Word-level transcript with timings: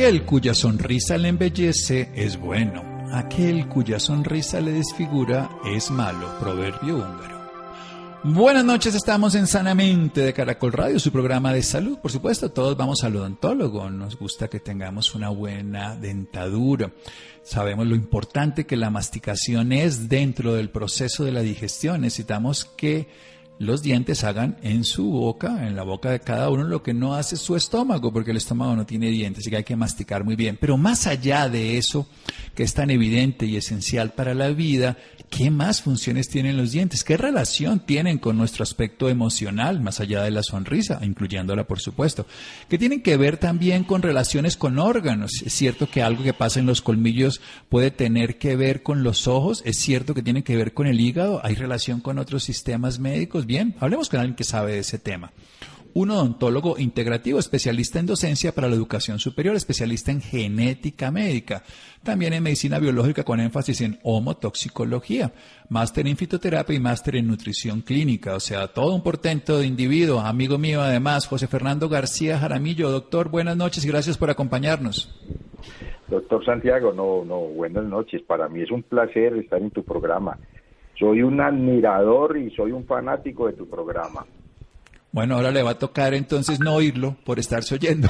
Aquel 0.00 0.24
cuya 0.24 0.54
sonrisa 0.54 1.18
le 1.18 1.28
embellece 1.28 2.08
es 2.14 2.40
bueno, 2.40 2.82
aquel 3.12 3.68
cuya 3.68 4.00
sonrisa 4.00 4.58
le 4.58 4.72
desfigura 4.72 5.50
es 5.66 5.90
malo. 5.90 6.38
Proverbio 6.40 6.96
húngaro. 6.96 7.50
Buenas 8.24 8.64
noches, 8.64 8.94
estamos 8.94 9.34
en 9.34 9.46
Sanamente 9.46 10.22
de 10.22 10.32
Caracol 10.32 10.72
Radio, 10.72 10.98
su 10.98 11.12
programa 11.12 11.52
de 11.52 11.62
salud. 11.62 11.98
Por 11.98 12.10
supuesto, 12.10 12.50
todos 12.50 12.78
vamos 12.78 13.04
al 13.04 13.16
odontólogo, 13.16 13.90
nos 13.90 14.18
gusta 14.18 14.48
que 14.48 14.58
tengamos 14.58 15.14
una 15.14 15.28
buena 15.28 15.94
dentadura. 15.96 16.90
Sabemos 17.42 17.86
lo 17.86 17.94
importante 17.94 18.64
que 18.64 18.78
la 18.78 18.88
masticación 18.88 19.70
es 19.70 20.08
dentro 20.08 20.54
del 20.54 20.70
proceso 20.70 21.24
de 21.24 21.32
la 21.32 21.42
digestión. 21.42 22.00
Necesitamos 22.00 22.64
que 22.64 23.06
los 23.60 23.82
dientes 23.82 24.24
hagan 24.24 24.56
en 24.62 24.84
su 24.84 25.10
boca, 25.10 25.66
en 25.66 25.76
la 25.76 25.82
boca 25.82 26.10
de 26.10 26.20
cada 26.20 26.48
uno, 26.48 26.64
lo 26.64 26.82
que 26.82 26.94
no 26.94 27.14
hace 27.14 27.36
su 27.36 27.56
estómago, 27.56 28.10
porque 28.10 28.30
el 28.30 28.38
estómago 28.38 28.74
no 28.74 28.86
tiene 28.86 29.10
dientes, 29.10 29.42
así 29.42 29.50
que 29.50 29.58
hay 29.58 29.64
que 29.64 29.76
masticar 29.76 30.24
muy 30.24 30.34
bien. 30.34 30.56
Pero 30.58 30.78
más 30.78 31.06
allá 31.06 31.46
de 31.50 31.76
eso, 31.76 32.08
que 32.54 32.62
es 32.62 32.72
tan 32.72 32.90
evidente 32.90 33.44
y 33.44 33.56
esencial 33.56 34.12
para 34.12 34.32
la 34.32 34.48
vida, 34.48 34.96
¿qué 35.28 35.50
más 35.50 35.82
funciones 35.82 36.30
tienen 36.30 36.56
los 36.56 36.72
dientes? 36.72 37.04
¿Qué 37.04 37.18
relación 37.18 37.80
tienen 37.80 38.16
con 38.16 38.38
nuestro 38.38 38.62
aspecto 38.62 39.10
emocional, 39.10 39.82
más 39.82 40.00
allá 40.00 40.22
de 40.22 40.30
la 40.30 40.42
sonrisa, 40.42 40.98
incluyéndola, 41.02 41.64
por 41.64 41.80
supuesto? 41.80 42.24
Que 42.70 42.78
tienen 42.78 43.02
que 43.02 43.18
ver 43.18 43.36
también 43.36 43.84
con 43.84 44.00
relaciones 44.00 44.56
con 44.56 44.78
órganos. 44.78 45.42
Es 45.44 45.52
cierto 45.52 45.86
que 45.86 46.02
algo 46.02 46.24
que 46.24 46.32
pasa 46.32 46.60
en 46.60 46.66
los 46.66 46.80
colmillos 46.80 47.42
puede 47.68 47.90
tener 47.90 48.38
que 48.38 48.56
ver 48.56 48.82
con 48.82 49.02
los 49.02 49.28
ojos, 49.28 49.60
es 49.66 49.76
cierto 49.76 50.14
que 50.14 50.22
tiene 50.22 50.44
que 50.44 50.56
ver 50.56 50.72
con 50.72 50.86
el 50.86 50.98
hígado, 50.98 51.42
hay 51.44 51.56
relación 51.56 52.00
con 52.00 52.18
otros 52.18 52.42
sistemas 52.42 52.98
médicos 52.98 53.46
Bien, 53.50 53.74
hablemos 53.80 54.08
con 54.08 54.20
alguien 54.20 54.36
que 54.36 54.44
sabe 54.44 54.74
de 54.74 54.78
ese 54.78 55.00
tema. 55.00 55.32
Un 55.92 56.12
odontólogo 56.12 56.78
integrativo, 56.78 57.40
especialista 57.40 57.98
en 57.98 58.06
docencia 58.06 58.52
para 58.52 58.68
la 58.68 58.76
educación 58.76 59.18
superior, 59.18 59.56
especialista 59.56 60.12
en 60.12 60.20
genética 60.20 61.10
médica, 61.10 61.64
también 62.04 62.32
en 62.32 62.44
medicina 62.44 62.78
biológica 62.78 63.24
con 63.24 63.40
énfasis 63.40 63.80
en 63.80 63.98
homotoxicología, 64.04 65.32
máster 65.68 66.06
en 66.06 66.16
fitoterapia 66.16 66.76
y 66.76 66.78
máster 66.78 67.16
en 67.16 67.26
nutrición 67.26 67.80
clínica, 67.80 68.36
o 68.36 68.40
sea, 68.40 68.68
todo 68.68 68.94
un 68.94 69.02
portento 69.02 69.58
de 69.58 69.66
individuo, 69.66 70.20
amigo 70.20 70.56
mío 70.56 70.80
además, 70.80 71.26
José 71.26 71.48
Fernando 71.48 71.88
García 71.88 72.38
Jaramillo. 72.38 72.88
Doctor, 72.88 73.30
buenas 73.30 73.56
noches 73.56 73.84
y 73.84 73.88
gracias 73.88 74.16
por 74.16 74.30
acompañarnos. 74.30 75.12
Doctor 76.06 76.44
Santiago, 76.44 76.92
no, 76.92 77.24
no, 77.24 77.40
buenas 77.40 77.84
noches. 77.84 78.22
Para 78.22 78.48
mí 78.48 78.62
es 78.62 78.70
un 78.70 78.84
placer 78.84 79.36
estar 79.38 79.60
en 79.60 79.72
tu 79.72 79.82
programa 79.82 80.38
soy 81.00 81.22
un 81.22 81.40
admirador 81.40 82.36
y 82.36 82.54
soy 82.54 82.72
un 82.72 82.84
fanático 82.84 83.46
de 83.46 83.54
tu 83.54 83.66
programa. 83.68 84.26
Bueno, 85.10 85.36
ahora 85.36 85.50
le 85.50 85.62
va 85.62 85.70
a 85.70 85.78
tocar 85.78 86.14
entonces 86.14 86.60
no 86.60 86.74
oírlo 86.74 87.16
por 87.24 87.38
estarse 87.38 87.74
oyendo. 87.74 88.08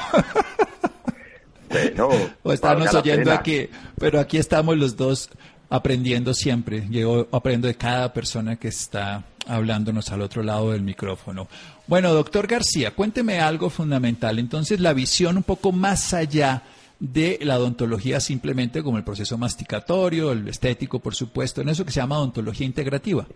Bueno, 1.70 2.08
o 2.42 2.52
estarnos 2.52 2.92
oyendo 2.92 3.30
aquí, 3.32 3.68
pero 3.96 4.18
aquí 4.18 4.36
estamos 4.36 4.76
los 4.76 4.96
dos 4.96 5.30
aprendiendo 5.70 6.34
siempre. 6.34 6.86
Yo 6.90 7.28
aprendo 7.30 7.68
de 7.68 7.76
cada 7.76 8.12
persona 8.12 8.56
que 8.56 8.68
está 8.68 9.22
hablándonos 9.46 10.10
al 10.10 10.20
otro 10.20 10.42
lado 10.42 10.72
del 10.72 10.82
micrófono. 10.82 11.46
Bueno, 11.86 12.12
doctor 12.12 12.46
García, 12.48 12.90
cuénteme 12.90 13.40
algo 13.40 13.70
fundamental. 13.70 14.38
Entonces, 14.38 14.80
la 14.80 14.92
visión 14.92 15.36
un 15.36 15.42
poco 15.44 15.72
más 15.72 16.12
allá 16.12 16.62
de 17.00 17.38
la 17.42 17.58
odontología 17.58 18.20
simplemente 18.20 18.82
como 18.82 18.98
el 18.98 19.04
proceso 19.04 19.38
masticatorio, 19.38 20.32
el 20.32 20.46
estético, 20.46 21.00
por 21.00 21.14
supuesto, 21.14 21.62
en 21.62 21.70
eso 21.70 21.84
que 21.84 21.90
se 21.90 22.00
llama 22.00 22.18
odontología 22.18 22.66
integrativa? 22.66 23.26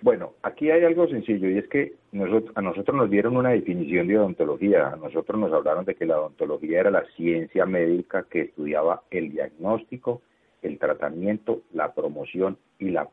Bueno, 0.00 0.32
aquí 0.42 0.70
hay 0.70 0.84
algo 0.84 1.06
sencillo 1.06 1.48
y 1.48 1.58
es 1.58 1.68
que 1.68 1.94
nosotros, 2.10 2.52
a 2.56 2.62
nosotros 2.62 2.96
nos 2.96 3.10
dieron 3.10 3.36
una 3.36 3.50
definición 3.50 4.08
de 4.08 4.18
odontología. 4.18 4.88
A 4.88 4.96
nosotros 4.96 5.38
nos 5.38 5.52
hablaron 5.52 5.84
de 5.84 5.94
que 5.94 6.06
la 6.06 6.18
odontología 6.18 6.80
era 6.80 6.90
la 6.90 7.04
ciencia 7.16 7.66
médica 7.66 8.24
que 8.28 8.42
estudiaba 8.42 9.02
el 9.10 9.30
diagnóstico, 9.30 10.22
el 10.62 10.78
tratamiento, 10.78 11.62
la 11.72 11.92
promoción 11.92 12.56
y 12.80 12.90
la 12.90 13.08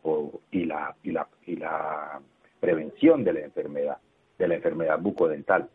y 0.51 0.65
la 0.65 0.95
y 1.03 1.11
la, 1.11 1.27
y 1.45 1.55
la 1.57 2.19
prevención 2.59 3.23
de 3.23 3.33
la 3.33 3.39
enfermedad, 3.41 3.97
de 4.39 4.47
la 4.47 4.55
enfermedad 4.55 4.99
bucodental. 4.99 5.69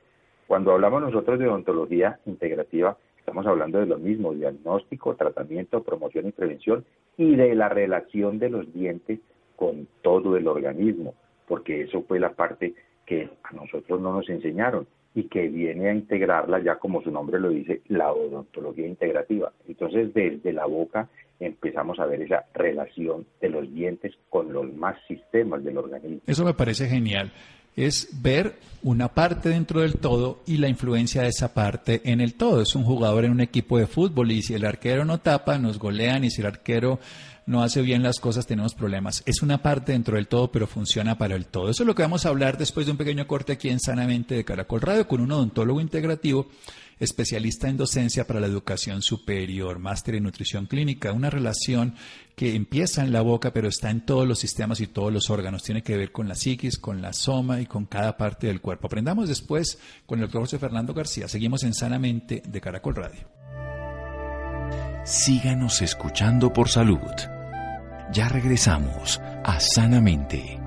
Cuando 0.49 0.73
hablamos 0.73 1.01
nosotros 1.01 1.39
de 1.39 1.49
odontología 1.49 2.19
integrativa, 2.27 2.97
Estamos 3.25 3.47
hablando 3.47 3.81
de 3.81 3.87
lo 3.87 3.97
mismo, 3.97 4.35
diagnóstico, 4.35 5.15
tratamiento, 5.15 5.83
promoción 5.83 6.29
y 6.29 6.33
prevención 6.33 6.85
y 7.17 7.37
de 7.37 7.55
la 7.55 7.71
relación 7.71 8.39
de 8.39 8.51
los 8.51 8.71
dientes 8.75 9.19
con 9.57 9.89
todo 10.03 10.37
el 10.37 10.47
organismo, 10.47 11.15
porque 11.49 11.85
eso 11.85 12.03
fue 12.03 12.21
la 12.21 12.35
parte 12.35 12.75
que 13.07 13.31
a 13.43 13.55
nosotros 13.55 13.99
no 13.99 14.13
nos 14.13 14.29
enseñaron 14.29 14.87
y 15.15 15.25
que 15.29 15.49
viene 15.49 15.89
a 15.89 15.95
integrarla 15.95 16.63
ya 16.63 16.77
como 16.77 17.01
su 17.01 17.11
nombre 17.11 17.41
lo 17.41 17.49
dice, 17.49 17.81
la 17.89 18.13
odontología 18.13 18.87
integrativa. 18.87 19.51
Entonces 19.67 20.13
desde 20.13 20.53
la 20.53 20.67
boca 20.67 21.09
empezamos 21.41 21.99
a 22.01 22.05
ver 22.05 22.21
esa 22.21 22.45
relación 22.53 23.25
de 23.41 23.49
los 23.49 23.73
dientes 23.73 24.13
con 24.29 24.53
los 24.53 24.71
más 24.75 24.99
sistemas 25.09 25.65
del 25.65 25.79
organismo. 25.79 26.21
Eso 26.27 26.45
me 26.45 26.53
parece 26.53 26.89
genial 26.89 27.33
es 27.77 28.09
ver 28.13 28.59
una 28.83 29.09
parte 29.09 29.49
dentro 29.49 29.81
del 29.81 29.95
todo 29.95 30.43
y 30.47 30.59
la 30.59 30.69
influencia 30.69 31.23
de 31.23 31.29
esa 31.29 31.55
parte 31.55 32.03
en 32.05 32.21
el 32.21 32.35
todo. 32.35 32.61
Es 32.61 32.75
un 32.75 32.85
jugador 32.85 33.25
en 33.25 33.33
un 33.33 33.41
equipo 33.41 33.79
de 33.79 33.87
fútbol 33.87 34.31
y 34.31 34.43
si 34.43 34.55
el 34.55 34.65
arquero 34.65 35.05
no 35.05 35.21
tapa, 35.21 35.59
nos 35.59 35.79
golean 35.79 36.25
y 36.25 36.31
si 36.31 36.43
el 36.43 36.49
arquero 36.49 37.01
no 37.47 37.63
hace 37.63 37.83
bien 37.83 38.03
las 38.03 38.21
cosas, 38.21 38.47
tenemos 38.47 38.75
problemas. 38.75 39.23
Es 39.27 39.43
una 39.43 39.63
parte 39.63 39.93
dentro 39.93 40.17
del 40.17 40.29
todo, 40.29 40.51
pero 40.51 40.67
funciona 40.67 41.19
para 41.19 41.35
el 41.35 41.47
todo. 41.47 41.71
Eso 41.71 41.83
es 41.83 41.87
lo 41.87 41.95
que 41.95 42.03
vamos 42.03 42.25
a 42.25 42.31
hablar 42.31 42.59
después 42.59 42.87
de 42.87 42.93
un 42.93 42.99
pequeño 42.99 43.27
corte 43.27 43.53
aquí 43.53 43.69
en 43.69 43.81
Sanamente 43.81 44.35
de 44.35 44.45
Caracol 44.45 44.81
Radio 44.81 45.07
con 45.09 45.21
un 45.21 45.33
odontólogo 45.33 45.81
integrativo 45.81 46.49
especialista 47.01 47.69
en 47.69 47.77
docencia 47.77 48.27
para 48.27 48.41
la 48.41 48.47
educación 48.47 49.03
superior, 49.03 49.79
máster 49.79 50.15
en 50.15 50.25
nutrición 50.25 50.67
clínica, 50.67 51.13
una 51.13 51.31
relación 51.31 51.95
que 52.37 52.55
empieza 52.55 53.03
en 53.03 53.13
la 53.13 53.21
boca 53.21 53.53
pero 53.53 53.69
está 53.69 53.91
en 53.91 54.05
todos 54.05 54.27
los 54.27 54.39
sistemas 54.39 54.81
y 54.81 54.87
todos 54.87 55.13
los 55.13 55.31
órganos. 55.31 55.63
Tiene 55.63 55.83
que 55.83 55.97
ver 55.97 56.13
con 56.13 56.29
la 56.29 56.35
psiquis, 56.35 56.79
con 56.79 57.01
la 57.01 57.13
soma 57.13 57.61
y 57.61 57.67
con 57.67 57.87
cada 57.87 58.17
parte 58.17 58.47
del 58.47 58.61
cuerpo. 58.61 58.87
Aprendamos 58.87 59.29
después 59.29 59.79
con 60.07 60.19
el 60.19 60.27
doctor 60.27 60.43
José 60.43 60.59
Fernando 60.59 60.95
García. 60.95 61.29
Seguimos 61.29 61.63
en 61.63 61.75
Sanamente 61.75 62.43
de 62.47 62.61
Caracol 62.61 62.97
Radio. 62.97 63.29
Síganos 65.05 65.83
escuchando 65.83 66.53
por 66.53 66.69
salud. 66.69 66.99
Ya 68.13 68.29
regresamos 68.29 69.21
a 69.45 69.61
Sanamente. 69.61 70.61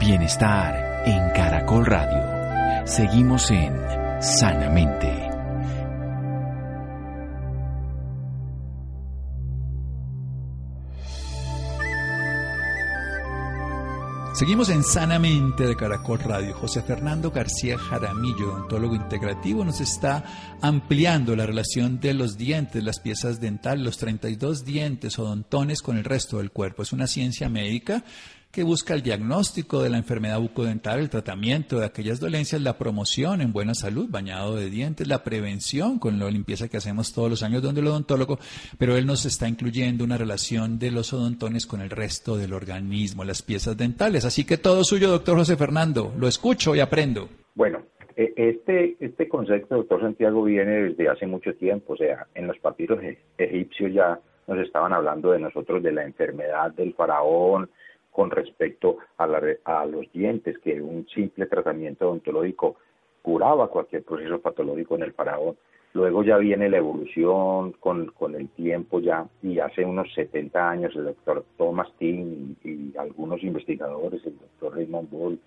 Bienestar 0.00 1.02
en 1.06 1.30
Caracol 1.30 1.86
Radio. 1.86 2.86
Seguimos 2.86 3.50
en 3.50 3.74
Sanamente. 4.20 5.25
Seguimos 14.36 14.68
en 14.68 14.84
Sanamente 14.84 15.66
de 15.66 15.76
Caracol 15.76 16.18
Radio. 16.18 16.54
José 16.56 16.82
Fernando 16.82 17.30
García 17.30 17.78
Jaramillo, 17.78 18.52
odontólogo 18.52 18.94
integrativo, 18.94 19.64
nos 19.64 19.80
está 19.80 20.58
ampliando 20.60 21.34
la 21.34 21.46
relación 21.46 22.00
de 22.00 22.12
los 22.12 22.36
dientes, 22.36 22.84
las 22.84 23.00
piezas 23.00 23.40
dentales, 23.40 23.82
los 23.82 23.96
32 23.96 24.66
dientes 24.66 25.18
odontones 25.18 25.80
con 25.80 25.96
el 25.96 26.04
resto 26.04 26.36
del 26.36 26.50
cuerpo. 26.50 26.82
Es 26.82 26.92
una 26.92 27.06
ciencia 27.06 27.48
médica 27.48 28.04
que 28.56 28.64
busca 28.64 28.94
el 28.94 29.02
diagnóstico 29.02 29.82
de 29.82 29.90
la 29.90 29.98
enfermedad 29.98 30.40
bucodental, 30.40 30.98
el 30.98 31.10
tratamiento 31.10 31.78
de 31.78 31.84
aquellas 31.84 32.20
dolencias, 32.20 32.62
la 32.62 32.78
promoción 32.78 33.42
en 33.42 33.52
buena 33.52 33.74
salud, 33.74 34.08
bañado 34.08 34.56
de 34.56 34.70
dientes, 34.70 35.06
la 35.06 35.22
prevención 35.22 35.98
con 35.98 36.18
la 36.18 36.30
limpieza 36.30 36.66
que 36.66 36.78
hacemos 36.78 37.12
todos 37.12 37.28
los 37.28 37.42
años 37.42 37.60
donde 37.60 37.82
el 37.82 37.88
odontólogo, 37.88 38.38
pero 38.78 38.96
él 38.96 39.04
nos 39.04 39.26
está 39.26 39.46
incluyendo 39.46 40.04
una 40.04 40.16
relación 40.16 40.78
de 40.78 40.90
los 40.90 41.12
odontones 41.12 41.66
con 41.66 41.82
el 41.82 41.90
resto 41.90 42.38
del 42.38 42.54
organismo, 42.54 43.24
las 43.24 43.42
piezas 43.42 43.76
dentales. 43.76 44.24
Así 44.24 44.46
que 44.46 44.56
todo 44.56 44.84
suyo, 44.84 45.10
doctor 45.10 45.36
José 45.36 45.58
Fernando, 45.58 46.14
lo 46.18 46.26
escucho 46.26 46.74
y 46.74 46.80
aprendo. 46.80 47.28
Bueno, 47.54 47.82
e, 48.16 48.32
este, 48.36 48.96
este 49.00 49.28
concepto, 49.28 49.76
doctor 49.76 50.00
Santiago, 50.00 50.42
viene 50.44 50.84
desde 50.84 51.10
hace 51.10 51.26
mucho 51.26 51.52
tiempo, 51.56 51.92
o 51.92 51.96
sea, 51.98 52.26
en 52.34 52.46
los 52.46 52.58
papiros 52.60 53.02
e, 53.02 53.18
egipcios 53.36 53.92
ya 53.92 54.18
nos 54.46 54.58
estaban 54.60 54.94
hablando 54.94 55.32
de 55.32 55.40
nosotros 55.40 55.82
de 55.82 55.92
la 55.92 56.04
enfermedad 56.04 56.72
del 56.72 56.94
faraón, 56.94 57.68
con 58.16 58.30
respecto 58.30 58.96
a, 59.18 59.26
los 59.84 60.10
dientes, 60.10 60.56
que 60.60 60.80
un 60.80 61.06
simple 61.08 61.44
tratamiento 61.44 62.08
odontológico 62.08 62.76
curaba 63.20 63.68
cualquier 63.68 64.04
proceso 64.04 64.40
patológico 64.40 64.94
en 64.94 65.02
el 65.02 65.12
faraón. 65.12 65.54
Luego 65.92 66.24
ya 66.24 66.38
viene 66.38 66.70
la 66.70 66.78
evolución 66.78 67.72
con, 67.72 68.10
el 68.34 68.48
tiempo 68.48 69.00
ya, 69.00 69.26
y 69.42 69.58
hace 69.58 69.84
unos 69.84 70.10
70 70.14 70.70
años 70.70 70.96
el 70.96 71.04
doctor 71.04 71.44
Thomas 71.58 71.92
Team 71.98 72.56
y, 72.64 72.96
algunos 72.96 73.42
investigadores, 73.42 74.24
el 74.24 74.38
doctor 74.38 74.76
Raymond 74.76 75.10
Bull, 75.10 75.38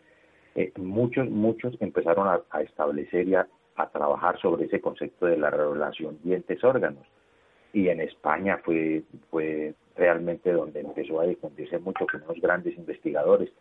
eh, 0.54 0.72
muchos, 0.78 1.28
muchos 1.28 1.76
empezaron 1.80 2.28
a, 2.28 2.62
establecer 2.62 3.28
y 3.28 3.34
a, 3.34 3.48
trabajar 3.92 4.40
sobre 4.40 4.66
ese 4.66 4.80
concepto 4.80 5.26
de 5.26 5.38
la 5.38 5.50
relación 5.50 6.20
dientes-órganos. 6.24 7.08
Y 7.74 7.88
en 7.88 8.02
España 8.02 8.60
fue, 8.64 9.02
fue 9.32 9.74
realmente 10.00 10.52
donde 10.52 10.80
empezó 10.80 11.20
a 11.20 11.26
difundirse 11.26 11.78
mucho 11.78 12.08
con 12.12 12.24
unos 12.24 12.42
grandes 12.42 12.78
investigadores 12.78 13.52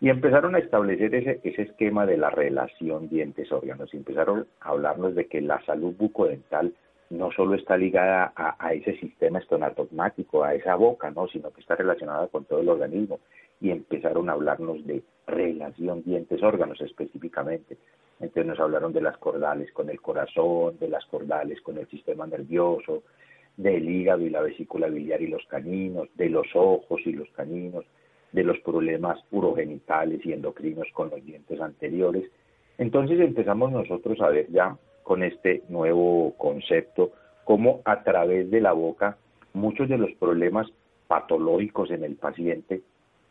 y 0.00 0.10
empezaron 0.10 0.54
a 0.54 0.58
establecer 0.58 1.14
ese, 1.14 1.40
ese 1.44 1.62
esquema 1.62 2.04
de 2.06 2.16
la 2.16 2.30
relación 2.30 3.08
dientes-órganos. 3.08 3.94
Empezaron 3.94 4.46
a 4.60 4.70
hablarnos 4.70 5.14
de 5.14 5.26
que 5.26 5.40
la 5.40 5.64
salud 5.64 5.94
bucodental 5.96 6.74
no 7.10 7.30
solo 7.30 7.54
está 7.54 7.76
ligada 7.76 8.32
a, 8.34 8.72
ese 8.72 8.96
sistema 8.98 9.38
estonatogmático, 9.38 10.42
a 10.42 10.54
esa 10.54 10.74
boca, 10.74 11.10
¿no? 11.10 11.28
sino 11.28 11.50
que 11.50 11.60
está 11.60 11.76
relacionada 11.76 12.26
con 12.28 12.44
todo 12.44 12.60
el 12.60 12.68
organismo. 12.68 13.20
Y 13.60 13.70
empezaron 13.70 14.28
a 14.28 14.32
hablarnos 14.32 14.84
de 14.86 15.02
relación 15.26 16.02
dientes-órganos 16.02 16.80
específicamente. 16.80 17.78
Entonces 18.20 18.46
nos 18.46 18.60
hablaron 18.60 18.92
de 18.92 19.00
las 19.00 19.16
cordales 19.18 19.72
con 19.72 19.90
el 19.90 20.00
corazón, 20.00 20.78
de 20.78 20.88
las 20.88 21.04
cordales 21.06 21.60
con 21.62 21.78
el 21.78 21.88
sistema 21.88 22.26
nervioso, 22.26 23.02
del 23.56 23.88
hígado 23.88 24.22
y 24.22 24.30
la 24.30 24.42
vesícula 24.42 24.88
biliar 24.88 25.22
y 25.22 25.28
los 25.28 25.44
caninos, 25.46 26.08
de 26.14 26.28
los 26.28 26.46
ojos 26.54 27.00
y 27.04 27.12
los 27.12 27.28
caninos, 27.30 27.84
de 28.32 28.42
los 28.42 28.58
problemas 28.60 29.18
urogenitales 29.30 30.24
y 30.26 30.32
endocrinos 30.32 30.88
con 30.92 31.10
los 31.10 31.24
dientes 31.24 31.60
anteriores. 31.60 32.24
Entonces 32.78 33.20
empezamos 33.20 33.70
nosotros 33.70 34.20
a 34.20 34.28
ver 34.28 34.50
ya 34.50 34.76
con 35.04 35.22
este 35.22 35.62
nuevo 35.68 36.34
concepto 36.36 37.12
cómo 37.44 37.80
a 37.84 38.02
través 38.02 38.50
de 38.50 38.60
la 38.60 38.72
boca 38.72 39.16
muchos 39.52 39.88
de 39.88 39.98
los 39.98 40.10
problemas 40.14 40.66
patológicos 41.06 41.90
en 41.90 42.02
el 42.02 42.16
paciente, 42.16 42.82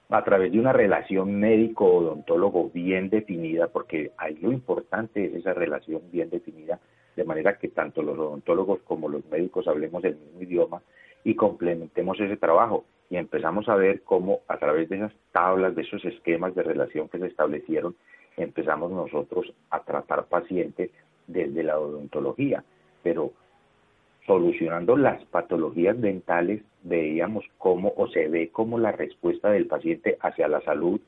a 0.10 0.24
través 0.24 0.52
de 0.52 0.60
una 0.60 0.72
relación 0.72 1.40
médico-odontólogo 1.40 2.70
bien 2.70 3.10
definida, 3.10 3.68
porque 3.68 4.12
ahí 4.18 4.38
lo 4.42 4.52
importante 4.52 5.26
es 5.26 5.34
esa 5.34 5.54
relación 5.54 6.02
bien 6.12 6.30
definida, 6.30 6.80
de 7.16 7.24
manera 7.24 7.58
que 7.58 7.70
tanto 7.70 8.02
los 8.02 8.18
odontólogos 8.18 8.82
como 8.82 9.10
los 9.10 9.26
médicos 9.26 9.68
hablemos 9.68 10.04
el 10.04 10.16
mismo 10.16 10.42
idioma 10.42 10.82
y 11.24 11.36
complementemos 11.36 12.20
ese 12.20 12.38
trabajo 12.38 12.86
y 13.10 13.18
empezamos 13.18 13.70
a 13.70 13.76
ver 13.76 14.02
cómo 14.02 14.40
a 14.48 14.58
través 14.58 14.90
de 14.90 14.98
esas 14.98 15.14
tablas, 15.32 15.76
de 15.76 15.84
esos 15.84 16.04
esquemas 16.06 16.56
de 16.56 16.64
relación 16.64 17.10
que 17.10 17.20
se 17.20 17.28
establecieron, 17.28 17.96
empezamos 18.38 18.92
nosotros 18.92 19.54
a 19.70 19.82
tratar 19.82 20.26
pacientes 20.26 20.90
desde 21.28 21.64
la 21.64 21.80
odontología, 21.80 22.64
pero 23.04 23.32
solucionando 24.26 24.98
las 24.98 25.24
patologías 25.26 26.00
dentales 26.00 26.62
veíamos 26.84 27.46
cómo 27.58 27.94
o 27.96 28.08
se 28.08 28.28
ve 28.28 28.50
cómo 28.52 28.80
la 28.80 28.92
respuesta 28.92 29.50
del 29.50 29.68
paciente 29.68 30.18
hacia 30.22 30.48
la 30.48 30.62
salud 30.62 31.00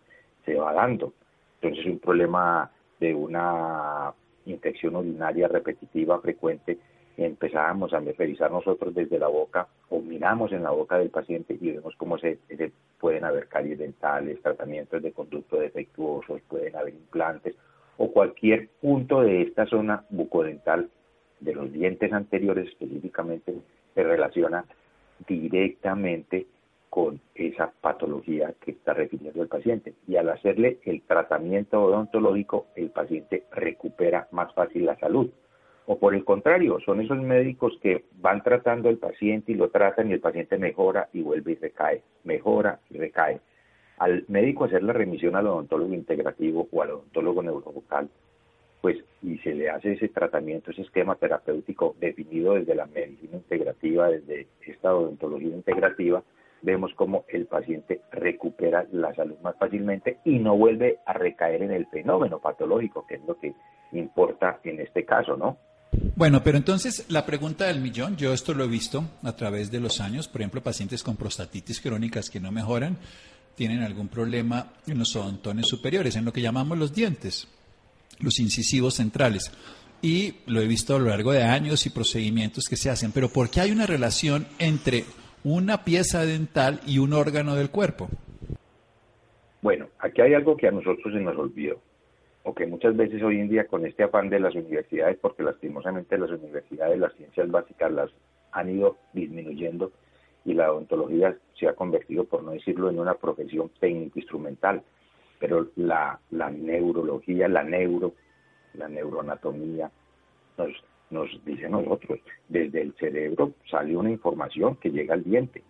se 0.45 0.55
va 0.55 0.73
dando. 0.73 1.13
Entonces 1.61 1.85
un 1.85 1.99
problema 1.99 2.71
de 2.99 3.15
una 3.15 4.13
infección 4.45 4.95
urinaria 4.95 5.47
repetitiva 5.47 6.19
frecuente 6.19 6.77
empezábamos 7.17 7.93
a 7.93 7.99
revisar 7.99 8.51
nosotros 8.51 8.93
desde 8.93 9.19
la 9.19 9.27
boca 9.27 9.67
o 9.89 10.01
miramos 10.01 10.51
en 10.51 10.63
la 10.63 10.71
boca 10.71 10.97
del 10.97 11.09
paciente 11.09 11.57
y 11.59 11.71
vemos 11.71 11.95
cómo 11.97 12.17
se, 12.17 12.39
pueden 12.99 13.23
haber 13.23 13.47
caries 13.47 13.79
dentales, 13.79 14.41
tratamientos 14.41 15.01
de 15.01 15.13
conducto 15.13 15.57
defectuosos, 15.57 16.41
pueden 16.49 16.75
haber 16.75 16.93
implantes 16.93 17.55
o 17.97 18.11
cualquier 18.11 18.67
punto 18.81 19.21
de 19.21 19.43
esta 19.43 19.65
zona 19.65 20.03
bucodental 20.09 20.89
de 21.39 21.53
los 21.53 21.71
dientes 21.71 22.11
anteriores 22.11 22.67
específicamente 22.67 23.53
se 23.93 24.03
relaciona 24.03 24.65
directamente 25.27 26.47
con 26.89 27.19
esa 27.33 27.71
patología 27.81 28.53
que 28.61 28.71
está 28.71 28.93
refiriendo 28.93 29.41
el 29.41 29.47
paciente. 29.47 29.93
Y 30.07 30.15
al 30.15 30.29
hacerle 30.29 30.79
el 30.83 31.01
tratamiento 31.01 31.81
odontológico, 31.81 32.67
el 32.75 32.89
paciente 32.89 33.45
recupera 33.51 34.27
más 34.31 34.53
fácil 34.53 34.85
la 34.85 34.97
salud 34.97 35.29
o 35.87 35.99
por 35.99 36.15
el 36.15 36.25
contrario, 36.25 36.79
son 36.83 37.01
esos 37.01 37.21
médicos 37.21 37.77
que 37.81 38.05
van 38.19 38.41
tratando 38.41 38.89
al 38.89 38.97
paciente 38.97 39.51
y 39.51 39.55
lo 39.55 39.69
tratan 39.69 40.09
y 40.09 40.13
el 40.13 40.19
paciente 40.19 40.57
mejora 40.57 41.09
y 41.13 41.21
vuelve 41.21 41.51
y 41.51 41.55
recae, 41.55 42.01
mejora 42.23 42.79
y 42.89 42.97
recae. 42.97 43.39
Al 43.97 44.25
médico 44.27 44.65
hacer 44.65 44.83
la 44.83 44.93
remisión 44.93 45.35
al 45.35 45.47
odontólogo 45.47 45.93
integrativo 45.93 46.67
o 46.71 46.81
al 46.81 46.91
odontólogo 46.91 47.43
neurovocal, 47.43 48.09
pues 48.81 48.97
y 49.21 49.37
se 49.39 49.53
le 49.53 49.69
hace 49.69 49.93
ese 49.93 50.09
tratamiento, 50.09 50.71
ese 50.71 50.81
esquema 50.81 51.15
terapéutico 51.15 51.95
definido 51.99 52.55
desde 52.55 52.75
la 52.75 52.87
medicina 52.87 53.37
integrativa, 53.37 54.09
desde 54.09 54.47
esta 54.65 54.93
odontología 54.93 55.55
integrativa, 55.55 56.23
vemos 56.65 56.91
cómo 56.95 57.23
el 57.29 57.45
paciente 57.45 58.01
recupera 58.11 58.85
la 58.91 59.13
salud 59.13 59.37
más 59.41 59.55
fácilmente 59.57 60.17
y 60.25 60.39
no 60.39 60.57
vuelve 60.57 60.99
a 61.05 61.13
recaer 61.13 61.61
en 61.61 61.71
el 61.71 61.85
fenómeno 61.87 62.39
patológico, 62.39 63.05
que 63.07 63.15
es 63.15 63.21
lo 63.25 63.39
que 63.39 63.53
importa 63.93 64.59
en 64.63 64.81
este 64.81 65.05
caso, 65.05 65.37
¿no? 65.37 65.57
Bueno, 66.15 66.43
pero 66.43 66.57
entonces 66.57 67.05
la 67.09 67.25
pregunta 67.25 67.65
del 67.65 67.79
millón, 67.79 68.17
yo 68.17 68.33
esto 68.33 68.53
lo 68.53 68.65
he 68.65 68.67
visto 68.67 69.03
a 69.23 69.35
través 69.35 69.71
de 69.71 69.79
los 69.79 70.01
años, 70.01 70.27
por 70.27 70.41
ejemplo, 70.41 70.61
pacientes 70.61 71.03
con 71.03 71.15
prostatitis 71.15 71.79
crónicas 71.79 72.29
que 72.29 72.39
no 72.39 72.51
mejoran, 72.51 72.97
tienen 73.55 73.83
algún 73.83 74.09
problema 74.09 74.73
en 74.87 74.99
los 74.99 75.15
odontones 75.15 75.67
superiores, 75.67 76.15
en 76.15 76.25
lo 76.25 76.33
que 76.33 76.41
llamamos 76.41 76.77
los 76.77 76.93
dientes, 76.93 77.47
los 78.19 78.39
incisivos 78.39 78.95
centrales. 78.95 79.51
Y 80.01 80.35
lo 80.47 80.61
he 80.61 80.67
visto 80.67 80.95
a 80.95 80.99
lo 80.99 81.09
largo 81.09 81.31
de 81.31 81.43
años 81.43 81.85
y 81.85 81.89
procedimientos 81.89 82.65
que 82.65 82.75
se 82.75 82.89
hacen. 82.89 83.11
Pero 83.11 83.29
¿por 83.29 83.49
qué 83.49 83.61
hay 83.61 83.71
una 83.71 83.85
relación 83.85 84.45
entre 84.59 85.05
una 85.45 85.85
pieza 85.85 86.25
dental 86.25 86.81
y 86.85 86.97
un 86.97 87.13
órgano 87.13 87.55
del 87.55 87.69
cuerpo? 87.69 88.09
Bueno, 89.61 89.87
aquí 89.99 90.21
hay 90.21 90.33
algo 90.33 90.57
que 90.57 90.67
a 90.67 90.71
nosotros 90.71 91.13
se 91.13 91.19
nos 91.19 91.37
olvidó 91.37 91.79
o 92.43 92.53
que 92.53 92.67
muchas 92.67 92.95
veces 92.95 93.23
hoy 93.23 93.39
en 93.39 93.49
día 93.49 93.65
con 93.65 93.85
este 93.85 94.03
afán 94.03 94.29
de 94.29 94.39
las 94.39 94.53
universidades, 94.53 95.17
porque 95.19 95.43
lastimosamente 95.43 96.17
las 96.17 96.29
universidades, 96.29 96.99
las 96.99 97.13
ciencias 97.13 97.49
básicas 97.49 97.91
las 97.91 98.11
han 98.51 98.69
ido 98.69 98.97
disminuyendo 99.13 99.91
y 100.45 100.53
la 100.53 100.71
odontología 100.71 101.35
se 101.59 101.67
ha 101.67 101.73
convertido, 101.73 102.23
por 102.25 102.43
no 102.43 102.51
decirlo, 102.51 102.89
en 102.89 102.99
una 102.99 103.15
profesión 103.15 103.71
técnico-instrumental. 103.79 104.83
Pero 105.39 105.67
la, 105.75 106.19
la 106.29 106.51
neurología, 106.51 107.47
la 107.47 107.63
neuro, 107.63 108.13
la 108.75 108.87
neuroanatomía, 108.87 109.89
nos, 110.57 110.71
nos 111.09 111.29
dice 111.45 111.69
nosotros, 111.69 112.19
desde 112.49 112.81
el 112.81 112.93
cerebro 112.95 113.53
sale 113.69 113.95
una 113.95 114.11
información 114.11 114.75
que 114.77 114.91
llega 114.91 115.13
al 115.13 115.23
diente, 115.23 115.63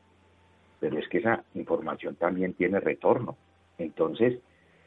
pero 0.80 0.98
es 0.98 1.08
que 1.10 1.20
esa 1.20 1.44
información 1.54 2.16
también 2.16 2.54
tiene 2.54 2.80
retorno. 2.80 3.38
Entonces, 3.78 4.40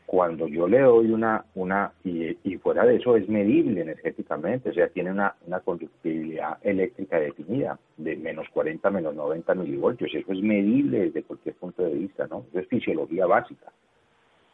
cuando 0.07 0.49
yo 0.49 0.67
le 0.67 0.81
doy 0.81 1.11
una, 1.13 1.45
una 1.55 1.93
y, 2.03 2.57
fuera 2.63 2.87
de 2.87 2.97
eso 2.97 3.15
es 3.17 3.29
medible 3.29 3.83
energéticamente, 3.83 4.71
o 4.71 4.73
sea, 4.73 4.89
tiene 4.89 5.11
una, 5.11 5.35
una 5.47 5.61
conductibilidad 5.61 6.57
eléctrica 6.63 7.21
definida 7.21 7.79
de 7.99 8.17
menos 8.17 8.49
40, 8.49 8.91
menos 8.91 9.15
90 9.15 9.55
milivoltios, 9.55 10.11
eso 10.15 10.33
es 10.33 10.41
medible 10.41 11.01
desde 11.01 11.25
cualquier 11.25 11.57
punto 11.57 11.83
de 11.83 11.93
vista, 11.93 12.27
¿no? 12.27 12.47
Eso 12.49 12.61
es 12.61 12.69
fisiología 12.69 13.27
básica. 13.27 13.71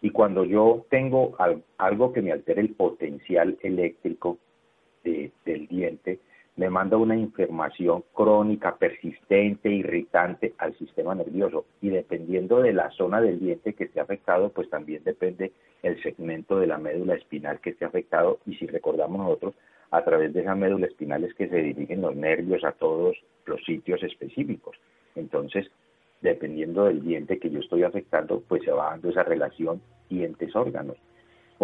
Y 0.01 0.11
cuando 0.11 0.45
yo 0.45 0.85
tengo 0.91 1.37
algo 1.79 2.13
que 2.13 2.21
me 2.21 2.33
altere 2.33 2.61
el 2.61 2.71
potencial 2.71 3.57
eléctrico 3.63 4.39
del 5.05 5.67
diente, 5.69 6.19
me 6.57 6.71
manda 6.71 6.97
una 6.97 7.17
información 7.17 8.05
crónica, 8.13 8.77
persistente, 8.77 9.71
irritante 9.71 10.55
al 10.59 10.77
sistema 10.79 11.15
nervioso 11.15 11.65
y 11.81 11.91
dependiendo 11.91 12.61
de 12.61 12.73
la 12.73 12.91
zona 12.91 13.21
del 13.21 13.41
diente 13.41 13.75
que 13.75 13.85
esté 13.85 14.01
afectado, 14.01 14.51
pues 14.51 14.71
también 14.71 15.03
depende 15.05 15.53
el 15.83 16.01
segmento 16.03 16.59
de 16.59 16.69
la 16.69 16.79
médula 16.79 17.15
espinal 17.15 17.61
que 17.61 17.71
esté 17.71 17.85
afectado 17.85 18.39
y 18.47 18.55
si 18.55 18.67
recordamos 18.67 19.19
nosotros, 19.19 19.55
a 19.91 20.05
través 20.05 20.33
de 20.33 20.41
esa 20.41 20.55
médula 20.55 20.87
espinal 20.87 21.25
es 21.25 21.35
que 21.35 21.49
se 21.49 21.57
dirigen 21.57 22.01
los 22.01 22.15
nervios 22.15 22.65
a 22.65 22.73
todos 22.73 23.17
los 23.47 23.63
sitios 23.65 24.03
específicos. 24.03 24.77
Entonces, 25.15 25.71
dependiendo 26.21 26.85
del 26.85 27.03
diente 27.03 27.39
que 27.39 27.51
yo 27.51 27.61
estoy 27.61 27.83
afectando, 27.83 28.43
pues 28.49 28.63
se 28.65 28.71
va 28.71 28.91
dando 28.91 29.11
esa 29.11 29.25
relación 29.25 29.81
dientes-órganos. 30.09 30.97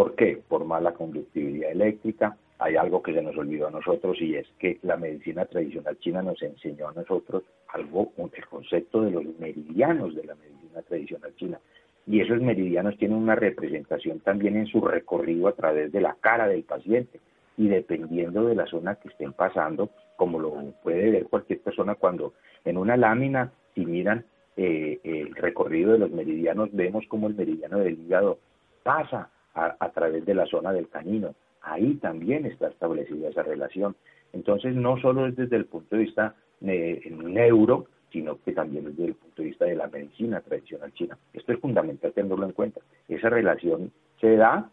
¿Por 0.00 0.14
qué? 0.14 0.40
Por 0.48 0.64
mala 0.64 0.94
conductividad 0.94 1.72
eléctrica, 1.72 2.34
hay 2.58 2.74
algo 2.76 3.02
que 3.02 3.12
se 3.12 3.20
nos 3.20 3.36
olvidó 3.36 3.66
a 3.66 3.70
nosotros 3.70 4.16
y 4.22 4.34
es 4.34 4.46
que 4.58 4.78
la 4.80 4.96
medicina 4.96 5.44
tradicional 5.44 5.98
china 5.98 6.22
nos 6.22 6.40
enseñó 6.40 6.88
a 6.88 6.94
nosotros 6.94 7.42
algo, 7.68 8.10
el 8.16 8.46
concepto 8.46 9.02
de 9.02 9.10
los 9.10 9.26
meridianos 9.38 10.14
de 10.14 10.24
la 10.24 10.34
medicina 10.36 10.80
tradicional 10.88 11.34
china. 11.36 11.60
Y 12.06 12.22
esos 12.22 12.40
meridianos 12.40 12.96
tienen 12.96 13.18
una 13.18 13.34
representación 13.34 14.20
también 14.20 14.56
en 14.56 14.68
su 14.68 14.80
recorrido 14.80 15.48
a 15.48 15.52
través 15.52 15.92
de 15.92 16.00
la 16.00 16.16
cara 16.18 16.48
del 16.48 16.62
paciente. 16.62 17.20
Y 17.58 17.68
dependiendo 17.68 18.46
de 18.46 18.54
la 18.54 18.64
zona 18.64 18.94
que 18.94 19.08
estén 19.08 19.34
pasando, 19.34 19.90
como 20.16 20.38
lo 20.38 20.54
puede 20.82 21.10
ver 21.10 21.24
cualquier 21.24 21.60
persona 21.60 21.94
cuando 21.94 22.32
en 22.64 22.78
una 22.78 22.96
lámina, 22.96 23.52
si 23.74 23.84
miran 23.84 24.24
eh, 24.56 24.98
el 25.04 25.34
recorrido 25.34 25.92
de 25.92 25.98
los 25.98 26.10
meridianos, 26.10 26.70
vemos 26.72 27.04
como 27.06 27.26
el 27.26 27.34
meridiano 27.34 27.80
del 27.80 28.00
hígado 28.00 28.38
pasa 28.82 29.28
a, 29.54 29.76
a 29.78 29.90
través 29.90 30.24
de 30.24 30.34
la 30.34 30.46
zona 30.46 30.72
del 30.72 30.88
canino, 30.88 31.34
ahí 31.62 31.94
también 31.94 32.46
está 32.46 32.68
establecida 32.68 33.28
esa 33.28 33.42
relación. 33.42 33.96
Entonces, 34.32 34.74
no 34.74 34.98
solo 35.00 35.26
es 35.26 35.36
desde 35.36 35.56
el 35.56 35.66
punto 35.66 35.96
de 35.96 36.02
vista 36.02 36.34
eh, 36.62 37.02
neuro, 37.10 37.86
sino 38.12 38.38
que 38.42 38.52
también 38.52 38.84
desde 38.84 39.06
el 39.06 39.14
punto 39.14 39.42
de 39.42 39.48
vista 39.48 39.64
de 39.64 39.76
la 39.76 39.86
medicina 39.86 40.40
tradicional 40.40 40.92
china. 40.94 41.18
Esto 41.32 41.52
es 41.52 41.60
fundamental 41.60 42.12
tenerlo 42.12 42.44
en 42.44 42.52
cuenta. 42.52 42.80
Esa 43.08 43.28
relación 43.28 43.92
se 44.20 44.36
da 44.36 44.68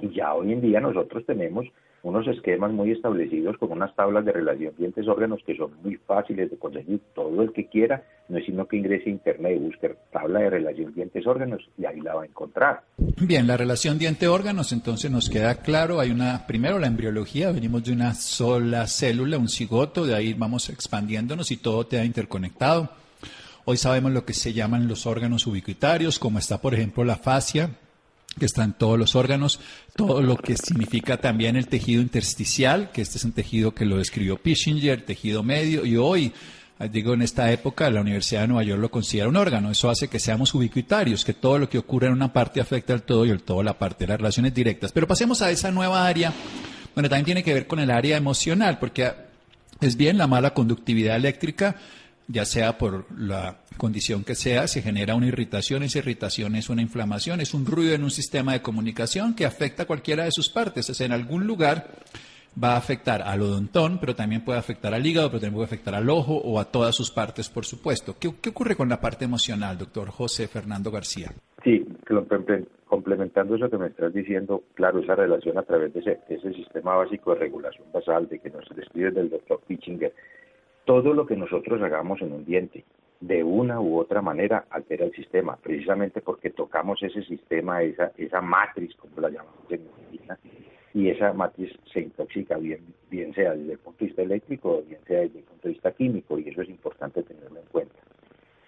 y 0.00 0.10
ya 0.10 0.34
hoy 0.34 0.52
en 0.52 0.60
día 0.60 0.80
nosotros 0.80 1.24
tenemos 1.24 1.66
unos 2.04 2.26
esquemas 2.28 2.70
muy 2.70 2.92
establecidos 2.92 3.56
con 3.58 3.72
unas 3.72 3.94
tablas 3.96 4.24
de 4.26 4.32
relación 4.32 4.74
dientes-órganos 4.76 5.40
que 5.44 5.56
son 5.56 5.70
muy 5.82 5.96
fáciles 5.96 6.50
de 6.50 6.58
conseguir. 6.58 7.00
Todo 7.14 7.42
el 7.42 7.52
que 7.52 7.66
quiera 7.66 8.04
no 8.28 8.38
es 8.38 8.44
sino 8.44 8.68
que 8.68 8.76
ingrese 8.76 9.08
a 9.08 9.12
internet 9.12 9.56
y 9.56 9.64
busque 9.64 9.96
tabla 10.12 10.40
de 10.40 10.50
relación 10.50 10.94
dientes-órganos 10.94 11.62
y 11.78 11.86
ahí 11.86 12.00
la 12.00 12.14
va 12.14 12.22
a 12.22 12.26
encontrar. 12.26 12.82
Bien, 12.98 13.46
la 13.46 13.56
relación 13.56 13.98
diente-órganos 13.98 14.72
entonces 14.72 15.10
nos 15.10 15.30
queda 15.30 15.56
claro. 15.62 15.98
Hay 15.98 16.10
una, 16.10 16.46
primero 16.46 16.78
la 16.78 16.88
embriología, 16.88 17.50
venimos 17.52 17.84
de 17.84 17.92
una 17.92 18.12
sola 18.12 18.86
célula, 18.86 19.38
un 19.38 19.48
cigoto, 19.48 20.04
de 20.04 20.14
ahí 20.14 20.34
vamos 20.34 20.68
expandiéndonos 20.68 21.50
y 21.50 21.56
todo 21.56 21.86
te 21.86 21.98
ha 21.98 22.04
interconectado. 22.04 22.90
Hoy 23.64 23.78
sabemos 23.78 24.12
lo 24.12 24.26
que 24.26 24.34
se 24.34 24.52
llaman 24.52 24.88
los 24.88 25.06
órganos 25.06 25.46
ubiquitarios, 25.46 26.18
como 26.18 26.38
está 26.38 26.60
por 26.60 26.74
ejemplo 26.74 27.02
la 27.02 27.16
fascia, 27.16 27.70
que 28.38 28.46
están 28.46 28.76
todos 28.76 28.98
los 28.98 29.14
órganos, 29.14 29.60
todo 29.96 30.22
lo 30.22 30.36
que 30.36 30.56
significa 30.56 31.18
también 31.18 31.56
el 31.56 31.68
tejido 31.68 32.02
intersticial, 32.02 32.90
que 32.90 33.02
este 33.02 33.18
es 33.18 33.24
un 33.24 33.32
tejido 33.32 33.74
que 33.74 33.84
lo 33.84 33.98
describió 33.98 34.36
Pischinger, 34.36 35.02
tejido 35.02 35.42
medio, 35.42 35.84
y 35.86 35.96
hoy, 35.96 36.32
ah, 36.78 36.86
digo, 36.88 37.14
en 37.14 37.22
esta 37.22 37.50
época 37.52 37.90
la 37.90 38.00
Universidad 38.00 38.42
de 38.42 38.48
Nueva 38.48 38.64
York 38.64 38.80
lo 38.80 38.90
considera 38.90 39.28
un 39.28 39.36
órgano. 39.36 39.70
Eso 39.70 39.88
hace 39.90 40.08
que 40.08 40.18
seamos 40.18 40.54
ubiquitarios, 40.54 41.24
que 41.24 41.34
todo 41.34 41.58
lo 41.58 41.68
que 41.68 41.78
ocurre 41.78 42.08
en 42.08 42.14
una 42.14 42.32
parte 42.32 42.60
afecta 42.60 42.92
al 42.92 43.02
todo 43.02 43.24
y 43.24 43.30
el 43.30 43.42
todo 43.42 43.62
la 43.62 43.78
parte 43.78 44.04
de 44.04 44.08
las 44.08 44.18
relaciones 44.18 44.54
directas. 44.54 44.92
Pero 44.92 45.06
pasemos 45.06 45.42
a 45.42 45.50
esa 45.50 45.70
nueva 45.70 46.06
área, 46.06 46.32
bueno, 46.94 47.08
también 47.08 47.24
tiene 47.24 47.44
que 47.44 47.54
ver 47.54 47.66
con 47.66 47.78
el 47.80 47.90
área 47.90 48.16
emocional, 48.16 48.78
porque 48.78 49.12
es 49.80 49.96
bien 49.96 50.18
la 50.18 50.26
mala 50.26 50.54
conductividad 50.54 51.16
eléctrica, 51.16 51.76
ya 52.28 52.44
sea 52.44 52.78
por 52.78 53.06
la 53.18 53.58
condición 53.76 54.24
que 54.24 54.34
sea, 54.34 54.66
se 54.66 54.82
genera 54.82 55.14
una 55.14 55.26
irritación, 55.26 55.82
esa 55.82 55.98
irritación 55.98 56.56
es 56.56 56.70
una 56.70 56.82
inflamación, 56.82 57.40
es 57.40 57.54
un 57.54 57.66
ruido 57.66 57.94
en 57.94 58.04
un 58.04 58.10
sistema 58.10 58.52
de 58.52 58.62
comunicación 58.62 59.34
que 59.34 59.44
afecta 59.44 59.82
a 59.82 59.86
cualquiera 59.86 60.24
de 60.24 60.32
sus 60.32 60.48
partes. 60.48 60.88
Es 60.88 61.00
en 61.00 61.12
algún 61.12 61.46
lugar 61.46 61.88
va 62.62 62.74
a 62.74 62.76
afectar 62.76 63.22
al 63.22 63.42
odontón, 63.42 63.98
pero 63.98 64.14
también 64.14 64.44
puede 64.44 64.58
afectar 64.58 64.94
al 64.94 65.04
hígado, 65.04 65.28
pero 65.28 65.40
también 65.40 65.54
puede 65.54 65.66
afectar 65.66 65.94
al 65.94 66.08
ojo 66.08 66.36
o 66.36 66.60
a 66.60 66.70
todas 66.70 66.94
sus 66.94 67.10
partes, 67.10 67.48
por 67.48 67.64
supuesto. 67.64 68.14
¿Qué, 68.18 68.28
ocurre 68.48 68.76
con 68.76 68.88
la 68.88 69.00
parte 69.00 69.24
emocional, 69.24 69.76
doctor 69.76 70.08
José 70.10 70.46
Fernando 70.46 70.90
García? 70.90 71.32
Sí, 71.62 71.84
complementando 72.86 73.56
eso 73.56 73.70
que 73.70 73.78
me 73.78 73.88
estás 73.88 74.12
diciendo, 74.12 74.62
claro, 74.74 75.00
esa 75.00 75.14
relación 75.14 75.58
a 75.58 75.62
través 75.62 75.92
de 75.94 76.00
ese, 76.00 76.20
ese 76.28 76.52
sistema 76.52 76.94
básico 76.94 77.32
de 77.32 77.40
regulación 77.40 77.86
basal 77.92 78.28
de 78.28 78.38
que 78.38 78.50
nos 78.50 78.68
describe 78.76 79.10
del 79.10 79.30
doctor 79.30 79.60
Pitchinger, 79.66 80.12
todo 80.84 81.14
lo 81.14 81.26
que 81.26 81.36
nosotros 81.36 81.80
hagamos 81.82 82.20
en 82.22 82.32
un 82.32 82.44
diente, 82.44 82.84
de 83.20 83.42
una 83.42 83.80
u 83.80 83.98
otra 83.98 84.20
manera, 84.20 84.66
altera 84.70 85.06
el 85.06 85.12
sistema, 85.12 85.56
precisamente 85.56 86.20
porque 86.20 86.50
tocamos 86.50 87.02
ese 87.02 87.22
sistema, 87.22 87.82
esa, 87.82 88.40
matriz, 88.42 88.94
como 88.96 89.20
la 89.20 89.30
llamamos 89.30 89.70
en 89.70 89.82
medicina, 89.84 90.38
y 90.92 91.08
esa 91.08 91.32
matriz 91.32 91.72
se 91.92 92.00
intoxica, 92.00 92.56
bien, 92.58 92.80
bien 93.10 93.34
sea 93.34 93.54
desde 93.54 93.72
el 93.72 93.78
punto 93.78 94.00
de 94.00 94.06
vista 94.06 94.22
eléctrico 94.22 94.78
o 94.78 94.82
bien 94.82 95.00
sea 95.06 95.20
desde 95.20 95.38
el 95.38 95.44
punto 95.44 95.68
de 95.68 95.74
vista 95.74 95.92
químico, 95.92 96.38
y 96.38 96.48
eso 96.48 96.62
es 96.62 96.68
importante 96.68 97.22
tenerlo 97.22 97.60
en 97.60 97.66
cuenta. 97.66 97.94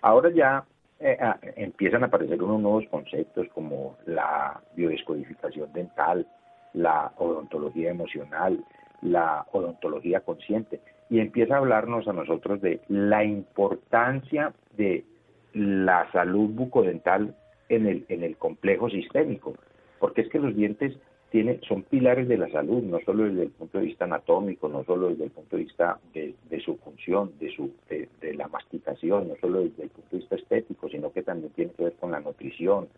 Ahora 0.00 0.30
ya 0.30 0.64
eh, 1.00 1.18
ah, 1.20 1.38
empiezan 1.56 2.02
a 2.02 2.06
aparecer 2.06 2.42
unos 2.42 2.60
nuevos 2.60 2.86
conceptos 2.88 3.46
como 3.52 3.98
la 4.06 4.60
biodescodificación 4.74 5.70
dental, 5.74 6.26
la 6.72 7.12
odontología 7.18 7.90
emocional, 7.90 8.64
la 9.02 9.46
odontología 9.52 10.20
consciente, 10.20 10.80
y 11.08 11.20
empieza 11.20 11.54
a 11.54 11.58
hablarnos 11.58 12.08
a 12.08 12.12
nosotros 12.12 12.60
de 12.60 12.80
la 12.88 13.24
importancia 13.24 14.52
de 14.76 15.04
la 15.52 16.10
salud 16.12 16.50
bucodental 16.50 17.34
en 17.68 17.86
el, 17.86 18.04
en 18.08 18.22
el 18.22 18.36
complejo 18.36 18.90
sistémico, 18.90 19.54
porque 19.98 20.22
es 20.22 20.28
que 20.28 20.38
los 20.38 20.54
dientes 20.54 20.96
tiene, 21.30 21.60
son 21.66 21.82
pilares 21.82 22.28
de 22.28 22.38
la 22.38 22.48
salud, 22.50 22.82
no 22.82 22.98
solo 23.00 23.24
desde 23.24 23.44
el 23.44 23.50
punto 23.50 23.78
de 23.78 23.84
vista 23.84 24.04
anatómico, 24.04 24.68
no 24.68 24.84
solo 24.84 25.08
desde 25.08 25.24
el 25.24 25.30
punto 25.30 25.56
de 25.56 25.64
vista 25.64 25.98
de, 26.12 26.34
su 26.64 26.76
función, 26.76 27.32
de, 27.40 27.50
su, 27.50 27.70
de, 27.88 28.08
de, 28.20 28.34
la 28.34 28.48
masticación, 28.48 29.28
no 29.28 29.34
solo 29.40 29.62
desde 29.62 29.84
el 29.84 29.88
punto 29.90 30.10
de 30.12 30.18
vista 30.18 30.36
estético, 30.36 30.88
sino 30.88 31.12
que 31.12 31.22
también 31.22 31.52
tiene 31.52 31.72
que 31.72 31.84
ver 31.84 31.94
con 31.94 32.12
la 32.12 32.20
nutrición, 32.20 32.88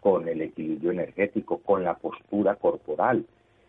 con 0.00 0.28
el 0.28 0.42
equilibrio 0.42 0.90
energético, 0.90 1.58
con 1.58 1.84
la 1.84 1.94
postura 1.94 2.56
corporal. 2.56 3.24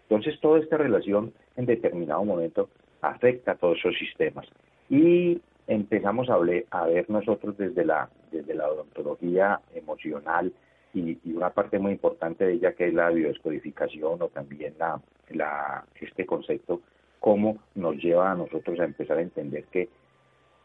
Entonces, 0.09 0.39
toda 0.41 0.59
esta 0.59 0.77
relación 0.77 1.31
en 1.55 1.65
determinado 1.65 2.25
momento 2.25 2.69
afecta 3.03 3.51
a 3.51 3.55
todos 3.55 3.77
esos 3.77 3.95
sistemas. 3.97 4.47
Y 4.89 5.39
empezamos 5.67 6.29
a, 6.29 6.37
ver 6.37 7.09
nosotros 7.09 7.57
desde 7.57 7.85
la, 7.85 8.09
desde 8.31 8.55
la 8.55 8.69
odontología 8.69 9.59
emocional 9.75 10.51
y, 10.93 11.17
una 11.31 11.49
parte 11.49 11.79
muy 11.79 11.91
importante 11.91 12.45
de 12.45 12.53
ella 12.53 12.73
que 12.73 12.87
es 12.87 12.93
la 12.93 13.09
biodescodificación 13.09 14.21
o 14.21 14.27
también 14.29 14.73
la, 14.79 15.01
la, 15.29 15.85
este 15.99 16.25
concepto, 16.25 16.81
cómo 17.19 17.59
nos 17.75 17.95
lleva 17.97 18.31
a 18.31 18.35
nosotros 18.35 18.79
a 18.79 18.85
empezar 18.85 19.17
a 19.17 19.21
entender 19.21 19.65
que 19.65 19.89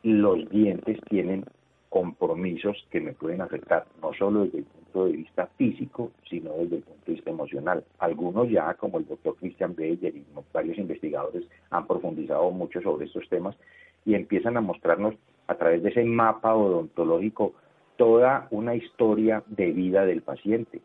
los 0.03 0.49
dientes 0.51 0.99
tienen 1.09 1.45
compromisos 1.89 2.87
que 2.91 3.01
me 3.01 3.13
pueden 3.13 3.41
afectar 3.41 3.87
no 4.03 4.13
solo 4.15 4.45
desde 4.45 4.59
el 4.59 4.65
punto 4.65 5.07
de 5.07 5.13
vista 5.13 5.47
físico, 5.57 6.11
sino 6.29 6.53
desde 6.53 6.77
el 6.77 6.83
punto 6.83 7.05
de 7.07 7.13
vista 7.15 7.31
emocional. 7.31 7.85
Algunos 7.99 8.51
ya, 8.51 8.75
como 8.75 8.99
el 8.99 9.07
doctor 9.07 9.37
Christian 9.37 9.75
Beyer 9.75 10.15
y 10.15 10.25
varios 10.53 10.79
investigadores, 10.79 11.45
han 11.71 11.87
profundizado 11.87 12.51
mucho 12.51 12.81
sobre 12.83 13.07
estos 13.07 13.29
temas 13.29 13.57
y 14.05 14.15
empiezan 14.15 14.57
a 14.57 14.61
mostrarnos 14.61 15.15
a 15.47 15.55
través 15.55 15.83
de 15.83 15.91
ese 15.91 16.05
mapa 16.05 16.55
odontológico 16.55 17.55
toda 17.97 18.47
una 18.51 18.75
historia 18.75 19.43
de 19.47 19.73
vida 19.73 20.05
del 20.05 20.23
paciente, 20.23 20.81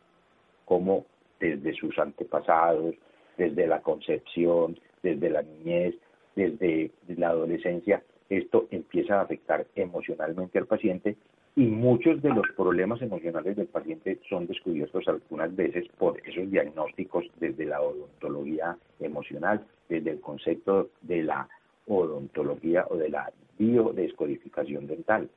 como 0.65 1.05
desde 1.39 1.73
sus 1.73 1.97
antepasados, 1.99 2.95
desde 3.37 3.67
la 3.67 3.81
concepción, 3.81 4.79
desde 5.03 5.29
la 5.29 5.41
niñez, 5.41 5.95
desde 6.35 6.91
la 7.07 7.29
adolescencia, 7.29 8.01
esto 8.37 8.67
empieza 8.71 9.19
a 9.19 9.23
afectar 9.23 9.65
emocionalmente 9.75 10.57
al 10.59 10.65
paciente 10.65 11.17
y 11.55 11.65
muchos 11.65 12.21
de 12.21 12.29
los 12.29 12.45
problemas 12.55 13.01
emocionales 13.01 13.55
del 13.55 13.67
paciente 13.67 14.19
son 14.27 14.47
descubiertos 14.47 15.07
algunas 15.07 15.55
veces 15.55 15.85
por 15.99 16.19
esos 16.27 16.49
diagnósticos 16.49 17.25
desde 17.39 17.65
la 17.65 17.81
odontología 17.81 18.75
emocional, 18.99 19.63
desde 19.87 20.11
el 20.11 20.19
concepto 20.19 20.89
de 21.01 21.23
la 21.23 21.47
odontología 21.85 22.85
o 22.89 22.97
de 22.97 23.09
la 23.09 23.31
biodescodificación 23.59 24.87
dental. 24.87 25.29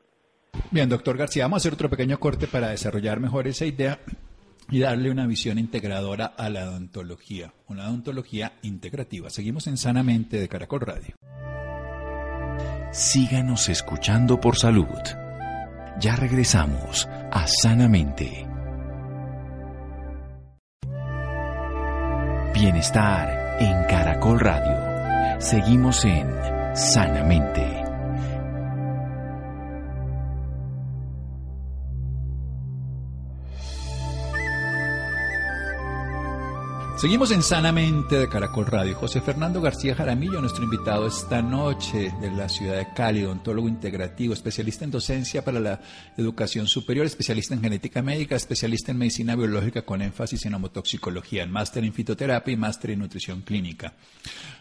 Bien, 0.70 0.88
doctor 0.88 1.18
García, 1.18 1.44
vamos 1.44 1.56
a 1.56 1.60
hacer 1.62 1.74
otro 1.74 1.90
pequeño 1.90 2.18
corte 2.18 2.46
para 2.46 2.70
desarrollar 2.70 3.20
mejor 3.20 3.46
esa 3.46 3.66
idea 3.66 3.98
y 4.70 4.80
darle 4.80 5.10
una 5.10 5.26
visión 5.26 5.58
integradora 5.58 6.26
a 6.26 6.48
la 6.48 6.70
odontología, 6.70 7.52
una 7.68 7.88
odontología 7.88 8.52
integrativa. 8.62 9.28
Seguimos 9.28 9.66
en 9.66 9.76
Sanamente 9.76 10.40
de 10.40 10.48
Caracol 10.48 10.80
Radio. 10.80 11.14
Síganos 12.96 13.68
escuchando 13.68 14.40
por 14.40 14.56
salud. 14.56 14.88
Ya 16.00 16.16
regresamos 16.16 17.06
a 17.30 17.46
Sanamente. 17.46 18.48
Bienestar 22.54 23.58
en 23.60 23.84
Caracol 23.84 24.40
Radio. 24.40 25.38
Seguimos 25.42 26.06
en 26.06 26.26
Sanamente. 26.74 27.75
Seguimos 36.96 37.30
en 37.30 37.42
Sanamente 37.42 38.18
de 38.18 38.26
Caracol 38.26 38.64
Radio. 38.64 38.96
José 38.96 39.20
Fernando 39.20 39.60
García 39.60 39.94
Jaramillo, 39.94 40.40
nuestro 40.40 40.64
invitado 40.64 41.06
esta 41.06 41.42
noche 41.42 42.10
de 42.22 42.30
la 42.30 42.48
ciudad 42.48 42.78
de 42.78 42.94
Cali, 42.94 43.22
odontólogo 43.22 43.68
integrativo, 43.68 44.32
especialista 44.32 44.86
en 44.86 44.92
docencia 44.92 45.44
para 45.44 45.60
la 45.60 45.78
educación 46.16 46.66
superior, 46.66 47.04
especialista 47.04 47.52
en 47.52 47.60
genética 47.60 48.00
médica, 48.00 48.34
especialista 48.34 48.92
en 48.92 48.98
medicina 48.98 49.36
biológica 49.36 49.82
con 49.82 50.00
énfasis 50.00 50.46
en 50.46 50.54
homotoxicología, 50.54 51.44
máster 51.44 51.84
en 51.84 51.92
fitoterapia 51.92 52.54
y 52.54 52.56
máster 52.56 52.92
en 52.92 53.00
nutrición 53.00 53.42
clínica. 53.42 53.92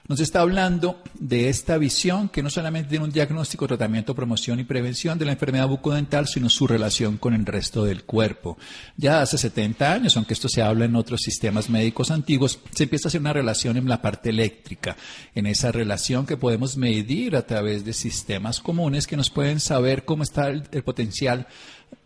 Nos 0.07 0.19
está 0.19 0.41
hablando 0.41 1.01
de 1.15 1.49
esta 1.49 1.77
visión 1.77 2.29
que 2.29 2.43
no 2.43 2.51
solamente 2.51 2.89
tiene 2.89 3.05
un 3.05 3.11
diagnóstico, 3.11 3.65
tratamiento, 3.65 4.13
promoción 4.13 4.59
y 4.59 4.65
prevención 4.65 5.17
de 5.17 5.25
la 5.25 5.31
enfermedad 5.31 5.67
bucodental, 5.67 6.27
sino 6.27 6.49
su 6.49 6.67
relación 6.67 7.17
con 7.17 7.33
el 7.33 7.45
resto 7.45 7.85
del 7.85 8.03
cuerpo. 8.03 8.57
Ya 8.97 9.21
hace 9.21 9.37
70 9.37 9.91
años, 9.91 10.15
aunque 10.15 10.35
esto 10.35 10.47
se 10.47 10.61
habla 10.61 10.85
en 10.85 10.95
otros 10.95 11.21
sistemas 11.21 11.71
médicos 11.71 12.11
antiguos, 12.11 12.24
se 12.27 12.83
empieza 12.83 13.07
a 13.07 13.09
hacer 13.09 13.21
una 13.21 13.33
relación 13.33 13.77
en 13.77 13.87
la 13.87 14.01
parte 14.01 14.29
eléctrica, 14.29 14.97
en 15.33 15.45
esa 15.45 15.71
relación 15.71 16.25
que 16.25 16.37
podemos 16.37 16.77
medir 16.77 17.35
a 17.35 17.45
través 17.45 17.85
de 17.85 17.93
sistemas 17.93 18.59
comunes 18.59 19.07
que 19.07 19.17
nos 19.17 19.29
pueden 19.29 19.59
saber 19.59 20.05
cómo 20.05 20.23
está 20.23 20.49
el, 20.49 20.63
potencial 20.83 21.47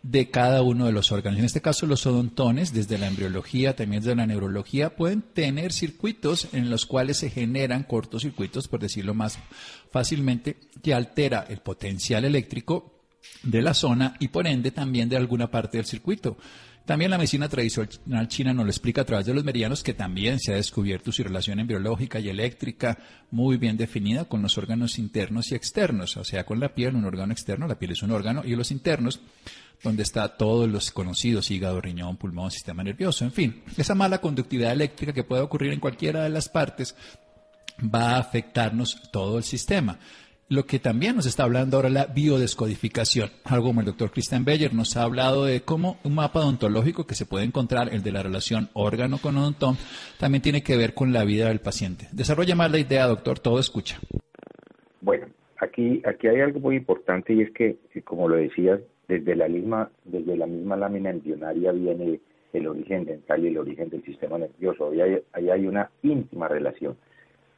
de 0.02 0.30
cada 0.30 0.62
uno 0.62 0.86
de 0.86 0.92
los 0.92 1.12
órganos. 1.12 1.38
En 1.38 1.44
este 1.44 1.60
caso, 1.60 1.86
los 1.86 2.06
odontones, 2.06 2.72
desde 2.72 2.98
la 2.98 3.08
embriología, 3.08 3.76
también 3.76 4.02
desde 4.02 4.16
la 4.16 4.26
neurología, 4.26 4.96
pueden 4.96 5.22
tener 5.22 5.72
circuitos 5.72 6.48
en 6.52 6.70
los 6.70 6.86
cuales 6.86 7.18
se 7.18 7.30
generan 7.30 7.84
cortocircuitos, 7.84 8.68
por 8.68 8.80
decirlo 8.80 9.14
más 9.14 9.38
fácilmente, 9.90 10.56
que 10.82 10.94
altera 10.94 11.46
el 11.48 11.58
potencial 11.58 12.24
eléctrico 12.24 12.94
de 13.42 13.62
la 13.62 13.74
zona 13.74 14.16
y 14.18 14.28
por 14.28 14.46
ende 14.46 14.70
también 14.70 15.08
de 15.08 15.16
alguna 15.16 15.50
parte 15.50 15.78
del 15.78 15.86
circuito. 15.86 16.36
También 16.84 17.10
la 17.10 17.18
medicina 17.18 17.48
tradicional 17.48 18.26
china 18.28 18.52
nos 18.52 18.64
lo 18.64 18.70
explica 18.70 19.02
a 19.02 19.04
través 19.04 19.26
de 19.26 19.34
los 19.34 19.44
meridianos 19.44 19.82
que 19.82 19.94
también 19.94 20.40
se 20.40 20.52
ha 20.52 20.56
descubierto 20.56 21.12
su 21.12 21.22
relación 21.22 21.60
embriológica 21.60 22.18
y 22.18 22.28
eléctrica 22.28 22.98
muy 23.30 23.58
bien 23.58 23.76
definida 23.76 24.24
con 24.24 24.42
los 24.42 24.58
órganos 24.58 24.98
internos 24.98 25.52
y 25.52 25.54
externos, 25.54 26.16
o 26.16 26.24
sea, 26.24 26.44
con 26.44 26.58
la 26.58 26.74
piel, 26.74 26.96
un 26.96 27.04
órgano 27.04 27.32
externo, 27.32 27.68
la 27.68 27.78
piel 27.78 27.92
es 27.92 28.02
un 28.02 28.10
órgano, 28.10 28.42
y 28.44 28.56
los 28.56 28.72
internos, 28.72 29.20
donde 29.84 30.02
está 30.02 30.36
todos 30.36 30.68
los 30.68 30.90
conocidos, 30.90 31.50
hígado, 31.50 31.80
riñón, 31.80 32.16
pulmón, 32.16 32.50
sistema 32.50 32.82
nervioso, 32.82 33.24
en 33.24 33.32
fin, 33.32 33.62
esa 33.76 33.94
mala 33.94 34.20
conductividad 34.20 34.72
eléctrica 34.72 35.12
que 35.12 35.24
puede 35.24 35.42
ocurrir 35.42 35.72
en 35.72 35.80
cualquiera 35.80 36.24
de 36.24 36.30
las 36.30 36.48
partes 36.48 36.96
va 37.82 38.16
a 38.16 38.18
afectarnos 38.18 39.00
todo 39.12 39.38
el 39.38 39.44
sistema 39.44 39.98
lo 40.50 40.64
que 40.64 40.80
también 40.80 41.14
nos 41.14 41.26
está 41.26 41.44
hablando 41.44 41.76
ahora 41.76 41.88
la 41.88 42.06
biodescodificación. 42.06 43.30
Algo 43.44 43.68
como 43.68 43.80
el 43.80 43.86
doctor 43.86 44.10
Christian 44.10 44.44
Beyer 44.44 44.74
nos 44.74 44.96
ha 44.96 45.04
hablado 45.04 45.44
de 45.44 45.60
cómo 45.60 45.98
un 46.02 46.16
mapa 46.16 46.40
odontológico 46.40 47.06
que 47.06 47.14
se 47.14 47.24
puede 47.24 47.44
encontrar, 47.44 47.94
el 47.94 48.02
de 48.02 48.10
la 48.10 48.24
relación 48.24 48.68
órgano 48.72 49.18
con 49.22 49.36
odontón, 49.36 49.76
también 50.18 50.42
tiene 50.42 50.64
que 50.64 50.76
ver 50.76 50.92
con 50.92 51.12
la 51.12 51.24
vida 51.24 51.46
del 51.46 51.60
paciente. 51.60 52.06
Desarrolla 52.10 52.56
más 52.56 52.72
la 52.72 52.80
idea, 52.80 53.06
doctor, 53.06 53.38
todo 53.38 53.60
escucha. 53.60 54.00
Bueno, 55.00 55.28
aquí, 55.60 56.02
aquí 56.04 56.26
hay 56.26 56.40
algo 56.40 56.58
muy 56.58 56.74
importante 56.74 57.32
y 57.32 57.42
es 57.42 57.52
que, 57.52 57.76
como 58.02 58.28
lo 58.28 58.34
decías, 58.34 58.80
desde 59.06 59.36
la 59.36 59.46
misma, 59.46 59.88
desde 60.04 60.36
la 60.36 60.48
misma 60.48 60.76
lámina 60.76 61.10
embrionaria 61.10 61.70
viene 61.70 62.18
el 62.52 62.66
origen 62.66 63.04
dental 63.04 63.44
y 63.44 63.48
el 63.48 63.58
origen 63.58 63.88
del 63.88 64.02
sistema 64.02 64.36
nervioso. 64.36 64.90
ahí 65.32 65.48
hay 65.48 65.66
una 65.68 65.90
íntima 66.02 66.48
relación. 66.48 66.96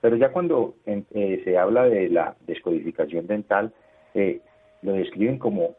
Pero 0.03 0.17
ya 0.17 0.33
cuando 0.33 0.75
eh, 0.85 1.41
se 1.45 1.57
habla 1.57 1.85
de 1.85 2.09
la 2.11 2.37
descodificación 2.47 3.29
dental, 3.29 3.73
eh, 4.15 4.41
lo 4.83 4.95
describen 4.95 5.39
como, 5.39 5.77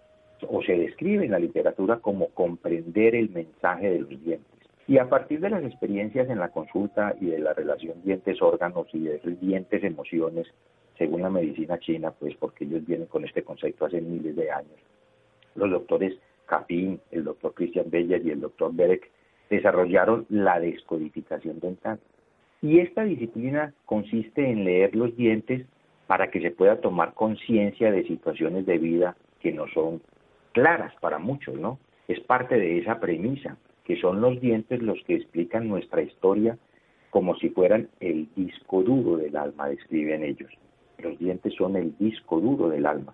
o 0.47 0.63
se 0.63 0.77
describe 0.77 1.25
en 1.25 1.31
la 1.31 1.39
literatura 1.39 1.97
como 1.97 2.29
comprender 2.29 3.15
el 3.15 3.29
mensaje 3.29 3.91
de 3.91 3.99
los 3.99 4.09
dientes. 4.09 4.47
Y 4.87 4.97
a 4.97 5.09
partir 5.09 5.41
de 5.41 5.49
las 5.49 5.63
experiencias 5.63 6.29
en 6.29 6.39
la 6.39 6.49
consulta 6.49 7.15
y 7.19 7.27
de 7.27 7.39
la 7.39 7.53
relación 7.53 8.01
dientes-órganos 8.03 8.87
y 8.93 9.03
de 9.03 9.19
dientes-emociones, 9.41 10.47
según 10.97 11.21
la 11.21 11.29
medicina 11.29 11.77
china, 11.79 12.11
pues 12.17 12.35
porque 12.37 12.63
ellos 12.63 12.85
vienen 12.85 13.07
con 13.07 13.25
este 13.25 13.43
concepto 13.43 13.85
hace 13.85 13.99
miles 13.99 14.37
de 14.37 14.51
años, 14.51 14.79
los 15.55 15.69
doctores 15.69 16.17
Capin, 16.45 16.99
el 17.11 17.25
doctor 17.25 17.53
Christian 17.53 17.89
Beyer 17.89 18.25
y 18.25 18.31
el 18.31 18.41
doctor 18.41 18.73
Berek 18.73 19.09
desarrollaron 19.49 20.25
la 20.29 20.59
descodificación 20.61 21.59
dental. 21.59 21.99
Y 22.63 22.79
esta 22.79 23.03
disciplina 23.03 23.73
consiste 23.85 24.49
en 24.49 24.63
leer 24.63 24.95
los 24.95 25.15
dientes 25.17 25.67
para 26.07 26.31
que 26.31 26.39
se 26.39 26.49
pueda 26.49 26.79
tomar 26.79 27.13
conciencia 27.13 27.91
de 27.91 28.07
situaciones 28.07 28.65
de 28.65 28.77
vida 28.77 29.17
que 29.41 29.51
no 29.51 29.67
son 29.67 30.01
claras 30.53 30.93
para 31.01 31.19
muchos, 31.19 31.55
¿no? 31.59 31.77
Es 32.07 32.21
parte 32.21 32.57
de 32.57 32.79
esa 32.79 33.01
premisa, 33.01 33.57
que 33.83 33.97
son 33.99 34.21
los 34.21 34.39
dientes 34.39 34.81
los 34.81 34.97
que 35.03 35.15
explican 35.15 35.67
nuestra 35.67 36.03
historia 36.03 36.57
como 37.09 37.35
si 37.35 37.49
fueran 37.49 37.89
el 37.99 38.29
disco 38.33 38.81
duro 38.81 39.17
del 39.17 39.35
alma, 39.35 39.67
describen 39.67 40.23
ellos. 40.23 40.51
Los 40.99 41.19
dientes 41.19 41.53
son 41.55 41.75
el 41.75 41.95
disco 41.97 42.39
duro 42.39 42.69
del 42.69 42.85
alma. 42.85 43.13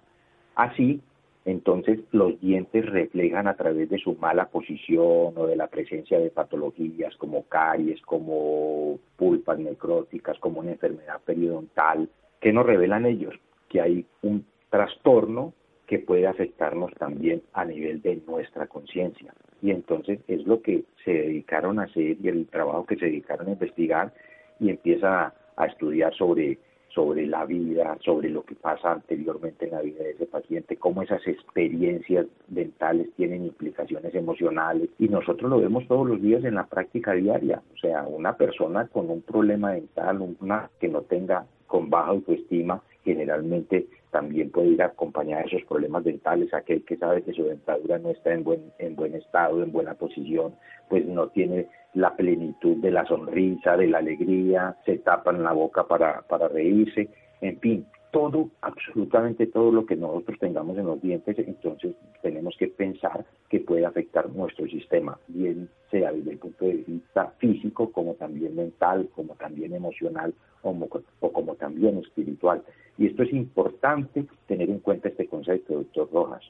Así, 0.54 1.02
entonces 1.50 2.00
los 2.12 2.40
dientes 2.40 2.86
reflejan 2.86 3.48
a 3.48 3.56
través 3.56 3.90
de 3.90 3.98
su 3.98 4.16
mala 4.16 4.50
posición 4.50 5.34
o 5.36 5.48
de 5.48 5.56
la 5.56 5.68
presencia 5.68 6.20
de 6.20 6.30
patologías 6.30 7.16
como 7.18 7.44
caries, 7.44 8.02
como 8.02 9.00
pulpas 9.16 9.58
necróticas, 9.58 10.38
como 10.40 10.60
una 10.60 10.72
enfermedad 10.72 11.22
periodontal, 11.26 12.10
que 12.40 12.54
nos 12.54 12.66
revelan 12.66 13.06
ellos 13.06 13.34
que 13.68 13.82
hay 13.82 14.06
un 14.22 14.46
trastorno 14.70 15.54
que 15.88 16.00
puede 16.00 16.28
afectarnos 16.28 16.94
también 16.94 17.42
a 17.54 17.66
nivel 17.66 18.02
de 18.02 18.22
nuestra 18.28 18.68
conciencia. 18.68 19.34
Y 19.62 19.72
entonces 19.72 20.20
es 20.28 20.46
lo 20.46 20.62
que 20.62 20.84
se 21.04 21.12
dedicaron 21.12 21.80
a 21.80 21.84
hacer 21.84 22.18
y 22.22 22.28
el 22.28 22.48
trabajo 22.48 22.86
que 22.86 22.96
se 22.98 23.06
dedicaron 23.06 23.48
a 23.48 23.52
investigar 23.54 24.14
y 24.60 24.70
empieza 24.70 25.34
a 25.56 25.66
estudiar 25.66 26.14
sobre 26.14 26.60
sobre 26.90 27.28
la 27.28 27.46
vida, 27.46 27.98
sobre 28.04 28.30
lo 28.30 28.44
que 28.44 28.56
pasa 28.56 28.92
anteriormente 28.92 29.66
en 29.66 29.72
la 29.72 29.82
vida 29.82 30.04
de 30.04 30.12
ese 30.12 30.26
paciente, 30.26 30.78
cómo 30.78 31.02
esas 31.02 31.26
experiencias 31.28 32.26
dentales 32.48 33.10
tienen 33.16 33.46
implicaciones 33.46 34.14
emocionales. 34.16 34.90
Y 34.98 35.08
nosotros 35.08 35.50
lo 35.50 35.60
vemos 35.60 35.88
todos 35.88 36.08
los 36.08 36.22
días 36.22 36.44
en 36.44 36.56
la 36.56 36.66
práctica 36.66 37.14
diaria, 37.14 37.62
o 37.74 37.78
sea, 37.78 38.04
una 38.04 38.36
persona 38.38 38.88
con 38.88 39.10
un 39.10 39.22
problema 39.22 39.74
dental, 39.74 40.36
una 40.40 40.70
que 40.80 40.88
no 40.88 41.02
tenga 41.02 41.46
con 41.68 41.90
baja 41.90 42.10
autoestima, 42.10 42.82
generalmente 43.04 43.88
también 44.12 44.50
puede 44.50 44.70
ir 44.70 44.82
acompañada 44.82 45.44
de 45.44 45.50
esos 45.50 45.68
problemas 45.68 46.04
dentales, 46.04 46.54
aquel 46.54 46.84
que 46.84 46.98
sabe 46.98 47.22
que 47.22 47.34
su 47.34 47.44
dentadura 47.44 48.00
no 48.00 48.10
está 48.10 48.34
en 48.34 48.44
buen, 48.44 48.72
en 48.80 48.96
buen 48.96 49.14
estado, 49.14 49.62
en 49.62 49.72
buena 49.72 49.94
posición, 49.94 50.56
pues 50.90 51.06
no 51.06 51.28
tiene 51.28 51.68
la 51.94 52.16
plenitud 52.16 52.78
de 52.78 52.92
la 52.92 53.06
sonrisa, 53.06 53.76
de 53.78 53.88
la 53.88 54.00
alegría, 54.00 54.76
se 54.86 55.00
tapan 55.00 55.44
la 55.44 55.54
boca 55.54 55.88
para, 55.88 56.22
para 56.22 56.48
reírse, 56.48 57.10
en 57.42 57.60
fin, 57.60 57.86
todo, 58.12 58.50
absolutamente 58.62 59.48
todo 59.48 59.72
lo 59.72 59.86
que 59.86 59.96
nosotros 59.96 60.38
tengamos 60.40 60.78
en 60.78 60.86
los 60.86 61.02
dientes, 61.02 61.38
entonces 61.40 61.96
tenemos 62.22 62.56
que 62.58 62.68
pensar 62.68 63.26
que 63.50 63.60
puede 63.60 63.86
afectar 63.86 64.30
nuestro 64.30 64.68
sistema, 64.68 65.20
bien 65.28 65.70
sea 65.92 66.12
desde 66.12 66.32
el 66.32 66.38
punto 66.40 66.66
de 66.66 66.84
vista 66.88 67.34
físico, 67.38 67.92
como 67.92 68.16
también 68.16 68.56
mental, 68.56 69.10
como 69.16 69.36
también 69.36 69.74
emocional 69.74 70.34
o, 70.64 70.76
o 71.20 71.32
como 71.32 71.56
también 71.56 71.98
espiritual. 72.00 72.64
Y 72.98 73.08
esto 73.08 73.24
es 73.24 73.34
importante 73.34 74.26
tener 74.48 74.70
en 74.70 74.80
cuenta 74.80 75.10
este 75.10 75.28
concepto, 75.28 75.76
doctor 75.76 76.10
Rojas. 76.12 76.44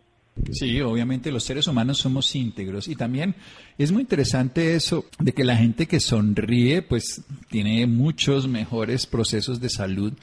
Sí, 0.52 0.82
obviamente 0.82 1.32
los 1.32 1.44
seres 1.44 1.68
humanos 1.68 1.98
somos 1.98 2.36
íntegros. 2.36 2.88
Y 2.88 2.96
también 2.96 3.36
es 3.78 3.92
muy 3.92 4.02
interesante 4.02 4.76
eso 4.76 5.06
de 5.20 5.34
que 5.34 5.44
la 5.44 5.58
gente 5.58 5.88
que 5.88 6.00
sonríe 6.00 6.82
pues 6.82 7.22
tiene 7.50 7.86
muchos 7.88 8.48
mejores 8.48 9.06
procesos 9.06 9.60
de 9.60 9.70
salud 9.70 10.14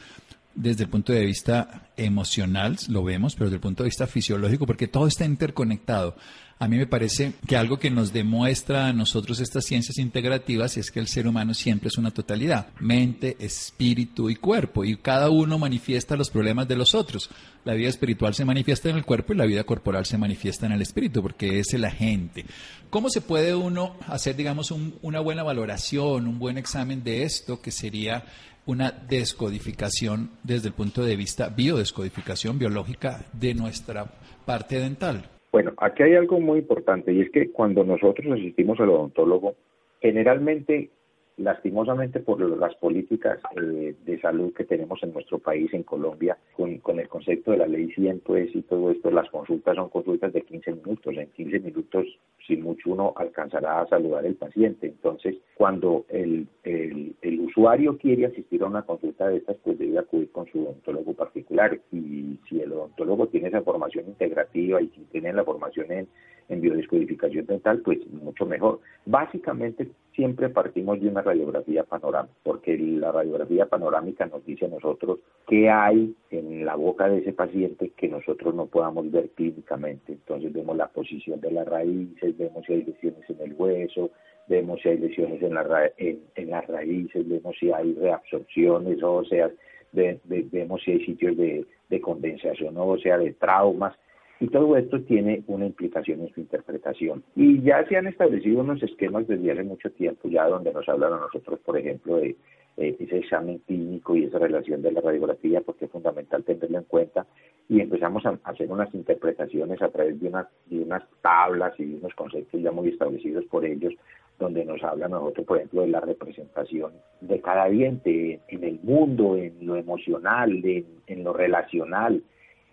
desde 0.57 0.85
el 0.85 0.91
punto 0.91 1.13
de 1.13 1.25
vista 1.25 1.91
emocional, 1.97 2.77
lo 2.89 3.05
vemos, 3.05 3.35
pero 3.35 3.47
desde 3.47 3.57
el 3.57 3.61
punto 3.61 3.83
de 3.83 3.89
vista 3.89 4.07
fisiológico, 4.07 4.67
porque 4.67 4.89
todo 4.89 5.07
está 5.07 5.25
interconectado. 5.25 6.17
A 6.59 6.69
mí 6.69 6.79
me 6.79 6.87
parece 6.87 7.35
que 7.47 7.59
algo 7.59 7.79
que 7.79 7.91
nos 7.91 8.15
demuestra 8.15 8.87
a 8.87 8.93
nosotros 8.95 9.41
estas 9.41 9.67
ciencias 9.67 9.99
integrativas 9.99 10.79
es 10.79 10.91
que 10.91 11.01
el 11.01 11.07
ser 11.07 11.29
humano 11.29 11.53
siempre 11.53 11.89
es 11.89 11.99
una 11.99 12.11
totalidad, 12.11 12.69
mente, 12.81 13.37
espíritu 13.39 14.31
y 14.31 14.37
cuerpo, 14.37 14.83
y 14.83 14.97
cada 14.97 15.29
uno 15.29 15.59
manifiesta 15.59 16.17
los 16.17 16.31
problemas 16.31 16.67
de 16.67 16.77
los 16.77 16.95
otros. 16.95 17.29
La 17.67 17.75
vida 17.75 17.91
espiritual 17.91 18.35
se 18.35 18.47
manifiesta 18.47 18.89
en 18.89 18.97
el 18.97 19.05
cuerpo 19.05 19.35
y 19.35 19.37
la 19.37 19.45
vida 19.45 19.65
corporal 19.65 20.07
se 20.07 20.17
manifiesta 20.17 20.65
en 20.65 20.73
el 20.73 20.81
espíritu, 20.81 21.21
porque 21.21 21.59
es 21.59 21.75
el 21.75 21.85
agente. 21.85 22.47
¿Cómo 22.89 23.11
se 23.11 23.21
puede 23.21 23.55
uno 23.55 23.97
hacer, 24.07 24.35
digamos, 24.35 24.71
una 25.03 25.21
buena 25.21 25.43
valoración, 25.43 26.27
un 26.27 26.39
buen 26.39 26.57
examen 26.57 27.05
de 27.05 27.25
esto, 27.25 27.61
que 27.61 27.71
sería 27.71 28.25
una 28.67 28.91
descodificación 28.91 30.31
desde 30.43 30.69
el 30.69 30.75
punto 30.75 31.03
de 31.03 31.17
vista 31.17 31.49
biodescodificación 31.49 32.59
biológica 32.59 33.27
de 33.33 33.55
nuestra 33.55 34.05
parte 34.45 34.79
dental? 34.79 35.31
Bueno, 35.53 35.73
aquí 35.79 36.03
hay 36.03 36.15
algo 36.15 36.41
muy 36.41 36.59
importante 36.59 37.13
y 37.13 37.23
es 37.23 37.31
que 37.31 37.51
cuando 37.51 37.85
nosotros 37.85 38.27
asistimos 38.33 38.79
al 38.81 38.91
odontólogo, 38.91 39.55
generalmente 40.01 40.91
lastimosamente 41.37 42.21
por 42.21 42.41
las 42.41 42.75
políticas 42.77 43.39
eh, 43.61 43.95
de 44.05 44.21
salud 44.21 44.53
que 44.55 44.65
tenemos 44.65 45.03
en 45.03 45.13
nuestro 45.13 45.39
país, 45.39 45.73
en 45.75 45.83
Colombia, 45.83 46.39
con, 46.57 46.99
el 46.99 47.09
concepto 47.09 47.51
de 47.51 47.59
la 47.59 47.67
ley 47.67 47.91
100, 47.93 48.21
pues, 48.21 48.55
y 48.55 48.63
todo 48.63 48.91
esto, 48.91 49.11
las 49.11 49.29
consultas 49.31 49.77
son 49.77 49.91
consultas 49.91 50.33
de 50.33 50.43
15 50.43 50.73
minutos. 50.73 51.15
En 51.17 51.29
15 51.29 51.61
minutos, 51.61 52.07
si 52.47 52.57
mucho, 52.57 52.91
uno 52.91 53.13
alcanzará 53.17 53.83
a 53.83 53.89
saludar 53.89 54.25
al 54.25 54.35
paciente. 54.35 54.87
Entonces, 54.87 55.37
cuando 55.57 56.07
el, 56.09 56.49
el, 56.65 57.15
el 57.21 57.41
usuario 57.41 57.99
quiere 57.99 58.27
asistir 58.27 58.63
a 58.63 58.67
una 58.67 58.83
consulta 58.83 59.29
de 59.29 59.39
estas, 59.39 59.57
pues 59.63 59.79
debe 59.79 59.99
acudir 59.99 60.31
con 60.31 60.47
su 60.47 60.63
odontólogo 60.63 61.13
particular. 61.15 61.79
Y 61.93 62.39
si 62.49 62.61
el 62.61 62.73
odontólogo 62.73 63.29
tiene 63.29 63.49
esa 63.49 63.63
formación 63.63 64.07
integrativa 64.07 64.81
y 64.81 64.89
si 64.89 65.01
tiene 65.13 65.33
la 65.33 65.45
formación 65.45 65.93
en 65.93 66.09
en 66.49 66.61
biodescodificación 66.61 67.47
dental, 67.47 67.81
pues 67.85 67.99
mucho 68.09 68.47
mejor. 68.47 68.81
Básicamente 69.05 69.89
siempre 70.17 70.49
partimos 70.49 70.99
de 71.01 71.09
una 71.09 71.21
radiografía 71.21 71.85
panorámica, 71.85 72.35
porque 72.43 72.77
la 72.79 73.13
radiografía 73.13 73.67
panorámica 73.67 74.27
nos 74.27 74.45
dice 74.47 74.65
a 74.65 74.69
nosotros 74.69 75.21
qué 75.47 75.69
hay 75.69 76.15
en 76.31 76.65
la 76.65 76.75
boca 76.75 77.09
de 77.09 77.19
ese 77.19 77.35
paciente 77.35 77.91
que 77.91 78.09
nosotros 78.09 78.55
no 78.55 78.67
podamos 78.67 79.11
ver 79.11 79.29
clínicamente. 79.31 80.15
Entonces 80.15 80.53
vemos 80.53 80.77
la 80.77 80.89
posición 80.89 81.41
de 81.41 81.53
las 81.53 81.69
raíces, 81.69 82.37
vemos 82.37 82.65
si 82.67 82.73
hay 82.73 82.85
lesiones 82.85 83.29
en 83.29 83.41
el 83.43 83.55
hueso, 83.57 84.11
vemos 84.49 84.81
si 84.83 84.89
hay 84.89 84.99
lesiones 84.99 85.43
en, 85.43 85.55
la 85.55 85.93
en, 85.99 86.51
las 86.51 86.67
raíces, 86.67 87.29
vemos 87.29 87.55
si 87.61 87.71
hay 87.71 87.93
reabsorciones 87.95 89.03
óseas, 89.03 89.53
vemos 89.93 90.83
si 90.83 90.93
hay 90.93 91.05
sitios 91.05 91.37
de, 91.37 91.67
de 91.91 92.01
condensación 92.01 92.75
ósea, 92.79 93.19
de 93.19 93.35
traumas, 93.35 93.95
y 94.41 94.49
todo 94.49 94.77
esto 94.77 95.01
tiene 95.03 95.43
una 95.47 95.67
implicación 95.67 96.21
en 96.21 96.33
su 96.35 96.41
interpretación. 96.41 97.23
Y 97.35 97.63
ya 97.63 97.87
se 97.87 97.97
han 97.97 98.07
establecido 98.07 98.61
unos 98.61 98.83
esquemas 98.83 99.27
desde 99.27 99.53
hace 99.53 99.63
mucho 99.63 99.91
tiempo, 99.93 100.29
ya 100.29 100.47
donde 100.47 100.73
nos 100.73 100.89
hablan 100.89 101.15
a 101.15 101.21
nosotros, 101.21 101.59
por 101.61 101.79
ejemplo, 101.79 102.17
de 102.17 102.37
eh, 102.77 102.97
ese 103.01 103.19
examen 103.19 103.59
clínico 103.67 104.15
y 104.15 104.25
esa 104.25 104.39
relación 104.39 104.83
de 104.83 104.93
la 104.93 105.01
radiografía, 105.01 105.63
porque 105.63 105.87
es 105.87 105.91
fundamental 105.91 106.45
tenerlo 106.45 106.79
en 106.79 106.85
cuenta, 106.85 107.27
y 107.69 107.81
empezamos 107.81 108.27
a 108.27 108.39
hacer 108.45 108.71
unas 108.71 108.95
interpretaciones 108.95 109.81
a 109.81 109.89
través 109.89 110.21
de 110.21 110.29
unas, 110.29 110.47
de 110.67 110.81
unas 110.81 111.03
tablas 111.23 111.73
y 111.81 111.95
unos 111.95 112.15
conceptos 112.15 112.61
ya 112.61 112.71
muy 112.71 112.89
establecidos 112.89 113.45
por 113.47 113.65
ellos, 113.65 113.95
donde 114.39 114.67
nos 114.67 114.83
hablan 114.83 115.15
a 115.15 115.17
nosotros, 115.17 115.47
por 115.47 115.57
ejemplo, 115.57 115.81
de 115.81 115.89
la 115.89 116.01
representación 116.01 116.93
de 117.23 117.41
cada 117.41 117.71
diente 117.71 118.41
en 118.49 118.65
el 118.65 118.79
mundo, 118.83 119.37
en 119.39 119.67
lo 119.67 119.77
emocional, 119.77 120.63
en 120.63 121.25
lo 121.25 121.33
relacional, 121.33 122.23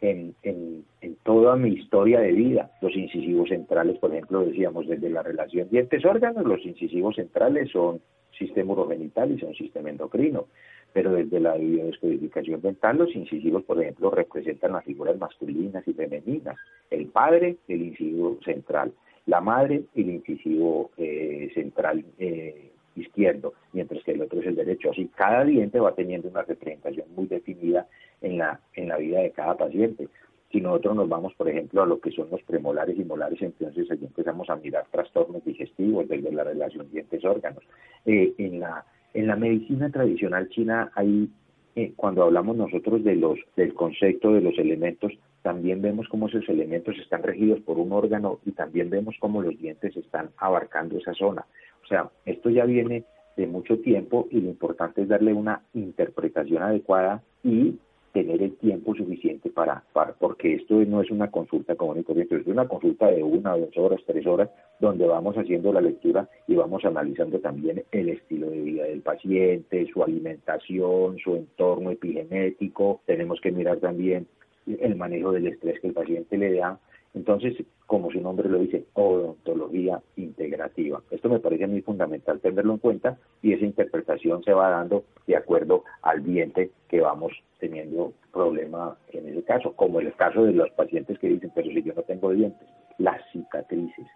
en, 0.03 0.35
en, 0.43 1.15
toda 1.23 1.55
mi 1.55 1.69
historia 1.69 2.19
de 2.19 2.33
vida. 2.33 2.71
Los 2.81 2.93
incisivos 2.95 3.49
centrales, 3.49 3.97
por 3.99 4.11
ejemplo, 4.11 4.45
decíamos 4.45 4.87
desde 4.87 5.09
la 5.09 5.23
relación 5.23 5.69
dientes-órganos, 5.69 6.43
los 6.43 6.65
incisivos 6.65 7.15
centrales 7.15 7.71
son 7.71 8.01
sistema 8.37 8.73
urogenital 8.73 9.31
y 9.31 9.39
son 9.39 9.53
sistema 9.53 9.89
endocrino. 9.89 10.47
Pero 10.91 11.13
desde 11.13 11.39
la 11.39 11.55
biodescodificación 11.55 12.61
dental, 12.61 12.97
los 12.97 13.15
incisivos, 13.15 13.63
por 13.63 13.81
ejemplo, 13.81 14.11
representan 14.11 14.73
las 14.73 14.83
figuras 14.83 15.17
masculinas 15.17 15.87
y 15.87 15.93
femeninas. 15.93 16.57
El 16.91 17.07
padre, 17.07 17.55
el 17.69 17.81
incisivo 17.81 18.37
central. 18.43 18.91
La 19.25 19.39
madre, 19.39 19.83
el 19.95 20.09
incisivo 20.09 20.91
eh, 20.97 21.49
central 21.53 22.03
eh, 22.19 22.72
izquierdo, 22.95 23.53
mientras 23.71 24.03
que 24.03 24.11
el 24.11 24.21
otro 24.21 24.39
es 24.39 24.47
el 24.47 24.55
derecho. 24.55 24.91
Así, 24.91 25.09
cada 25.15 25.43
diente 25.43 25.79
va 25.79 25.95
teniendo 25.95 26.29
una 26.29 26.43
representación 26.43 27.07
muy 27.15 27.27
definida 27.27 27.87
en 28.21 28.37
la, 28.37 28.59
en 28.73 28.87
la 28.89 28.97
vida 28.97 29.19
de 29.19 29.31
cada 29.31 29.55
paciente. 29.57 30.07
Si 30.51 30.61
nosotros 30.61 30.95
nos 30.95 31.09
vamos, 31.09 31.33
por 31.33 31.49
ejemplo, 31.49 31.81
a 31.81 31.87
lo 31.87 31.99
que 31.99 32.11
son 32.11 32.27
los 32.29 32.43
premolares 32.43 32.97
y 32.97 33.03
molares, 33.03 33.41
entonces 33.41 33.89
allí 33.89 34.05
empezamos 34.05 34.49
a 34.51 34.55
mirar 34.55 34.85
trastornos 34.91 35.43
digestivos 35.43 36.07
desde 36.07 36.31
la 36.31 36.43
relación 36.43 36.91
dientes-órganos. 36.91 37.63
Eh, 38.05 38.33
en, 38.37 38.59
la, 38.59 38.85
en 39.15 39.25
la 39.25 39.35
medicina 39.35 39.89
tradicional 39.89 40.49
china 40.49 40.91
hay, 40.93 41.27
eh, 41.75 41.93
cuando 41.95 42.21
hablamos 42.21 42.55
nosotros 42.55 43.03
de 43.03 43.15
los, 43.15 43.39
del 43.55 43.73
concepto 43.73 44.31
de 44.31 44.41
los 44.41 44.57
elementos, 44.59 45.11
también 45.41 45.81
vemos 45.81 46.07
cómo 46.07 46.27
esos 46.27 46.47
elementos 46.47 46.95
están 46.99 47.23
regidos 47.23 47.59
por 47.61 47.79
un 47.79 47.91
órgano 47.91 48.39
y 48.45 48.51
también 48.51 48.91
vemos 48.91 49.15
cómo 49.19 49.41
los 49.41 49.57
dientes 49.57 49.97
están 49.97 50.29
abarcando 50.37 50.99
esa 50.99 51.15
zona. 51.15 51.45
O 51.83 51.87
sea, 51.87 52.09
esto 52.25 52.49
ya 52.49 52.65
viene 52.65 53.03
de 53.35 53.47
mucho 53.47 53.79
tiempo 53.79 54.27
y 54.31 54.41
lo 54.41 54.49
importante 54.49 55.01
es 55.01 55.07
darle 55.07 55.33
una 55.33 55.61
interpretación 55.73 56.61
adecuada 56.61 57.23
y 57.43 57.75
tener 58.13 58.43
el 58.43 58.55
tiempo 58.57 58.93
suficiente 58.93 59.49
para, 59.49 59.83
para, 59.91 60.13
porque 60.13 60.53
esto 60.53 60.75
no 60.85 61.01
es 61.01 61.09
una 61.09 61.31
consulta 61.31 61.75
común 61.75 61.99
y 61.99 62.03
corriente, 62.03 62.35
es 62.35 62.45
una 62.45 62.67
consulta 62.67 63.07
de 63.07 63.23
una, 63.23 63.57
dos 63.57 63.75
horas, 63.75 64.01
tres 64.05 64.27
horas, 64.27 64.51
donde 64.79 65.07
vamos 65.07 65.35
haciendo 65.35 65.73
la 65.73 65.81
lectura 65.81 66.29
y 66.47 66.53
vamos 66.53 66.85
analizando 66.85 67.39
también 67.39 67.83
el 67.91 68.09
estilo 68.09 68.51
de 68.51 68.61
vida 68.61 68.83
del 68.83 69.01
paciente, 69.01 69.87
su 69.91 70.03
alimentación, 70.03 71.17
su 71.17 71.35
entorno 71.35 71.89
epigenético, 71.89 73.01
tenemos 73.07 73.41
que 73.41 73.51
mirar 73.51 73.77
también 73.77 74.27
el 74.67 74.95
manejo 74.95 75.31
del 75.31 75.47
estrés 75.47 75.79
que 75.81 75.87
el 75.87 75.93
paciente 75.93 76.37
le 76.37 76.53
da, 76.53 76.79
entonces, 77.13 77.55
como 77.93 78.09
su 78.09 78.19
nombre 78.21 78.49
lo 78.49 78.57
dice, 78.57 78.85
odontología 78.93 80.01
integrativa. 80.15 81.03
Esto 81.11 81.29
me 81.29 81.39
parece 81.39 81.67
muy 81.67 81.83
fundamental 81.83 82.39
tenerlo 82.39 82.73
en 82.73 82.79
cuenta 82.79 83.19
y 83.43 83.53
esa 83.53 83.65
interpretación 83.65 84.43
se 84.43 84.51
va 84.51 84.71
dando 84.71 85.03
de 85.27 85.35
acuerdo 85.35 85.83
al 86.01 86.23
diente 86.23 86.71
que 86.89 87.01
vamos 87.01 87.33
teniendo 87.59 88.13
problema 88.31 88.97
en 89.11 89.27
ese 89.27 89.43
caso, 89.43 89.73
como 89.73 90.01
en 90.01 90.07
el 90.07 90.15
caso 90.15 90.43
de 90.43 90.53
los 90.53 90.71
pacientes 90.71 91.19
que 91.19 91.29
dicen, 91.29 91.51
pero 91.53 91.67
si 91.69 91.83
yo 91.83 91.93
no 91.93 92.01
tengo 92.01 92.31
dientes, 92.31 92.67
las 92.97 93.21
cicatrices. 93.31 94.07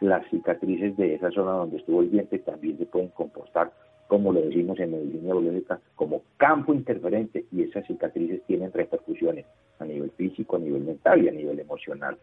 Las 0.00 0.24
cicatrices 0.30 0.96
de 0.96 1.16
esa 1.16 1.32
zona 1.32 1.54
donde 1.54 1.78
estuvo 1.78 2.02
el 2.02 2.12
diente 2.12 2.38
también 2.38 2.78
se 2.78 2.86
pueden 2.86 3.08
comportar, 3.08 3.72
como 4.06 4.32
lo 4.32 4.42
decimos 4.42 4.78
en 4.78 4.92
medicina 4.92 5.34
biológica, 5.34 5.80
como 5.96 6.22
campo 6.36 6.72
interferente 6.72 7.46
y 7.50 7.64
esas 7.64 7.84
cicatrices 7.88 8.44
tienen 8.46 8.72
repercusiones 8.72 9.44
a 9.80 9.84
nivel 9.86 10.12
físico, 10.12 10.54
a 10.54 10.60
nivel 10.60 10.84
mental 10.84 11.24
y 11.24 11.28
a 11.28 11.32
nivel 11.32 11.58
emocional. 11.58 12.16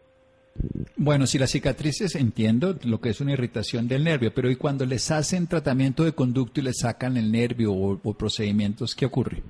Bueno, 0.96 1.26
si 1.26 1.38
las 1.38 1.50
cicatrices 1.50 2.14
entiendo 2.14 2.78
lo 2.84 3.00
que 3.00 3.10
es 3.10 3.20
una 3.20 3.32
irritación 3.32 3.88
del 3.88 4.04
nervio, 4.04 4.32
pero 4.34 4.50
¿y 4.50 4.56
cuando 4.56 4.86
les 4.86 5.10
hacen 5.10 5.46
tratamiento 5.46 6.04
de 6.04 6.12
conducto 6.12 6.60
y 6.60 6.64
les 6.64 6.78
sacan 6.78 7.16
el 7.16 7.32
nervio 7.32 7.72
o, 7.72 8.00
o 8.02 8.14
procedimientos, 8.14 8.94
qué 8.94 9.06
ocurre? 9.06 9.42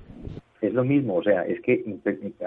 Es 0.73 0.75
lo 0.75 0.83
mismo, 0.83 1.17
o 1.17 1.23
sea, 1.23 1.43
es 1.43 1.61
que 1.61 1.85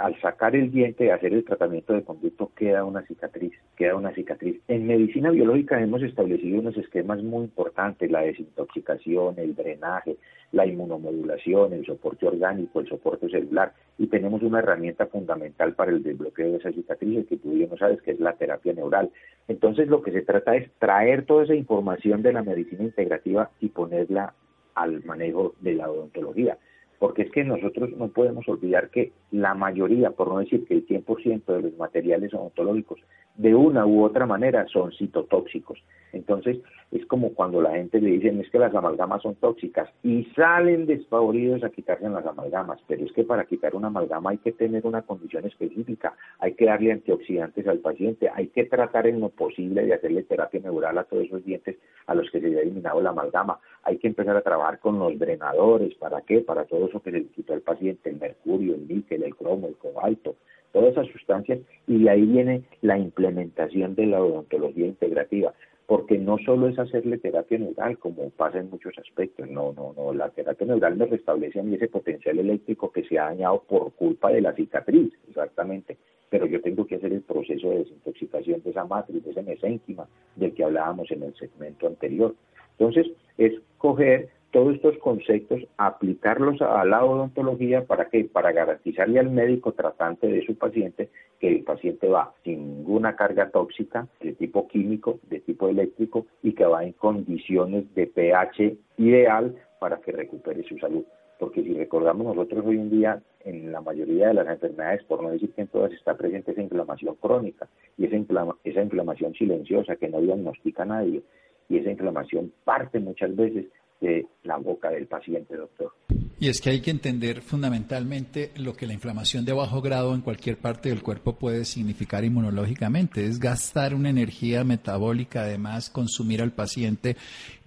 al 0.01 0.21
sacar 0.21 0.57
el 0.57 0.73
diente 0.73 1.07
y 1.07 1.11
hacer 1.11 1.33
el 1.33 1.45
tratamiento 1.45 1.93
de 1.93 2.03
conducto 2.03 2.51
queda 2.57 2.85
una 2.85 3.03
cicatriz, 3.03 3.53
queda 3.77 3.95
una 3.95 4.13
cicatriz. 4.15 4.61
En 4.67 4.85
medicina 4.85 5.31
biológica 5.31 5.81
hemos 5.81 6.03
establecido 6.03 6.59
unos 6.59 6.77
esquemas 6.77 7.23
muy 7.23 7.45
importantes, 7.45 8.11
la 8.11 8.23
desintoxicación, 8.23 9.37
el 9.39 9.55
drenaje, 9.55 10.17
la 10.51 10.67
inmunomodulación, 10.67 11.73
el 11.73 11.87
soporte 11.87 12.27
orgánico, 12.27 12.81
el 12.81 12.89
soporte 12.89 13.29
celular, 13.29 13.75
y 13.97 14.09
tenemos 14.09 14.43
una 14.43 14.59
herramienta 14.59 15.07
fundamental 15.07 15.75
para 15.75 15.93
el 15.93 16.03
desbloqueo 16.03 16.51
de 16.51 16.57
esas 16.57 16.75
cicatrices 16.75 17.29
que 17.29 17.37
tú 17.37 17.57
ya 17.57 17.69
no 17.69 17.77
sabes 17.77 18.03
que 18.03 18.11
es 18.11 18.19
la 18.19 18.33
terapia 18.33 18.73
neural. 18.73 19.09
Entonces 19.47 19.87
lo 19.87 20.03
que 20.03 20.11
se 20.11 20.23
trata 20.23 20.57
es 20.57 20.69
traer 20.81 21.27
toda 21.27 21.45
esa 21.45 21.55
información 21.55 22.23
de 22.23 22.33
la 22.33 22.43
medicina 22.43 22.83
integrativa 22.83 23.51
y 23.61 23.69
ponerla 23.69 24.35
al 24.75 25.05
manejo 25.05 25.55
de 25.61 25.75
la 25.75 25.89
odontología 25.89 26.59
porque 26.99 27.23
es 27.23 27.31
que 27.31 27.45
nosotros 27.45 27.91
no 27.97 28.09
podemos 28.09 28.49
olvidar 28.49 28.91
que 28.91 29.13
la 29.31 29.55
mayoría, 29.55 30.11
por 30.11 30.29
no 30.29 30.39
decir 30.39 30.65
que 30.67 30.75
el 30.75 30.87
100% 30.87 31.45
de 31.45 31.63
los 31.63 31.77
materiales 31.77 32.33
odontológicos 32.35 33.01
de 33.37 33.55
una 33.55 33.87
u 33.87 34.03
otra 34.03 34.27
manera 34.27 34.67
son 34.69 34.93
citotóxicos. 34.93 35.79
Entonces, 36.13 36.59
es 36.93 37.05
como 37.07 37.35
cuando 37.35 37.61
la 37.61 37.73
gente 37.73 38.01
le 38.01 38.11
dicen 38.11 38.41
es 38.41 38.49
que 38.51 38.59
las 38.59 38.75
amalgamas 38.75 39.23
son 39.23 39.35
tóxicas 39.35 39.89
y 40.03 40.25
salen 40.37 40.87
desfavoridos 40.87 41.63
a 41.65 41.71
quitarse 41.71 42.09
las 42.09 42.25
amalgamas, 42.25 42.81
pero 42.87 43.05
es 43.05 43.13
que 43.13 43.25
para 43.25 43.45
quitar 43.45 43.75
una 43.75 43.89
amalgama 43.89 44.31
hay 44.31 44.39
que 44.39 44.53
tener 44.53 44.87
una 44.87 45.03
condición 45.03 45.45
específica, 45.45 46.15
hay 46.39 46.55
que 46.55 46.67
darle 46.67 46.93
antioxidantes 46.93 47.67
al 47.67 47.79
paciente, 47.79 48.31
hay 48.33 48.49
que 48.49 48.65
tratar 48.65 49.07
en 49.07 49.21
lo 49.21 49.31
posible 49.31 49.85
de 49.85 49.95
hacerle 49.95 50.23
terapia 50.23 50.61
neural 50.61 50.97
a 50.97 51.05
todos 51.05 51.25
esos 51.25 51.45
dientes 51.45 51.77
a 52.07 52.15
los 52.15 52.31
que 52.31 52.41
se 52.41 52.47
ha 52.47 52.61
eliminado 52.61 53.01
la 53.01 53.11
amalgama, 53.11 53.59
hay 53.83 53.99
que 53.99 54.07
empezar 54.07 54.37
a 54.37 54.43
trabajar 54.43 54.79
con 54.79 54.99
los 54.99 55.19
drenadores, 55.19 55.95
¿para 55.97 56.23
qué? 56.23 56.41
Para 56.41 56.65
todo 56.65 56.86
que 56.91 57.11
se 57.11 57.19
le 57.19 57.27
quitó 57.27 57.55
al 57.55 57.61
paciente, 57.61 58.11
el 58.11 58.17
mercurio, 58.17 58.75
el 58.75 58.89
níquel, 58.89 59.23
el 59.23 59.35
cromo, 59.35 59.69
el 59.69 59.77
cobalto, 59.77 60.37
todas 60.73 60.93
esas 60.93 61.09
sustancias 61.09 61.61
y 61.87 62.03
de 62.03 62.11
ahí 62.11 62.27
viene 62.27 62.63
la 62.83 62.99
implementación 62.99 63.95
de 63.95 64.07
la 64.07 64.23
odontología 64.23 64.87
integrativa 64.87 65.55
porque 65.87 66.19
no 66.19 66.37
solo 66.39 66.69
es 66.69 66.79
hacerle 66.79 67.19
terapia 67.19 67.59
neural, 67.59 67.97
como 67.99 68.29
pasa 68.31 68.59
en 68.59 68.71
muchos 68.71 68.99
aspectos, 68.99 69.49
no, 69.49 69.73
no, 69.73 69.95
no, 69.97 70.13
la 70.13 70.31
terapia 70.31 70.67
neural 70.67 70.97
me 70.97 71.07
restablece 71.07 71.61
a 71.61 71.63
mí 71.63 71.77
ese 71.77 71.89
potencial 71.89 72.39
eléctrico 72.39 72.91
que 72.91 73.05
se 73.05 73.19
ha 73.19 73.27
dañado 73.27 73.63
por 73.69 73.93
culpa 73.93 74.31
de 74.31 74.41
la 74.41 74.53
cicatriz, 74.53 75.13
exactamente, 75.29 75.97
pero 76.29 76.47
yo 76.47 76.61
tengo 76.61 76.87
que 76.87 76.97
hacer 76.97 77.13
el 77.13 77.23
proceso 77.23 77.71
de 77.71 77.79
desintoxicación 77.79 78.63
de 78.63 78.71
esa 78.71 78.85
matriz, 78.85 79.25
de 79.25 79.31
ese 79.31 79.43
mesénquima 79.43 80.09
del 80.35 80.53
que 80.55 80.65
hablábamos 80.65 81.09
en 81.13 81.23
el 81.23 81.35
segmento 81.37 81.87
anterior. 81.87 82.35
Entonces, 82.79 83.07
es 83.39 83.53
coger 83.79 84.29
todos 84.57 84.75
estos 84.75 84.97
conceptos, 85.01 85.61
aplicarlos 85.77 86.63
a 86.63 86.83
la 86.87 87.05
odontología 87.05 87.85
para 87.85 88.09
que 88.09 88.25
para 88.25 88.53
garantizarle 88.53 89.21
al 89.21 89.29
médico 89.29 89.73
tratante 89.73 90.29
de 90.29 90.47
su 90.47 90.57
paciente 90.57 91.11
que 91.39 91.49
el 91.49 91.63
paciente 91.63 92.09
va 92.09 92.33
sin 92.43 92.79
ninguna 92.79 93.17
carga 93.17 93.51
tóxica 93.51 94.09
de 94.19 94.33
tipo 94.33 94.67
químico, 94.67 95.21
de 95.29 95.41
tipo 95.41 95.69
eléctrico 95.69 96.25
y 96.43 96.55
que 96.55 96.65
va 96.65 96.85
en 96.85 96.93
condiciones 96.93 97.95
de 97.95 98.07
pH 98.07 98.79
ideal 98.97 99.55
para 99.79 99.99
que 99.99 100.13
recupere 100.13 100.67
su 100.67 100.79
salud. 100.79 101.05
Porque 101.39 101.63
si 101.63 101.75
recordamos 101.75 102.35
nosotros 102.35 102.65
hoy 102.65 102.77
en 102.77 102.89
día 102.89 103.23
en 103.45 103.71
la 103.71 103.83
mayoría 103.83 104.29
de 104.29 104.35
las 104.35 104.49
enfermedades, 104.49 105.05
por 105.05 105.23
no 105.23 105.33
decir 105.33 105.53
que 105.53 105.61
en 105.61 105.69
todas 105.69 105.93
está 105.93 106.17
presente 106.17 106.53
esa 106.53 106.63
inflamación 106.63 107.15
crónica 107.17 107.69
y 107.99 108.07
esa, 108.07 108.17
esa 108.65 108.81
inflamación 108.81 109.35
silenciosa 109.35 109.97
que 109.97 110.09
no 110.09 110.19
diagnostica 110.23 110.85
a 110.85 110.87
nadie 110.87 111.23
y 111.69 111.77
esa 111.77 111.91
inflamación 111.91 112.53
parte 112.65 113.01
muchas 113.01 113.37
veces 113.37 113.67
de 114.01 114.27
la 114.43 114.57
boca 114.57 114.91
del 114.91 115.07
paciente, 115.07 115.57
doctor. 115.57 115.93
Y 116.39 116.49
es 116.49 116.61
que 116.61 116.71
hay 116.71 116.81
que 116.81 116.91
entender 116.91 117.41
fundamentalmente 117.41 118.53
lo 118.57 118.75
que 118.75 118.87
la 118.87 118.93
inflamación 118.93 119.47
de 119.47 119.55
bajo 119.55 119.81
grado 119.81 120.15
en 120.15 120.21
cualquier 120.21 120.59
parte 120.59 120.91
del 120.91 121.03
cuerpo 121.03 121.37
puede 121.37 121.65
significar 121.65 122.25
inmunológicamente. 122.25 123.25
Es 123.25 123.39
gastar 123.39 123.95
una 123.95 124.11
energía 124.11 124.63
metabólica, 124.63 125.43
además 125.43 125.89
consumir 125.89 126.43
al 126.43 126.53
paciente, 126.53 127.17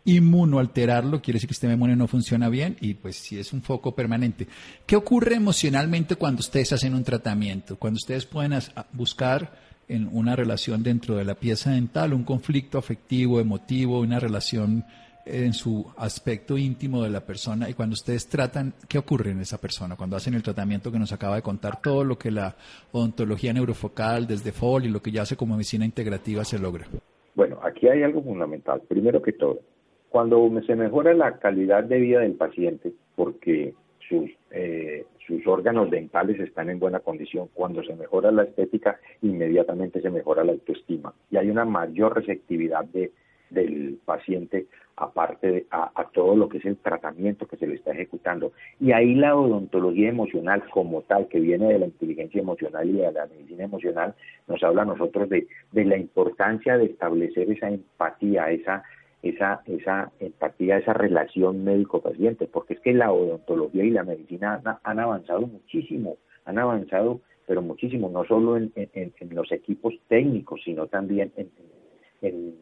inmunoalterarlo, 0.06 1.22
quiere 1.22 1.38
decir 1.38 1.48
que 1.48 1.52
el 1.52 1.56
sistema 1.56 1.74
inmune 1.74 1.96
no 1.96 2.08
funciona 2.08 2.50
bien 2.50 2.78
y 2.80 2.94
pues 2.94 3.16
si 3.16 3.40
es 3.40 3.54
un 3.54 3.62
foco 3.62 3.96
permanente. 3.96 4.48
¿Qué 4.86 4.96
ocurre 4.96 5.36
emocionalmente 5.36 6.16
cuando 6.16 6.42
ustedes 6.42 6.72
hacen 6.74 6.94
un 6.94 7.04
tratamiento? 7.04 7.78
Cuando 7.78 7.98
ustedes 7.98 8.26
pueden 8.26 8.54
buscar 8.94 9.52
en 9.88 10.08
una 10.12 10.36
relación 10.36 10.84
dentro 10.84 11.16
de 11.16 11.26
la 11.26 11.36
pieza 11.36 11.72
dental, 11.72 12.14
un 12.14 12.24
conflicto 12.24 12.78
afectivo, 12.78 13.40
emotivo, 13.40 14.00
una 14.00 14.20
relación 14.20 14.86
en 15.30 15.54
su 15.54 15.86
aspecto 15.98 16.58
íntimo 16.58 17.04
de 17.04 17.10
la 17.10 17.22
persona 17.22 17.70
y 17.70 17.74
cuando 17.74 17.94
ustedes 17.94 18.28
tratan, 18.28 18.74
¿qué 18.88 18.98
ocurre 18.98 19.32
en 19.32 19.40
esa 19.40 19.60
persona? 19.60 19.96
Cuando 19.96 20.16
hacen 20.16 20.34
el 20.34 20.44
tratamiento 20.44 20.92
que 20.92 21.00
nos 21.00 21.12
acaba 21.12 21.36
de 21.36 21.42
contar, 21.42 21.82
todo 21.82 22.04
lo 22.04 22.18
que 22.18 22.32
la 22.32 22.56
odontología 22.92 23.54
neurofocal 23.54 24.28
desde 24.28 24.52
FOL 24.52 24.86
y 24.86 24.90
lo 24.90 25.02
que 25.02 25.12
ya 25.12 25.24
hace 25.24 25.36
como 25.36 25.56
medicina 25.56 25.86
integrativa 25.86 26.44
se 26.44 26.60
logra. 26.60 26.86
Bueno, 27.36 27.60
aquí 27.64 27.88
hay 27.88 28.04
algo 28.04 28.22
fundamental. 28.24 28.82
Primero 28.88 29.22
que 29.22 29.34
todo, 29.34 29.60
cuando 30.10 30.50
se 30.66 30.76
mejora 30.76 31.14
la 31.14 31.38
calidad 31.38 31.84
de 31.84 32.00
vida 32.00 32.20
del 32.20 32.34
paciente, 32.34 32.92
porque 33.16 33.74
sus, 34.08 34.30
eh, 34.52 35.06
sus 35.26 35.46
órganos 35.48 35.90
dentales 35.92 36.40
están 36.40 36.70
en 36.70 36.80
buena 36.80 37.00
condición. 37.00 37.50
Cuando 37.54 37.84
se 37.84 37.96
mejora 37.96 38.32
la 38.32 38.44
estética, 38.44 39.00
inmediatamente 39.22 40.02
se 40.02 40.10
mejora 40.10 40.44
la 40.44 40.54
autoestima 40.54 41.14
y 41.30 41.38
hay 41.38 41.50
una 41.50 41.66
mayor 41.66 42.16
receptividad 42.16 42.86
de, 42.86 43.12
del 43.50 44.00
paciente 44.06 44.68
aparte 44.96 45.52
de, 45.52 45.66
a, 45.72 46.10
todo 46.14 46.36
lo 46.36 46.50
que 46.50 46.58
es 46.58 46.66
el 46.66 46.76
tratamiento 46.76 47.48
que 47.48 47.56
se 47.56 47.68
le 47.68 47.76
está 47.76 47.92
ejecutando. 47.92 48.52
Y 48.82 48.92
ahí 48.92 49.16
la 49.16 49.36
odontología 49.36 50.10
emocional 50.10 50.64
como 50.72 51.04
tal, 51.04 51.30
que 51.30 51.40
viene 51.40 51.72
de 51.72 51.80
la 51.80 51.86
inteligencia 51.86 52.42
emocional 52.42 52.90
y 52.90 52.94
de 52.94 53.12
la 53.12 53.26
medicina 53.28 53.64
emocional, 53.64 54.14
nos 54.48 54.62
habla 54.62 54.82
a 54.82 54.86
nosotros 54.86 55.30
de, 55.30 55.48
de 55.72 55.86
la 55.86 55.98
importancia 55.98 56.78
de 56.78 56.86
establecer 56.86 57.50
esa 57.50 57.70
empatía, 57.70 58.52
esa 58.52 58.84
esa, 59.22 59.62
esa 59.66 60.12
empatía, 60.20 60.78
esa 60.78 60.94
relación 60.94 61.64
médico-paciente, 61.64 62.48
porque 62.48 62.76
es 62.76 62.80
que 62.80 62.94
la 62.94 63.12
odontología 63.12 63.84
y 63.84 63.90
la 63.90 64.04
medicina 64.04 64.62
han, 64.84 65.00
avanzado 65.00 65.42
muchísimo, 65.42 66.18
han 66.46 66.58
avanzado, 66.58 67.20
pero 67.46 67.62
muchísimo, 67.62 68.10
no 68.10 68.24
solo 68.26 68.58
en, 68.58 68.72
los 69.32 69.52
equipos 69.52 69.94
técnicos, 70.08 70.62
sino 70.64 70.88
también 70.88 71.32
en, 71.36 71.50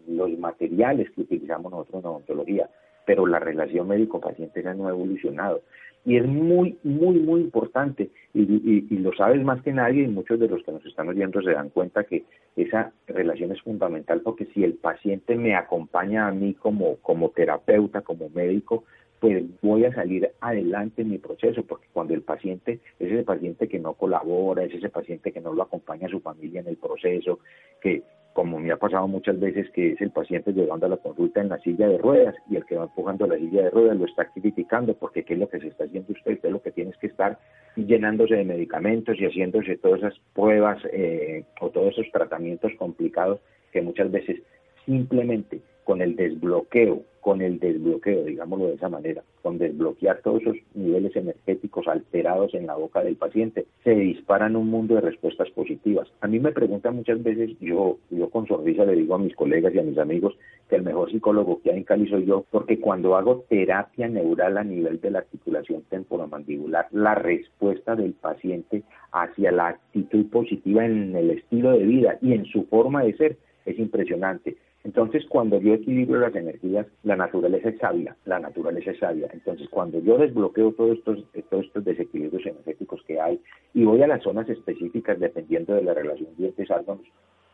los 0.07 0.37
materiales 0.37 1.09
que 1.11 1.21
utilizamos 1.21 1.71
nosotros 1.71 2.03
en 2.03 2.09
odontología, 2.09 2.69
pero 3.05 3.25
la 3.25 3.39
relación 3.39 3.87
médico-paciente 3.87 4.61
no 4.75 4.87
ha 4.87 4.91
evolucionado. 4.91 5.61
Y 6.05 6.17
es 6.17 6.25
muy, 6.25 6.77
muy, 6.83 7.19
muy 7.19 7.41
importante 7.41 8.09
y, 8.33 8.97
lo 8.97 9.13
sabes 9.13 9.43
más 9.43 9.61
que 9.61 9.73
nadie 9.73 10.03
y 10.03 10.07
muchos 10.07 10.39
de 10.39 10.47
los 10.47 10.63
que 10.63 10.71
nos 10.71 10.85
están 10.85 11.09
oyendo 11.09 11.41
se 11.41 11.51
dan 11.51 11.69
cuenta 11.69 12.03
que 12.03 12.23
esa 12.55 12.93
relación 13.07 13.51
es 13.51 13.61
fundamental 13.61 14.21
porque 14.21 14.45
si 14.53 14.63
el 14.63 14.75
paciente 14.75 15.35
me 15.35 15.55
acompaña 15.55 16.27
a 16.27 16.31
mí 16.31 16.53
como, 16.53 16.97
como 16.97 17.29
terapeuta, 17.29 18.01
como 18.01 18.29
médico, 18.29 18.85
pues 19.19 19.43
voy 19.61 19.85
a 19.85 19.93
salir 19.93 20.31
adelante 20.39 21.01
en 21.01 21.09
mi 21.09 21.17
proceso, 21.17 21.63
porque 21.63 21.87
cuando 21.91 22.13
el 22.13 22.21
paciente 22.21 22.79
es 22.99 23.11
ese 23.11 23.23
paciente 23.23 23.67
que 23.67 23.79
no 23.79 23.93
colabora, 23.93 24.63
es 24.63 24.73
ese 24.73 24.89
paciente 24.89 25.31
que 25.31 25.41
no 25.41 25.53
lo 25.53 25.63
acompaña 25.63 26.07
a 26.07 26.11
su 26.11 26.19
familia 26.19 26.61
en 26.61 26.67
el 26.67 26.77
proceso, 26.77 27.39
que 27.81 28.03
como 28.37 28.59
me 28.59 28.71
ha 28.71 28.77
pasado 28.77 29.07
muchas 29.07 29.39
veces 29.39 29.67
que 29.71 29.93
es 29.93 29.99
el 29.99 30.11
paciente 30.11 30.53
llevando 30.53 30.85
a 30.85 30.89
la 30.89 30.97
consulta 30.97 31.41
en 31.41 31.49
la 31.49 31.57
silla 31.57 31.87
de 31.87 31.97
ruedas 31.97 32.35
y 32.47 32.55
el 32.55 32.65
que 32.67 32.75
va 32.75 32.83
empujando 32.83 33.25
la 33.25 33.35
silla 33.35 33.63
de 33.63 33.71
ruedas 33.71 33.97
lo 33.97 34.05
está 34.05 34.31
criticando 34.31 34.93
porque 34.93 35.23
qué 35.23 35.33
es 35.33 35.39
lo 35.39 35.49
que 35.49 35.59
se 35.59 35.69
está 35.69 35.85
haciendo 35.85 36.13
usted, 36.13 36.33
usted 36.33 36.51
lo 36.51 36.61
que 36.61 36.71
tienes 36.71 36.95
que 36.97 37.07
estar 37.07 37.39
llenándose 37.75 38.35
de 38.35 38.43
medicamentos 38.43 39.19
y 39.19 39.25
haciéndose 39.25 39.77
todas 39.77 40.01
esas 40.01 40.13
pruebas 40.35 40.77
eh, 40.93 41.45
o 41.59 41.71
todos 41.71 41.97
esos 41.97 42.11
tratamientos 42.11 42.71
complicados 42.77 43.39
que 43.71 43.81
muchas 43.81 44.11
veces 44.11 44.39
simplemente 44.85 45.59
con 45.83 46.03
el 46.03 46.15
desbloqueo, 46.15 47.01
con 47.27 47.41
el 47.41 47.59
desbloqueo, 47.59 48.23
digámoslo 48.23 48.67
de 48.67 48.75
esa 48.75 48.87
manera, 48.87 49.21
con 49.41 49.57
desbloquear 49.57 50.21
todos 50.21 50.43
esos 50.43 50.55
niveles 50.75 51.13
energéticos 51.13 51.85
alterados 51.85 52.53
en 52.53 52.67
la 52.67 52.75
boca 52.75 53.03
del 53.03 53.17
paciente, 53.17 53.65
se 53.83 53.93
disparan 53.95 54.55
un 54.55 54.69
mundo 54.69 54.95
de 54.95 55.01
respuestas 55.01 55.49
positivas. 55.49 56.07
A 56.21 56.27
mí 56.27 56.39
me 56.39 56.53
preguntan 56.53 56.95
muchas 56.95 57.21
veces, 57.21 57.49
yo, 57.59 57.97
yo 58.11 58.29
con 58.29 58.47
sonrisa 58.47 58.85
le 58.85 58.95
digo 58.95 59.15
a 59.15 59.19
mis 59.19 59.35
colegas 59.35 59.75
y 59.75 59.79
a 59.79 59.83
mis 59.83 59.97
amigos 59.97 60.37
que 60.69 60.77
el 60.77 60.83
mejor 60.83 61.11
psicólogo 61.11 61.59
que 61.61 61.71
hay 61.71 61.79
en 61.79 61.83
Cali 61.83 62.07
soy 62.07 62.25
yo, 62.25 62.45
porque 62.49 62.79
cuando 62.79 63.17
hago 63.17 63.43
terapia 63.49 64.07
neural 64.07 64.57
a 64.57 64.63
nivel 64.63 65.01
de 65.01 65.11
la 65.11 65.19
articulación 65.19 65.83
temporomandibular, 65.89 66.87
la 66.91 67.13
respuesta 67.13 67.97
del 67.97 68.13
paciente 68.13 68.83
hacia 69.11 69.51
la 69.51 69.67
actitud 69.67 70.27
positiva 70.29 70.85
en 70.85 71.13
el 71.13 71.31
estilo 71.31 71.71
de 71.71 71.83
vida 71.83 72.17
y 72.21 72.31
en 72.31 72.45
su 72.45 72.63
forma 72.67 73.03
de 73.03 73.17
ser 73.17 73.37
es 73.65 73.77
impresionante 73.77 74.55
entonces, 74.87 75.25
cuando 75.27 75.59
yo 75.59 75.73
equilibro 75.73 76.17
las 76.17 76.33
energías, 76.33 76.87
la 77.03 77.17
naturaleza 77.17 77.67
es 77.67 77.77
sabia, 77.77 78.15
la 78.23 78.39
naturaleza 78.39 78.91
es 78.91 78.99
sabia. 78.99 79.27
Entonces, 79.33 79.67
cuando 79.67 79.99
yo 79.99 80.17
desbloqueo 80.17 80.71
todos 80.71 80.97
estos, 80.97 81.25
todos 81.49 81.65
estos 81.65 81.83
desequilibrios 81.83 82.45
energéticos 82.45 83.03
que 83.03 83.19
hay 83.19 83.37
y 83.73 83.83
voy 83.83 84.01
a 84.01 84.07
las 84.07 84.23
zonas 84.23 84.47
específicas 84.47 85.19
dependiendo 85.19 85.75
de 85.75 85.83
la 85.83 85.93
relación 85.93 86.29
dientes-órganos, 86.37 87.05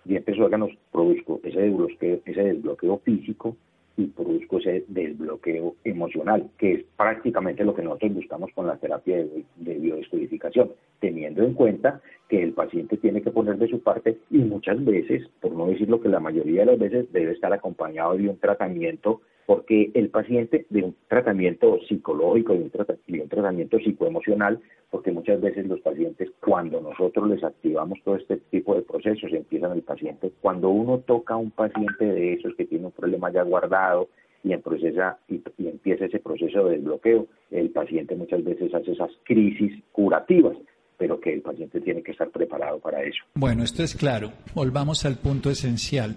dientes-órganos, 0.06 0.69
produzco 0.91 1.39
ese 1.43 1.60
desbloqueo, 1.60 2.19
ese 2.24 2.43
desbloqueo 2.43 3.00
físico 3.00 3.58
y 3.95 4.08
produzco 4.08 4.58
ese 4.58 4.86
desbloqueo 4.88 5.75
emocional, 5.84 6.49
que 6.58 6.73
es 6.73 6.86
prácticamente 6.97 7.63
lo 7.63 7.75
que 7.75 7.84
nosotros 7.84 8.15
buscamos 8.15 8.51
con 8.56 8.67
la 8.67 8.77
terapia 8.77 9.17
de, 9.17 9.43
de 9.58 9.73
biodescodificación, 9.75 10.71
teniendo 10.99 11.43
en 11.43 11.53
cuenta 11.53 12.01
que 12.27 12.41
el 12.41 12.53
paciente 12.53 12.97
tiene 12.97 13.21
que 13.21 13.32
poner 13.32 13.58
de 13.58 13.67
su 13.67 13.82
parte 13.82 14.17
y 14.32 14.39
muchas 14.39 14.84
veces, 14.84 15.27
por 15.41 15.51
no 15.51 15.67
decir 15.67 15.89
lo 15.89 16.01
que 16.01 16.10
la 16.10 16.19
mayoría 16.19 16.62
de 16.62 16.65
las 16.67 16.79
veces, 16.79 17.12
debe 17.12 17.34
estar 17.34 17.53
acompañado 17.53 18.17
de 18.17 18.29
un 18.29 18.39
tratamiento 18.39 19.21
porque 19.45 19.91
el 19.93 20.10
paciente 20.10 20.65
de 20.69 20.84
un 20.84 20.95
tratamiento 21.08 21.79
psicológico, 21.88 22.53
de 22.53 22.63
un, 22.63 23.27
tratamiento 23.29 23.77
psicoemocional, 23.79 24.60
porque 24.89 25.12
muchas 25.12 25.41
veces 25.41 25.67
los 25.67 25.79
pacientes, 25.82 26.29
cuando 26.39 26.79
nosotros 26.82 27.29
les 27.29 27.43
activamos 27.43 27.99
todo 28.03 28.15
este 28.15 28.38
tipo 28.38 28.75
de 28.75 28.84
procesos, 28.84 29.32
empiezan 29.34 29.71
el 29.71 29.82
paciente, 29.82 30.32
cuando 30.41 30.69
uno 30.69 30.99
toca 30.99 31.34
a 31.34 31.38
un 31.38 31.51
paciente 31.51 32.06
de 32.06 32.34
esos 32.34 32.56
que 32.56 32.65
tiene 32.65 32.86
un 32.86 32.91
problema 32.91 33.32
ya 33.32 33.43
guardado 33.43 34.10
y, 34.43 34.53
en 34.53 34.62
procesa, 34.62 35.17
y, 35.27 35.41
y 35.58 35.67
empieza 35.67 36.06
ese 36.06 36.19
proceso 36.19 36.65
de 36.65 36.77
desbloqueo, 36.77 37.27
el 37.51 37.69
paciente 37.71 38.15
muchas 38.15 38.43
veces 38.43 38.73
hace 38.73 38.91
esas 38.91 39.12
crisis 39.23 39.73
curativas 39.91 40.58
pero 40.95 41.19
que 41.19 41.34
el 41.34 41.41
paciente 41.41 41.82
tiene 41.82 42.01
que 42.01 42.12
estar 42.12 42.29
preparado 42.29 42.79
para 42.79 43.01
eso. 43.01 43.23
Bueno, 43.34 43.63
esto 43.63 43.84
es 43.84 43.93
claro. 43.93 44.32
Volvamos 44.53 45.03
al 45.06 45.17
punto 45.17 45.49
esencial. 45.49 46.15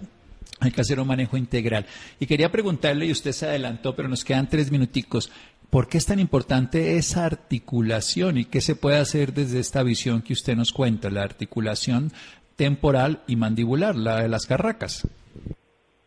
Hay 0.59 0.71
que 0.71 0.81
hacer 0.81 0.99
un 0.99 1.07
manejo 1.07 1.37
integral. 1.37 1.85
Y 2.19 2.25
quería 2.25 2.51
preguntarle, 2.51 3.05
y 3.05 3.11
usted 3.11 3.31
se 3.31 3.45
adelantó, 3.45 3.95
pero 3.95 4.07
nos 4.07 4.25
quedan 4.25 4.49
tres 4.49 4.71
minuticos, 4.71 5.31
¿por 5.69 5.87
qué 5.87 5.97
es 5.97 6.05
tan 6.05 6.19
importante 6.19 6.97
esa 6.97 7.25
articulación 7.25 8.37
y 8.37 8.45
qué 8.45 8.61
se 8.61 8.75
puede 8.75 8.97
hacer 8.97 9.33
desde 9.33 9.59
esta 9.59 9.83
visión 9.83 10.21
que 10.21 10.33
usted 10.33 10.55
nos 10.55 10.71
cuenta, 10.71 11.09
la 11.09 11.23
articulación 11.23 12.09
temporal 12.55 13.21
y 13.27 13.35
mandibular, 13.35 13.95
la 13.95 14.21
de 14.21 14.29
las 14.29 14.45
carracas? 14.45 15.07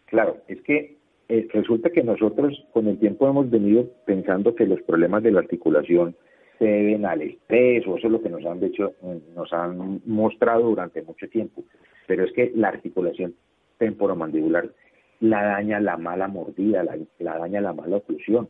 Claro, 0.07 0.39
es 0.49 0.61
que 0.63 0.97
eh, 1.29 1.47
resulta 1.53 1.91
que 1.91 2.03
nosotros 2.03 2.67
con 2.73 2.89
el 2.89 2.99
tiempo 2.99 3.29
hemos 3.29 3.49
venido 3.49 3.89
pensando 4.05 4.57
que 4.57 4.67
los 4.67 4.83
problemas 4.83 5.23
de 5.23 5.31
la 5.31 5.39
articulación 5.39 6.17
se 6.59 6.65
deben 6.65 7.07
al 7.07 7.23
estrés, 7.23 7.87
o 7.87 7.97
eso 7.97 8.09
es 8.09 8.13
lo 8.13 8.21
que 8.21 8.29
nos 8.29 8.45
han, 8.45 8.63
hecho, 8.65 8.93
nos 9.35 9.53
han 9.53 10.03
mostrado 10.05 10.69
durante 10.69 11.03
mucho 11.03 11.29
tiempo. 11.29 11.63
Pero 12.07 12.25
es 12.25 12.33
que 12.33 12.53
la 12.55 12.69
articulación 12.69 13.35
temporomandibular 13.81 14.71
la 15.21 15.43
daña 15.43 15.81
la 15.81 15.97
mala 15.97 16.29
mordida, 16.29 16.85
la, 16.85 17.39
daña 17.39 17.61
la 17.61 17.73
mala 17.73 17.97
oclusión. 17.97 18.49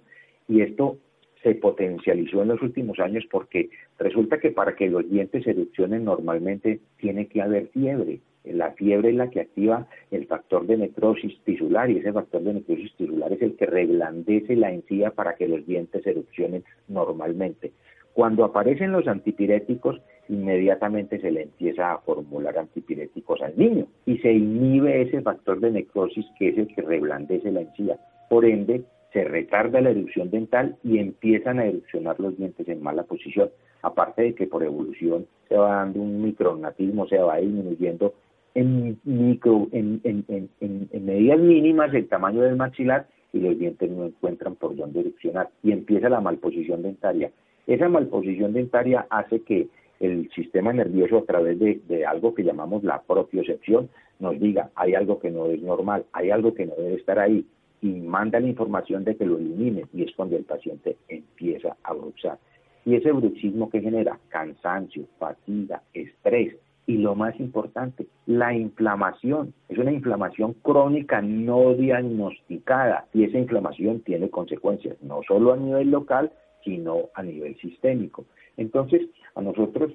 Y 0.49 0.61
esto 0.61 0.99
se 1.43 1.55
potencializó 1.55 2.43
en 2.43 2.49
los 2.49 2.61
últimos 2.63 2.99
años 2.99 3.25
porque 3.31 3.71
resulta 3.99 4.39
que 4.39 4.51
para 4.51 4.77
que 4.77 4.91
los 4.91 5.09
dientes 5.09 5.47
erupcionen 5.47 6.05
normalmente 6.05 6.81
tiene 6.99 7.27
que 7.29 7.41
haber 7.41 7.69
fiebre. 7.69 8.21
La 8.45 8.73
fiebre 8.73 9.11
es 9.11 9.17
la 9.17 9.31
que 9.31 9.41
activa 9.41 9.87
el 10.11 10.27
factor 10.27 10.67
de 10.67 10.77
necrosis 10.77 11.39
tisular 11.45 11.91
y 11.91 11.99
ese 11.99 12.13
factor 12.13 12.43
de 12.43 12.55
necrosis 12.55 12.95
tisular 12.97 13.33
es 13.33 13.43
el 13.43 13.57
que 13.57 13.67
reblandece 13.67 14.57
la 14.57 14.73
encía 14.73 15.11
para 15.11 15.35
que 15.35 15.49
los 15.49 15.65
dientes 15.67 16.07
erupcionen 16.07 16.65
normalmente. 16.89 17.73
Cuando 18.13 18.45
aparecen 18.45 18.93
los 18.93 19.07
antipiréticos, 19.07 20.01
inmediatamente 20.29 21.21
se 21.21 21.31
le 21.31 21.43
empieza 21.43 21.93
a 21.93 21.99
formular 21.99 22.59
antipiréticos 22.59 23.41
al 23.43 23.57
niño 23.57 23.87
y 24.07 24.19
se 24.19 24.33
inhibe 24.33 25.03
ese 25.03 25.23
factor 25.23 25.61
de 25.61 25.71
necrosis 25.71 26.27
que 26.39 26.49
es 26.49 26.59
el 26.59 26.69
que 26.69 26.83
reblandece 26.83 27.51
la 27.51 27.63
encía. 27.63 27.99
Por 28.29 28.45
ende, 28.45 28.83
se 29.13 29.25
retarda 29.25 29.81
la 29.81 29.91
erupción 29.91 30.31
dental 30.31 30.77
y 30.85 30.99
empiezan 30.99 31.59
a 31.59 31.67
erupcionar 31.67 32.19
los 32.21 32.37
dientes 32.37 32.69
en 32.69 32.83
mala 32.83 33.03
posición. 33.05 33.51
Aparte 33.83 34.23
de 34.23 34.35
que 34.35 34.47
por 34.47 34.63
evolución 34.63 35.27
se 35.49 35.57
va 35.57 35.77
dando 35.77 36.01
un 36.01 36.23
micronatismo, 36.23 37.09
se 37.09 37.19
va 37.19 37.39
disminuyendo 37.39 38.15
en, 38.55 38.99
micro, 39.05 39.69
en, 39.73 40.01
en 40.05 41.05
medidas 41.05 41.41
mínimas 41.41 41.93
el 41.95 42.09
tamaño 42.09 42.43
del 42.43 42.57
maxilar 42.57 43.07
y 43.33 43.41
los 43.41 43.59
dientes 43.59 43.91
no 43.91 44.05
encuentran 44.05 44.57
por 44.57 44.77
dónde 44.77 45.01
erupcionar 45.01 45.49
y 45.63 45.73
empieza 45.73 46.09
la 46.09 46.21
malposición 46.21 46.83
dentaria 46.83 47.31
esa 47.67 47.89
malposición 47.89 48.53
dentaria 48.53 49.07
hace 49.11 49.43
que 49.43 49.69
el 50.01 50.31
sistema 50.31 50.73
nervioso 50.73 51.19
a 51.19 51.25
través 51.25 51.59
de, 51.59 52.07
algo 52.07 52.35
que 52.35 52.43
llamamos 52.43 52.83
la 52.83 53.03
propiocepción 53.03 53.91
nos 54.19 54.39
diga 54.41 54.71
hay 54.75 54.95
algo 54.95 55.21
que 55.21 55.31
no 55.31 55.47
es 55.47 55.63
normal, 55.63 56.05
hay 56.13 56.31
algo 56.31 56.55
que 56.55 56.67
no 56.67 56.75
debe 56.75 56.95
estar 56.95 57.19
ahí 57.19 57.47
y 57.83 57.89
manda 57.89 58.41
la 58.41 58.49
información 58.49 59.05
de 59.05 59.17
que 59.17 59.27
lo 59.27 59.39
elimine 59.39 59.85
y 59.93 60.03
es 60.03 60.15
cuando 60.15 60.37
el 60.37 60.45
paciente 60.45 60.97
empieza 61.09 61.77
a 61.83 61.95
bruxar. 61.95 62.39
Y 62.85 62.95
ese 62.95 63.13
bruxismo 63.13 63.71
que 63.71 63.81
genera 63.81 64.19
cansancio, 64.29 65.05
fatiga, 65.19 65.83
estrés 65.93 66.57
Y 66.87 66.97
lo 66.97 67.15
más 67.15 67.39
importante, 67.39 68.07
la 68.27 68.53
inflamación. 68.53 69.55
Es 69.69 69.79
una 69.79 69.93
inflamación 69.93 70.55
crónica 70.55 71.21
no 71.23 71.75
diagnosticada 71.75 73.07
y 73.15 73.25
esa 73.25 73.39
inflamación 73.39 74.01
tiene 74.01 74.29
consecuencias, 74.29 74.97
no 75.03 75.21
solo 75.29 75.53
a 75.53 75.57
nivel 75.57 75.91
local, 75.91 76.33
sino 76.65 77.11
a 77.15 77.23
nivel 77.23 77.57
sistémico. 77.59 78.27
Entonces, 78.57 79.03
a 79.35 79.43
nosotros 79.43 79.93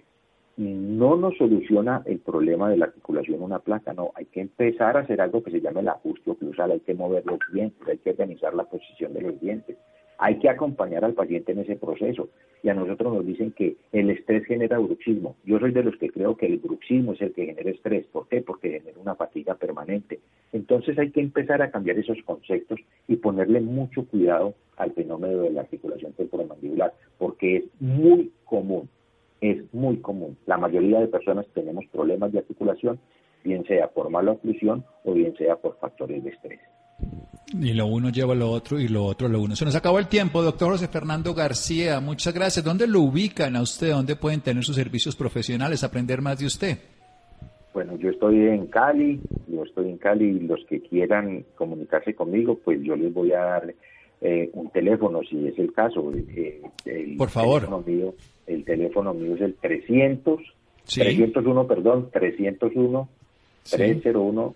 no 0.58 1.18
nos 1.18 1.38
soluciona 1.38 2.02
el 2.06 2.20
problema 2.20 2.70
de 2.70 2.78
la 2.78 2.86
articulación 2.86 3.42
una 3.42 3.60
placa, 3.60 3.94
no, 3.94 4.12
hay 4.16 4.26
que 4.26 4.42
empezar 4.42 4.96
a 4.96 5.02
hacer 5.02 5.20
algo 5.20 5.44
que 5.44 5.52
se 5.52 5.60
llama 5.62 5.82
el 5.82 5.90
ajuste 5.90 6.32
oclusal, 6.32 6.72
hay 6.72 6.80
que 6.80 6.94
mover 6.94 7.26
los 7.26 7.40
dientes, 7.52 7.86
hay 7.88 7.98
que 7.98 8.12
organizar 8.12 8.54
la 8.54 8.64
posición 8.64 9.14
de 9.14 9.22
los 9.22 9.40
dientes, 9.42 9.78
hay 10.18 10.40
que 10.40 10.50
acompañar 10.50 11.04
al 11.06 11.14
paciente 11.14 11.52
en 11.52 11.60
ese 11.60 11.76
proceso. 11.76 12.30
Y 12.64 12.70
a 12.70 12.74
nosotros 12.74 13.14
nos 13.14 13.26
dicen 13.26 13.52
que 13.52 13.76
el 13.92 14.10
estrés 14.10 14.46
genera 14.46 14.80
bruxismo. 14.80 15.36
Yo 15.46 15.60
soy 15.60 15.72
de 15.72 15.84
los 15.84 15.96
que 15.98 16.10
creo 16.10 16.36
que 16.36 16.48
el 16.48 16.58
bruxismo 16.58 17.14
es 17.14 17.22
el 17.22 17.34
que 17.34 17.46
genera 17.46 17.70
estrés. 17.70 18.06
¿Por 18.08 18.28
qué? 18.28 18.42
Porque 18.42 18.72
genera 18.72 19.00
una 19.00 19.16
fatiga 19.16 19.54
permanente. 19.56 20.20
Entonces 20.52 20.98
hay 20.98 21.12
que 21.12 21.22
empezar 21.22 21.62
a 21.62 21.70
cambiar 21.70 22.00
esos 22.00 22.18
conceptos 22.24 22.80
y 23.08 23.18
ponerle 23.18 23.62
mucho 23.62 24.06
cuidado 24.06 24.56
al 24.78 24.94
fenómeno 24.94 25.44
de 25.44 25.52
la 25.52 25.62
articulación 25.62 26.14
temporomandibular, 26.14 26.94
porque 27.18 27.58
es 27.58 27.64
muy 27.80 28.32
común, 28.46 28.90
es 29.42 29.62
muy 29.74 29.98
común. 29.98 30.38
La 30.46 30.58
mayoría 30.58 31.00
de 31.00 31.08
personas 31.08 31.46
tenemos 31.54 31.86
problemas 31.88 32.32
de 32.32 32.40
articulación, 32.40 33.00
bien 33.44 33.64
sea 33.66 33.90
por 33.90 34.10
mala 34.10 34.32
oclusión 34.32 34.84
o 35.04 35.14
bien 35.14 35.36
sea 35.38 35.56
por 35.58 35.78
factores 35.78 36.24
de 36.24 36.32
estrés. 36.32 36.60
Y 37.54 37.74
lo 37.74 37.86
uno 37.86 38.10
lleva 38.10 38.34
lo 38.34 38.50
otro 38.50 38.80
y 38.80 38.88
lo 38.88 39.06
otro 39.06 39.28
lo 39.28 39.42
uno. 39.42 39.56
Se 39.56 39.66
nos 39.66 39.76
acabó 39.76 40.00
el 40.00 40.08
tiempo, 40.08 40.42
doctor 40.42 40.72
José 40.72 40.88
Fernando 40.88 41.34
García. 41.34 42.00
Muchas 42.00 42.34
gracias. 42.34 42.66
¿Dónde 42.66 42.88
lo 42.88 43.02
ubican 43.02 43.56
a 43.56 43.62
usted? 43.62 43.92
¿Dónde 43.92 44.16
pueden 44.16 44.42
tener 44.42 44.64
sus 44.64 44.76
servicios 44.76 45.16
profesionales, 45.16 45.84
aprender 45.84 46.22
más 46.22 46.40
de 46.40 46.48
usted? 46.48 46.78
Bueno, 47.74 47.98
yo 47.98 48.10
estoy 48.10 48.38
en 48.40 48.68
Cali, 48.68 49.20
yo 49.48 49.64
estoy 49.64 49.90
en 49.90 49.98
Cali 49.98 50.26
y 50.26 50.40
los 50.40 50.66
que 50.66 50.80
quieran 50.82 51.46
comunicarse 51.56 52.16
conmigo, 52.16 52.58
pues 52.64 52.82
yo 52.82 52.96
les 52.96 53.14
voy 53.14 53.34
a 53.34 53.40
dar 53.40 53.76
eh, 54.22 54.50
un 54.54 54.70
teléfono, 54.70 55.22
si 55.30 55.46
es 55.46 55.60
el 55.60 55.74
caso. 55.74 56.12
Eh, 56.14 56.62
el 56.86 57.18
Por 57.18 57.30
favor. 57.30 57.62
Teléfono 57.62 57.84
mío, 57.86 58.16
el 58.48 58.64
teléfono 58.64 59.14
mío 59.14 59.36
es 59.36 59.42
el 59.42 59.56
300, 59.56 60.42
301, 60.96 61.68
perdón, 61.68 62.10
301, 62.12 63.10
301, 63.70 64.56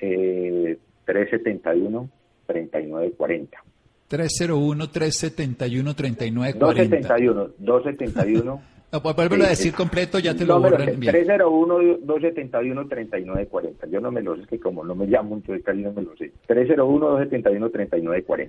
eh, 0.00 0.78
371. 1.04 2.08
3940. 2.52 3.64
301-371-3940. 4.10 6.58
271, 6.58 7.50
271. 7.58 8.60
No, 8.92 9.00
pues 9.00 9.14
vuelvo 9.14 9.36
a 9.44 9.50
decir 9.50 9.72
completo, 9.72 10.18
ya 10.18 10.34
te 10.34 10.44
lo 10.44 10.60
borran 10.60 10.98
bien. 10.98 11.14
301-271-3940. 11.14 13.88
Yo 13.88 14.00
no 14.00 14.10
me 14.10 14.20
lo 14.20 14.34
sé, 14.34 14.42
es 14.42 14.48
que 14.48 14.58
como 14.58 14.84
no 14.84 14.96
me 14.96 15.06
llamo, 15.06 15.36
entonces 15.36 15.64
casi 15.64 15.80
no 15.80 15.92
me 15.92 16.02
lo 16.02 16.16
sé. 16.16 16.32
301-271-3940. 16.48 18.48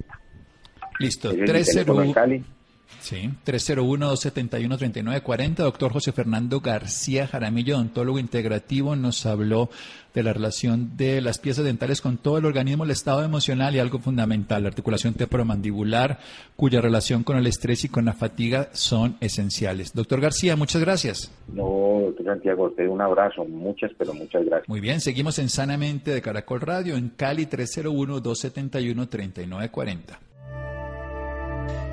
Listo, 1.00 1.30
301. 1.30 2.12
Sí, 3.00 3.30
301-271-3940. 3.46 5.56
Doctor 5.56 5.94
José 5.94 6.12
Fernando 6.12 6.60
García 6.60 7.28
Jaramillo, 7.28 7.76
odontólogo 7.76 8.20
integrativo, 8.20 8.96
nos 8.96 9.26
habló 9.26 9.70
de 10.14 10.24
la 10.24 10.34
relación 10.34 10.98
de 10.98 11.22
las 11.22 11.40
piezas 11.40 11.64
dentales 11.64 12.02
con 12.02 12.18
todo 12.18 12.38
el 12.38 12.44
organismo, 12.46 12.84
el 12.84 12.92
estado 12.92 13.24
emocional 13.24 13.74
y 13.76 13.80
algo 13.80 14.00
fundamental, 14.00 14.64
la 14.64 14.70
articulación 14.70 15.14
temporomandibular, 15.14 16.20
cuya 16.56 16.82
relación 16.82 17.24
con 17.24 17.38
el 17.38 17.48
estrés 17.48 17.86
y 17.86 17.90
con 17.90 18.06
la 18.06 18.14
fatiga 18.14 18.70
son 18.74 19.18
esenciales. 19.22 19.94
Doctor 19.94 20.22
García, 20.22 20.56
muchas 20.56 20.82
gracias. 20.82 21.32
No, 21.48 22.02
doctor 22.06 22.26
Santiago, 22.26 22.68
usted 22.68 22.88
un 22.88 23.02
abrazo, 23.02 23.46
muchas, 23.46 23.92
pero 23.98 24.14
muchas 24.14 24.46
gracias. 24.46 24.70
Muy 24.70 24.82
bien, 24.82 25.02
seguimos 25.02 25.40
en 25.40 25.50
Sanamente 25.50 26.12
de 26.12 26.22
Caracol 26.22 26.62
Radio, 26.62 26.96
en 26.98 27.10
Cali 27.10 27.48
301-271-3940. 27.48 30.20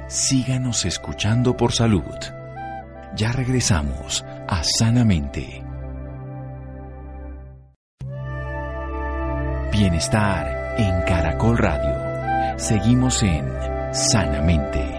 Síganos 0.08 0.86
escuchando 0.86 1.54
por 1.54 1.72
salud. 1.72 2.16
Ya 3.14 3.30
regresamos 3.30 4.24
a 4.48 4.62
Sanamente. 4.64 5.62
Bienestar 9.70 10.76
en 10.78 11.02
Caracol 11.02 11.58
Radio. 11.58 12.58
Seguimos 12.58 13.22
en 13.22 13.44
Sanamente. 13.92 14.97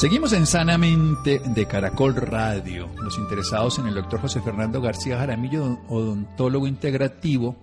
Seguimos 0.00 0.32
en 0.32 0.46
Sanamente 0.46 1.42
de 1.44 1.66
Caracol 1.66 2.14
Radio. 2.14 2.88
Los 3.02 3.18
interesados 3.18 3.78
en 3.80 3.86
el 3.86 3.94
doctor 3.94 4.22
José 4.22 4.40
Fernando 4.40 4.80
García 4.80 5.18
Jaramillo, 5.18 5.78
odontólogo 5.90 6.66
integrativo, 6.66 7.54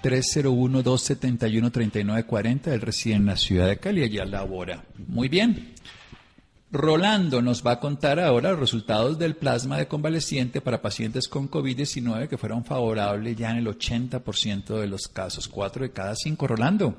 301-271-3940. 0.00 2.68
Él 2.68 2.80
reside 2.80 3.16
en 3.16 3.26
la 3.26 3.36
ciudad 3.36 3.66
de 3.66 3.78
Cali, 3.78 4.04
allá 4.04 4.24
labora. 4.24 4.84
Muy 5.08 5.28
bien. 5.28 5.74
Rolando 6.70 7.42
nos 7.42 7.66
va 7.66 7.72
a 7.72 7.80
contar 7.80 8.20
ahora 8.20 8.52
los 8.52 8.60
resultados 8.60 9.18
del 9.18 9.34
plasma 9.34 9.76
de 9.76 9.88
convaleciente 9.88 10.60
para 10.60 10.80
pacientes 10.80 11.26
con 11.26 11.50
COVID-19 11.50 12.28
que 12.28 12.38
fueron 12.38 12.64
favorables 12.64 13.36
ya 13.36 13.50
en 13.50 13.56
el 13.56 13.66
80% 13.66 14.78
de 14.78 14.86
los 14.86 15.08
casos, 15.08 15.48
4 15.48 15.82
de 15.82 15.90
cada 15.90 16.14
5. 16.14 16.46
Rolando. 16.46 16.94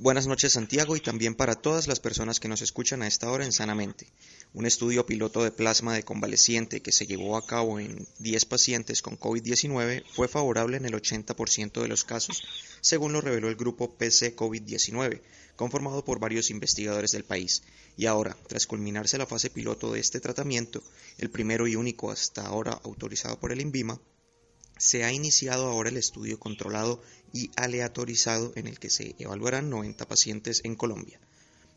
Buenas 0.00 0.28
noches 0.28 0.52
Santiago 0.52 0.94
y 0.94 1.00
también 1.00 1.34
para 1.34 1.56
todas 1.56 1.88
las 1.88 1.98
personas 1.98 2.38
que 2.38 2.46
nos 2.46 2.62
escuchan 2.62 3.02
a 3.02 3.08
esta 3.08 3.32
hora 3.32 3.44
en 3.44 3.50
Sanamente. 3.50 4.06
Un 4.54 4.64
estudio 4.64 5.04
piloto 5.04 5.42
de 5.42 5.50
plasma 5.50 5.92
de 5.92 6.04
convaleciente 6.04 6.80
que 6.80 6.92
se 6.92 7.08
llevó 7.08 7.36
a 7.36 7.44
cabo 7.44 7.80
en 7.80 8.06
10 8.20 8.44
pacientes 8.44 9.02
con 9.02 9.18
COVID-19 9.18 10.04
fue 10.14 10.28
favorable 10.28 10.76
en 10.76 10.84
el 10.84 10.94
80% 10.94 11.82
de 11.82 11.88
los 11.88 12.04
casos, 12.04 12.44
según 12.80 13.12
lo 13.12 13.20
reveló 13.20 13.48
el 13.48 13.56
grupo 13.56 13.92
PC 13.92 14.36
COVID-19, 14.36 15.20
conformado 15.56 16.04
por 16.04 16.20
varios 16.20 16.50
investigadores 16.50 17.10
del 17.10 17.24
país. 17.24 17.64
Y 17.96 18.06
ahora, 18.06 18.36
tras 18.46 18.68
culminarse 18.68 19.18
la 19.18 19.26
fase 19.26 19.50
piloto 19.50 19.92
de 19.92 19.98
este 19.98 20.20
tratamiento, 20.20 20.80
el 21.18 21.28
primero 21.28 21.66
y 21.66 21.74
único 21.74 22.12
hasta 22.12 22.46
ahora 22.46 22.80
autorizado 22.84 23.40
por 23.40 23.50
el 23.50 23.60
INVIMA, 23.60 24.00
se 24.78 25.04
ha 25.04 25.12
iniciado 25.12 25.68
ahora 25.68 25.90
el 25.90 25.96
estudio 25.96 26.38
controlado 26.38 27.02
y 27.32 27.50
aleatorizado 27.56 28.52
en 28.56 28.66
el 28.66 28.78
que 28.78 28.90
se 28.90 29.14
evaluarán 29.18 29.70
90 29.70 30.06
pacientes 30.06 30.62
en 30.64 30.76
Colombia. 30.76 31.20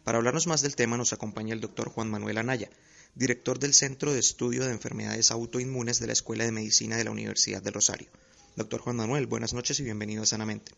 Para 0.03 0.17
hablarnos 0.17 0.47
más 0.47 0.61
del 0.61 0.75
tema 0.75 0.97
nos 0.97 1.13
acompaña 1.13 1.53
el 1.53 1.61
doctor 1.61 1.89
Juan 1.89 2.09
Manuel 2.09 2.37
Anaya, 2.37 2.69
director 3.15 3.59
del 3.59 3.73
Centro 3.73 4.13
de 4.13 4.19
Estudio 4.19 4.65
de 4.65 4.71
Enfermedades 4.71 5.31
Autoinmunes 5.31 5.99
de 5.99 6.07
la 6.07 6.13
Escuela 6.13 6.45
de 6.45 6.51
Medicina 6.51 6.95
de 6.95 7.03
la 7.03 7.11
Universidad 7.11 7.61
de 7.61 7.71
Rosario. 7.71 8.09
Doctor 8.55 8.81
Juan 8.81 8.95
Manuel, 8.95 9.27
buenas 9.27 9.53
noches 9.53 9.79
y 9.79 9.83
bienvenido 9.83 10.23
a 10.23 10.25
Sanamente. 10.25 10.71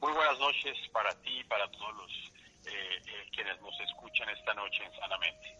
Muy 0.00 0.12
buenas 0.12 0.38
noches 0.38 0.76
para 0.92 1.14
ti 1.22 1.40
y 1.40 1.44
para 1.44 1.70
todos 1.70 1.94
los 1.96 2.10
eh, 2.66 2.70
eh, 2.70 3.30
quienes 3.34 3.60
nos 3.60 3.74
escuchan 3.80 4.28
esta 4.30 4.54
noche 4.54 4.82
en 4.84 4.92
Sanamente. 5.00 5.56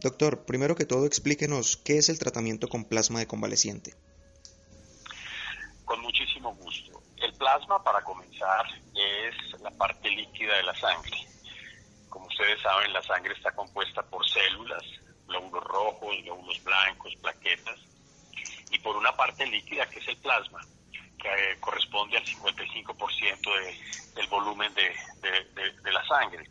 Doctor, 0.00 0.44
primero 0.44 0.76
que 0.76 0.84
todo 0.84 1.06
explíquenos 1.06 1.76
qué 1.76 1.98
es 1.98 2.08
el 2.08 2.18
tratamiento 2.18 2.68
con 2.68 2.84
plasma 2.84 3.18
de 3.18 3.26
convaleciente. 3.26 3.94
Con 5.88 6.02
muchísimo 6.02 6.54
gusto. 6.54 7.02
El 7.16 7.32
plasma, 7.32 7.82
para 7.82 8.02
comenzar, 8.02 8.66
es 8.94 9.58
la 9.62 9.70
parte 9.70 10.10
líquida 10.10 10.54
de 10.58 10.62
la 10.64 10.74
sangre. 10.76 11.16
Como 12.10 12.26
ustedes 12.26 12.60
saben, 12.60 12.92
la 12.92 13.02
sangre 13.02 13.32
está 13.32 13.52
compuesta 13.52 14.02
por 14.02 14.28
células, 14.28 14.82
glóbulos 15.26 15.64
rojos, 15.64 16.14
glóbulos 16.24 16.62
blancos, 16.62 17.16
plaquetas, 17.22 17.80
y 18.70 18.78
por 18.80 18.98
una 18.98 19.16
parte 19.16 19.46
líquida 19.46 19.88
que 19.88 20.00
es 20.00 20.08
el 20.08 20.18
plasma, 20.18 20.60
que 21.18 21.28
eh, 21.28 21.58
corresponde 21.58 22.18
al 22.18 22.24
55% 22.26 24.14
del 24.14 24.26
volumen 24.26 24.74
de, 24.74 25.90
la 25.90 26.06
sangre. 26.06 26.50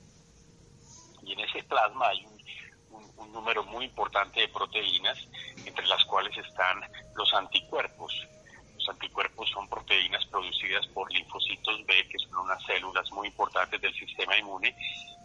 Y 1.21 1.33
en 1.33 1.41
ese 1.41 1.61
plasma 1.61 2.07
hay 2.07 2.25
un 2.89 3.31
número 3.31 3.63
muy 3.65 3.85
importante 3.85 4.39
de 4.39 4.47
proteínas, 4.47 5.19
entre 5.63 5.85
las 5.85 6.03
cuales 6.05 6.35
están 6.39 6.81
los 7.15 7.31
anticuerpos, 7.35 8.11
anticuerpos 8.89 9.49
son 9.49 9.67
proteínas 9.69 10.25
producidas 10.27 10.85
por 10.87 11.11
linfocitos 11.11 11.85
B, 11.85 12.07
que 12.09 12.17
son 12.19 12.37
unas 12.39 12.63
células 12.63 13.09
muy 13.11 13.27
importantes 13.27 13.81
del 13.81 13.93
sistema 13.93 14.37
inmune. 14.37 14.75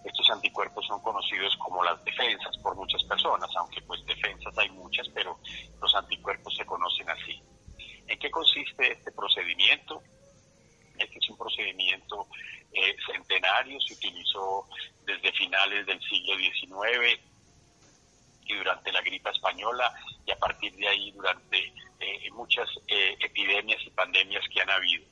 Estos 0.05 0.29
anticuerpos 0.31 0.87
son 0.87 1.01
conocidos 1.03 1.57
como 1.59 1.82
las 1.84 2.03
defensas 2.05 2.57
por 2.59 2.76
muchas 2.76 3.03
personas, 3.05 3.49
aunque 3.57 3.80
pues 3.82 4.05
defensas 4.07 4.57
hay 4.59 4.70
muchas, 4.70 5.09
pero 5.11 5.39
los 5.80 5.95
anticuerpos 5.95 6.55
se 6.57 6.66
conocen 6.66 7.09
así. 7.11 7.43
¿En 8.07 8.18
qué 8.18 8.30
consiste 8.30 8.93
este 8.93 9.12
procedimiento? 9.12 10.03
Este 10.99 11.18
es 11.18 11.30
un 11.30 11.39
procedimiento 11.39 12.26
eh, 12.72 12.97
centenario, 13.07 13.80
se 13.80 13.95
utilizó 13.95 14.66
desde 15.05 15.32
finales 15.32 15.86
del 15.86 16.01
siglo 16.03 16.36
XIX 16.36 17.32
y 18.53 18.57
durante 18.57 18.92
la 18.92 19.00
gripe 19.00 19.30
española 19.30 19.92
y 20.26 20.30
a 20.30 20.36
partir 20.36 20.74
de 20.76 20.88
ahí 20.88 21.11
durante 21.12 21.72
eh, 22.00 22.30
muchas 22.32 22.68
eh, 22.88 23.16
epidemias 23.20 23.80
y 23.84 23.90
pandemias 23.90 24.44
que 24.53 24.61
han 24.61 24.70
habido. 24.70 25.05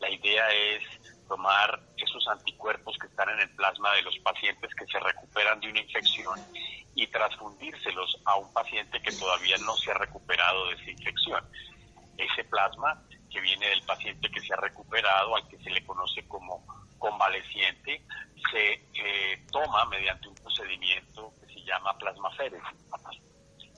La 0.00 0.10
idea 0.10 0.48
es 0.50 0.82
tomar 1.28 1.80
esos 1.96 2.26
anticuerpos 2.28 2.96
que 2.98 3.06
están 3.06 3.28
en 3.30 3.40
el 3.40 3.50
plasma 3.50 3.92
de 3.94 4.02
los 4.02 4.18
pacientes 4.18 4.74
que 4.74 4.86
se 4.86 5.00
recuperan 5.00 5.60
de 5.60 5.70
una 5.70 5.80
infección 5.80 6.38
y 6.94 7.06
transfundírselos 7.08 8.20
a 8.24 8.36
un 8.36 8.52
paciente 8.52 9.00
que 9.00 9.12
todavía 9.12 9.56
no 9.58 9.76
se 9.76 9.90
ha 9.90 9.94
recuperado 9.94 10.68
de 10.68 10.74
esa 10.74 10.90
infección. 10.90 11.44
Ese 12.16 12.44
plasma 12.44 13.02
que 13.30 13.40
viene 13.40 13.68
del 13.68 13.82
paciente 13.82 14.30
que 14.30 14.40
se 14.40 14.52
ha 14.54 14.56
recuperado, 14.56 15.36
al 15.36 15.46
que 15.48 15.58
se 15.58 15.70
le 15.70 15.84
conoce 15.84 16.26
como 16.28 16.64
convaleciente, 16.98 18.02
se 18.50 18.72
eh, 18.72 19.46
toma 19.50 19.84
mediante 19.86 20.28
un 20.28 20.34
procedimiento 20.36 21.32
llama 21.66 21.98
plasmaféresis. 21.98 22.78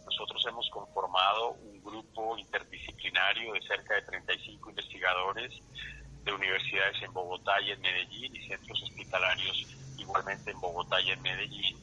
Nosotros 0.05 0.45
hemos 0.47 0.69
conformado 0.71 1.51
un 1.51 1.83
grupo 1.83 2.39
interdisciplinario 2.39 3.53
de 3.53 3.63
cerca 3.63 3.95
de 3.95 4.03
35 4.03 4.71
investigadores 4.71 5.53
de 6.23 6.33
universidades 6.33 7.03
en 7.03 7.13
Bogotá 7.13 7.61
y 7.63 7.73
en 7.73 7.81
Medellín 7.81 8.37
y 8.37 8.49
centros 8.49 8.83
hospitalarios 8.83 9.67
igualmente 9.97 10.51
en 10.51 10.61
Bogotá 10.61 11.01
y 11.01 11.11
en 11.11 11.23
Medellín 11.23 11.79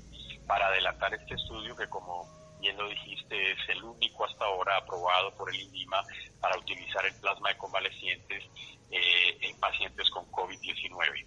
para 0.47 0.67
adelantar 0.67 1.13
este 1.13 1.35
estudio 1.35 1.75
que 1.75 1.87
como 1.87 2.27
bien 2.59 2.77
lo 2.77 2.87
dijiste 2.89 3.51
es 3.51 3.69
el 3.69 3.83
único 3.83 4.25
hasta 4.25 4.45
ahora 4.45 4.77
aprobado 4.77 5.31
por 5.35 5.49
el 5.49 5.59
INIMA 5.59 6.03
para 6.39 6.57
utilizar 6.57 7.05
el 7.05 7.15
plasma 7.19 7.49
de 7.49 7.57
convalecientes 7.57 8.43
eh, 8.91 9.37
en 9.41 9.59
pacientes 9.59 10.09
con 10.09 10.25
COVID-19. 10.31 11.25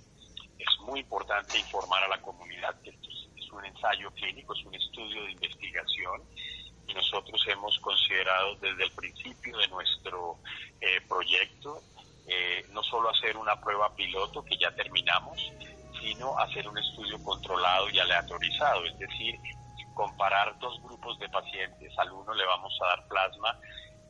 Es 0.59 0.81
muy 0.81 1.01
importante 1.01 1.59
informar 1.59 2.03
a 2.05 2.09
la 2.09 2.23
comunidad 2.23 2.81
que 2.83 2.91
esto 2.91 3.09
es 3.09 3.18
un 3.59 3.67
ensayo 3.67 4.11
clínico, 4.13 4.55
es 4.55 4.65
un 4.65 4.75
estudio 4.75 5.25
de 5.25 5.33
investigación 5.33 6.23
y 6.87 6.95
nosotros 6.95 7.45
hemos 7.49 7.79
considerado 7.81 8.55
desde 8.57 8.85
el 8.85 8.93
principio 8.93 9.57
de 9.59 9.69
nuestro 9.69 10.39
eh, 10.81 11.01
proyecto 11.09 11.83
eh, 12.27 12.65
no 12.73 12.83
solo 12.83 13.11
hacer 13.11 13.37
una 13.37 13.59
prueba 13.61 13.95
piloto 13.95 14.45
que 14.45 14.57
ya 14.59 14.71
terminamos, 14.75 15.41
sino 16.01 16.39
hacer 16.39 16.69
un 16.69 16.77
estudio 16.79 17.23
controlado 17.25 17.89
y 17.91 17.99
aleatorizado, 17.99 18.85
es 18.85 18.99
decir, 18.99 19.35
comparar 19.95 20.57
dos 20.59 20.81
grupos 20.83 21.19
de 21.19 21.29
pacientes. 21.31 21.99
Al 21.99 22.13
uno 22.13 22.35
le 22.35 22.45
vamos 22.45 22.79
a 22.83 22.89
dar 22.89 23.09
plasma 23.09 23.59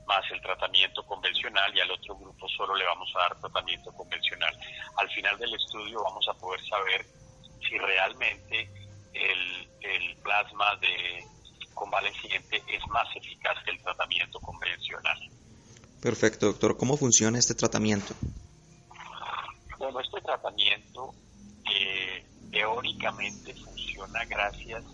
más 0.07 0.25
el 0.33 0.41
tratamiento 0.43 1.07
convencional 1.07 1.75
y 1.77 1.81
al 1.81 1.91
otro 1.93 2.17
grupo 2.17 2.49
solo 2.49 2.75
le 2.75 2.85
vamos 2.85 3.09
a 3.15 3.21
dar 3.21 3.41
tratamiento 3.41 3.93
convencional. 3.93 4.55
Al 4.97 5.09
final 5.11 5.39
del 5.39 5.55
estudio 5.55 6.03
vamos 6.03 6.27
a 6.29 6.35
poder 6.35 6.61
saber 6.67 7.07
si 7.61 7.79
realmente 7.79 8.88
el, 9.13 9.69
el 9.81 10.17
plasma 10.23 10.77
de 10.77 11.25
convaleciente 11.75 12.63
es 12.67 12.87
más 12.89 13.07
eficaz 13.15 13.57
que 13.65 13.71
el 13.71 13.83
tratamiento 13.83 14.41
convencional. 14.41 15.19
Perfecto, 16.03 16.47
doctor. 16.47 16.77
¿Cómo 16.77 16.97
funciona 16.97 17.39
este 17.39 17.55
tratamiento? 17.55 18.15
Bueno, 19.79 20.01
este 20.01 20.21
tratamiento 20.21 21.15
eh, 21.71 22.25
teóricamente 22.51 23.55
funciona 23.55 24.25
gracias 24.25 24.85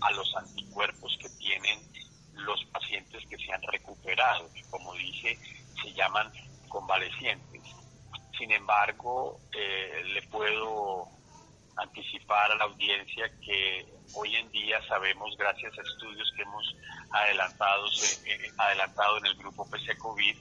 a 0.00 0.10
los 0.12 0.36
anticuerpos 0.36 1.16
que 1.20 1.28
tienen 1.30 1.78
los 2.32 2.64
pacientes 2.66 3.24
que 3.28 3.38
se 3.38 3.52
han 3.52 3.62
recuperado, 3.62 4.50
y 4.54 4.62
como 4.64 4.94
dije, 4.94 5.38
se 5.82 5.92
llaman 5.94 6.30
convalecientes. 6.68 7.62
Sin 8.36 8.52
embargo, 8.52 9.40
eh, 9.52 10.02
le 10.12 10.22
puedo 10.22 11.08
anticipar 11.76 12.50
a 12.52 12.56
la 12.56 12.64
audiencia 12.64 13.30
que 13.44 13.86
hoy 14.14 14.34
en 14.34 14.50
día 14.50 14.80
sabemos, 14.88 15.36
gracias 15.36 15.78
a 15.78 15.82
estudios 15.82 16.32
que 16.34 16.42
hemos 16.42 16.76
adelantado, 17.10 17.86
eh, 18.26 18.50
adelantado 18.58 19.18
en 19.18 19.26
el 19.26 19.36
grupo 19.36 19.68
PC 19.68 19.96
COVID, 19.98 20.36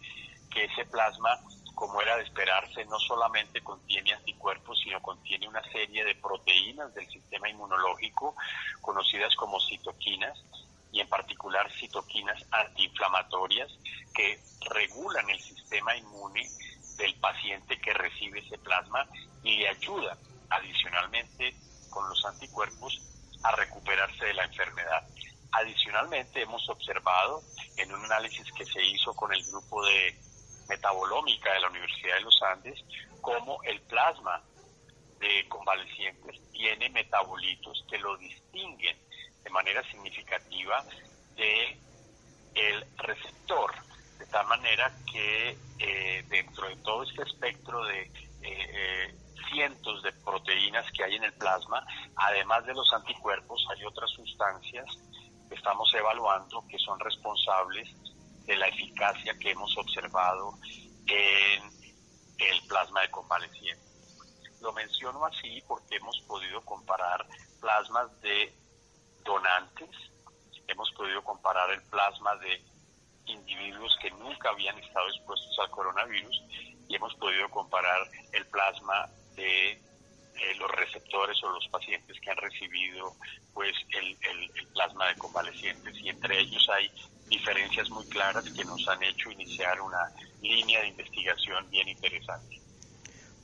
que 0.52 0.64
ese 0.64 0.86
plasma, 0.86 1.38
como 1.74 2.02
era 2.02 2.18
de 2.18 2.24
esperarse, 2.24 2.86
no 2.86 2.98
solamente 3.00 3.62
contiene 3.62 4.14
anticuerpos, 4.14 4.80
sino 4.82 5.02
contiene 5.02 5.48
una 5.48 5.64
serie 5.72 6.06
de 6.06 6.16
proteínas 6.16 6.94
del 6.94 7.08
sistema 7.10 7.50
inmunológico, 7.50 8.36
conocidas 8.82 9.36
como 9.36 9.60
citoquinas, 9.60 10.38
y 10.92 11.02
en 11.02 11.10
particular 11.10 11.70
citoquinas 11.74 12.42
antiinflamatorias, 12.52 13.70
que 14.14 14.40
regulan 14.70 15.30
el 15.30 15.40
sistema 15.42 15.98
inmune 15.98 16.48
del 16.98 17.14
paciente 17.16 17.78
que 17.82 17.94
recibe 17.94 18.40
ese 18.40 18.58
plasma 18.60 19.06
y 19.44 19.58
le 19.58 19.68
ayudan 19.68 20.18
adicionalmente 20.50 21.56
con 21.90 22.08
los 22.10 22.24
anticuerpos 22.26 23.02
a 23.44 23.52
recuperarse 23.52 24.26
de 24.26 24.34
la 24.34 24.46
enfermedad. 24.46 25.08
Adicionalmente 25.52 26.42
hemos 26.42 26.68
observado 26.70 27.42
en 27.78 27.94
un 27.94 28.04
análisis 28.06 28.52
que 28.54 28.66
se 28.66 28.84
hizo 28.84 29.14
con 29.14 29.34
el 29.34 29.44
grupo 29.46 29.86
de 29.86 30.18
metabolómica 30.68 31.54
de 31.54 31.60
la 31.60 31.70
Universidad 31.70 32.16
de 32.16 32.22
los 32.22 32.42
Andes 32.42 32.84
cómo 33.22 33.62
el 33.64 33.82
plasma 33.82 34.42
de 35.20 35.48
convalecientes 35.48 36.40
tiene 36.52 36.90
metabolitos 36.90 37.86
que 37.90 37.98
lo 37.98 38.18
distinguen 38.18 38.98
de 39.44 39.50
manera 39.50 39.84
significativa 39.90 40.84
de 41.36 41.78
el 42.56 42.86
receptor, 42.98 43.74
de 44.18 44.26
tal 44.28 44.46
manera 44.48 44.92
que 45.12 45.58
eh, 45.80 46.26
dentro 46.30 46.68
de 46.68 46.76
todo 46.78 47.04
este 47.04 47.24
espectro 47.24 47.84
de 47.86 48.02
eh, 48.02 48.10
eh, 48.44 49.16
cientos 49.56 50.04
de 50.04 50.12
proteínas 50.12 50.86
que 50.92 51.04
hay 51.04 51.16
en 51.16 51.24
el 51.24 51.34
plasma, 51.34 51.82
además 52.18 52.66
de 52.66 52.74
los 52.74 52.92
anticuerpos, 52.94 53.66
hay 53.72 53.86
otras 53.86 54.10
sustancias 54.12 54.86
que 55.48 55.56
estamos 55.56 55.92
evaluando 55.94 56.64
que 56.70 56.78
son 56.80 57.00
responsables 57.00 57.88
de 58.46 58.56
la 58.58 58.68
eficacia 58.68 59.38
que 59.40 59.52
hemos 59.52 59.76
observado 59.78 60.54
en 61.08 61.64
el 62.38 62.68
plasma 62.68 63.02
de 63.02 63.12
convaleciente. 63.12 63.86
Lo 64.62 64.74
menciono 64.74 65.26
así 65.26 65.64
porque 65.68 65.96
hemos 65.96 66.20
podido 66.28 66.62
comparar 66.66 67.26
plasmas 67.62 68.10
de 68.22 68.54
donantes, 69.24 69.90
hemos 70.68 70.92
podido 70.92 71.24
comparar 71.24 71.72
el 71.72 71.82
plasma 71.84 72.36
de 72.38 72.62
individuos 73.28 73.96
que 74.02 74.12
nunca 74.12 74.50
habían 74.50 74.78
estado 74.80 75.08
expuestos 75.08 75.58
al 75.60 75.72
coronavirus 75.72 76.44
y 76.90 76.96
hemos 76.96 77.16
podido 77.16 77.50
comparar 77.50 78.02
el 78.34 78.46
plasma 78.48 79.10
de 79.36 79.72
eh, 79.72 80.56
los 80.60 80.70
receptores 80.72 81.42
o 81.44 81.50
los 81.50 81.68
pacientes 81.70 82.20
que 82.20 82.30
han 82.30 82.38
recibido 82.38 83.16
pues 83.54 83.74
el, 83.98 84.18
plasma 84.74 85.08
de 85.08 85.16
convalecientes 85.16 85.96
y 85.98 86.10
entre 86.10 86.40
ellos 86.40 86.68
hay 86.70 86.92
diferencias 87.30 87.90
muy 87.90 88.06
claras 88.08 88.44
que 88.44 88.66
nos 88.66 88.86
han 88.90 89.02
hecho 89.04 89.32
iniciar 89.32 89.80
una 89.80 90.12
línea 90.42 90.82
de 90.82 90.90
investigación 90.90 91.70
bien 91.70 91.88
interesante. 91.88 92.60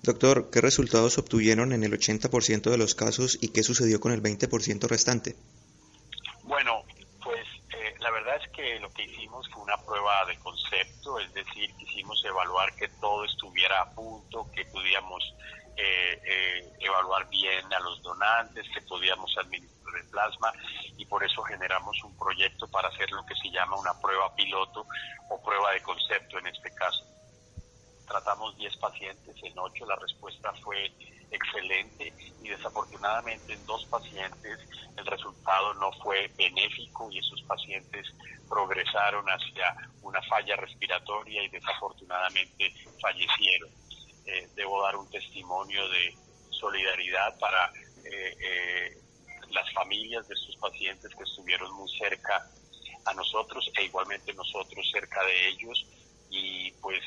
Doctor, 0.04 0.50
¿qué 0.52 0.60
resultados 0.60 1.18
obtuvieron 1.18 1.72
en 1.72 1.84
el 1.84 1.94
80% 1.94 2.70
de 2.70 2.78
los 2.78 2.94
casos 2.94 3.38
y 3.40 3.54
qué 3.54 3.64
sucedió 3.64 4.02
con 4.02 4.12
el 4.12 4.22
20% 4.22 4.88
restante? 4.90 5.36
Bueno, 6.44 6.84
pues 7.24 7.48
eh, 7.70 7.96
la 8.00 8.12
verdad 8.12 8.36
es 8.44 8.50
que 8.52 8.80
lo 8.80 8.92
que 8.92 9.06
hicimos 9.06 9.48
fue 9.50 9.64
una 9.64 9.78
prueba 9.78 10.26
de 10.26 10.38
concepto, 10.40 11.20
es 11.20 11.34
decir, 11.34 11.74
quisimos 11.78 12.22
evaluar 12.26 12.76
que 12.76 12.90
todo 13.00 13.24
estuviera 13.24 13.82
a 13.82 13.90
punto, 13.92 14.50
que 14.54 14.66
pudiéramos 14.66 15.24
eh, 15.76 16.22
eh, 16.24 16.72
evaluar 16.80 17.28
bien 17.30 17.72
a 17.74 17.80
los 17.80 18.02
donantes, 18.02 18.68
que 18.74 18.82
podíamos 18.82 19.36
administrar 19.38 19.96
el 20.02 20.10
plasma 20.10 20.54
y 20.98 21.06
por 21.06 21.24
eso 21.24 21.42
generamos 21.44 21.98
un 22.04 22.16
proyecto 22.18 22.68
para 22.68 22.90
hacer 22.90 23.10
lo 23.12 23.26
que 23.26 23.36
se 23.36 23.50
llama 23.50 23.78
una 23.78 23.94
prueba 24.00 24.34
piloto 24.36 24.86
o 25.30 25.42
prueba 25.44 25.72
de 25.72 25.82
concepto 25.82 26.40
en 26.40 26.48
este 26.48 26.72
caso. 26.72 27.06
Tratamos 28.08 28.58
10 28.58 28.78
pacientes, 28.78 29.36
en 29.44 29.58
8 29.58 29.86
la 29.86 29.96
respuesta 29.96 30.54
fue 30.62 30.92
excelente 31.32 32.14
y 32.42 32.50
desafortunadamente 32.50 33.54
en 33.54 33.66
dos 33.66 33.86
pacientes 33.90 34.60
el 34.98 35.06
resultado 35.06 35.74
no 35.76 35.92
fue 36.04 36.30
benéfico 36.38 37.10
y 37.10 37.20
esos 37.20 37.42
pacientes 37.44 38.06
progresaron 38.50 39.26
hacia 39.28 39.74
una 40.02 40.22
falla 40.24 40.58
respiratoria 40.58 41.44
y 41.44 41.50
desafortunadamente 41.50 42.74
fallecieron. 43.02 43.81
Eh, 44.26 44.50
debo 44.56 44.84
dar 44.84 44.96
un 44.96 45.10
testimonio 45.10 45.88
de 45.90 46.16
solidaridad 46.50 47.38
para 47.40 47.72
eh, 48.06 48.38
eh, 48.40 48.98
las 49.50 49.72
familias 49.74 50.28
de 50.28 50.36
estos 50.36 50.56
pacientes 50.58 51.14
que 51.16 51.24
estuvieron 51.24 51.74
muy 51.74 51.90
cerca 51.98 52.48
a 53.06 53.14
nosotros 53.16 53.68
e 53.76 53.86
igualmente 53.86 54.32
nosotros 54.34 54.88
cerca 54.92 55.24
de 55.24 55.50
ellos 55.50 55.88
y 56.30 56.72
pues 56.74 57.00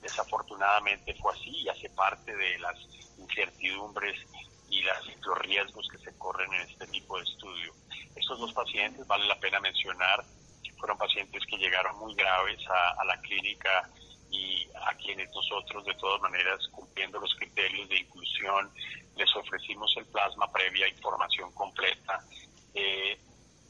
desafortunadamente 0.00 1.14
fue 1.14 1.34
así 1.34 1.50
y 1.50 1.68
hace 1.68 1.90
parte 1.90 2.34
de 2.34 2.58
las 2.60 2.78
incertidumbres 3.18 4.18
y 4.70 4.82
las, 4.82 5.04
los 5.20 5.38
riesgos 5.40 5.86
que 5.90 5.98
se 5.98 6.16
corren 6.16 6.50
en 6.54 6.62
este 6.62 6.86
tipo 6.86 7.18
de 7.18 7.24
estudio. 7.24 7.74
Estos 8.14 8.38
dos 8.38 8.52
pacientes, 8.54 9.06
vale 9.06 9.26
la 9.26 9.38
pena 9.38 9.60
mencionar, 9.60 10.24
fueron 10.78 10.96
pacientes 10.96 11.42
que 11.44 11.58
llegaron 11.58 11.98
muy 11.98 12.14
graves 12.14 12.60
a 12.68 13.04
la 13.04 13.20
clínica 13.20 13.90
y 14.30 14.68
a 14.86 14.94
quienes 14.94 15.28
nosotros 15.34 15.84
de 15.84 15.94
todas 15.94 16.20
maneras 16.20 16.68
cumpliendo 16.72 17.18
los 17.20 17.34
criterios 17.34 17.88
de 17.88 17.98
inclusión 17.98 18.70
les 19.16 19.34
ofrecimos 19.36 19.92
el 19.96 20.06
plasma 20.06 20.50
previa 20.52 20.88
información 20.88 21.52
completa 21.52 22.24
eh, 22.74 23.18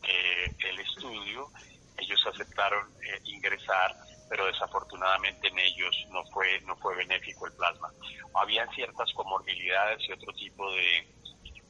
el 0.02 0.78
estudio 0.80 1.50
ellos 1.98 2.26
aceptaron 2.26 2.88
eh, 3.02 3.20
ingresar 3.24 3.96
pero 4.30 4.46
desafortunadamente 4.46 5.48
en 5.48 5.58
ellos 5.58 6.06
no 6.12 6.24
fue, 6.26 6.60
no 6.60 6.76
fue 6.76 6.94
benéfico 6.94 7.48
el 7.48 7.52
plasma. 7.54 7.92
Habían 8.34 8.70
ciertas 8.70 9.12
comorbilidades 9.12 10.08
y 10.08 10.12
otro 10.12 10.32
tipo 10.34 10.70
de, 10.70 11.04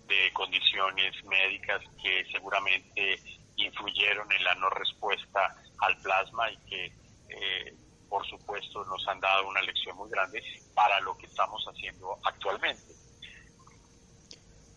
de 0.07 0.32
condiciones 0.34 1.24
médicas 1.24 1.80
que 2.03 2.26
seguramente 2.30 3.18
influyeron 3.57 4.30
en 4.30 4.45
la 4.45 4.55
no 4.57 4.68
respuesta 4.68 5.57
al 5.78 5.97
plasma 6.03 6.51
y 6.51 6.57
que 6.68 6.93
eh, 7.30 7.74
por 8.11 8.27
supuesto 8.27 8.85
nos 8.85 9.07
han 9.09 9.21
dado 9.21 9.49
una 9.49 9.63
lección 9.63 9.97
muy 9.97 10.11
grande 10.11 10.43
para 10.75 11.01
lo 11.01 11.17
que 11.17 11.27
estamos 11.27 11.65
haciendo 11.65 12.19
actualmente. 12.25 12.93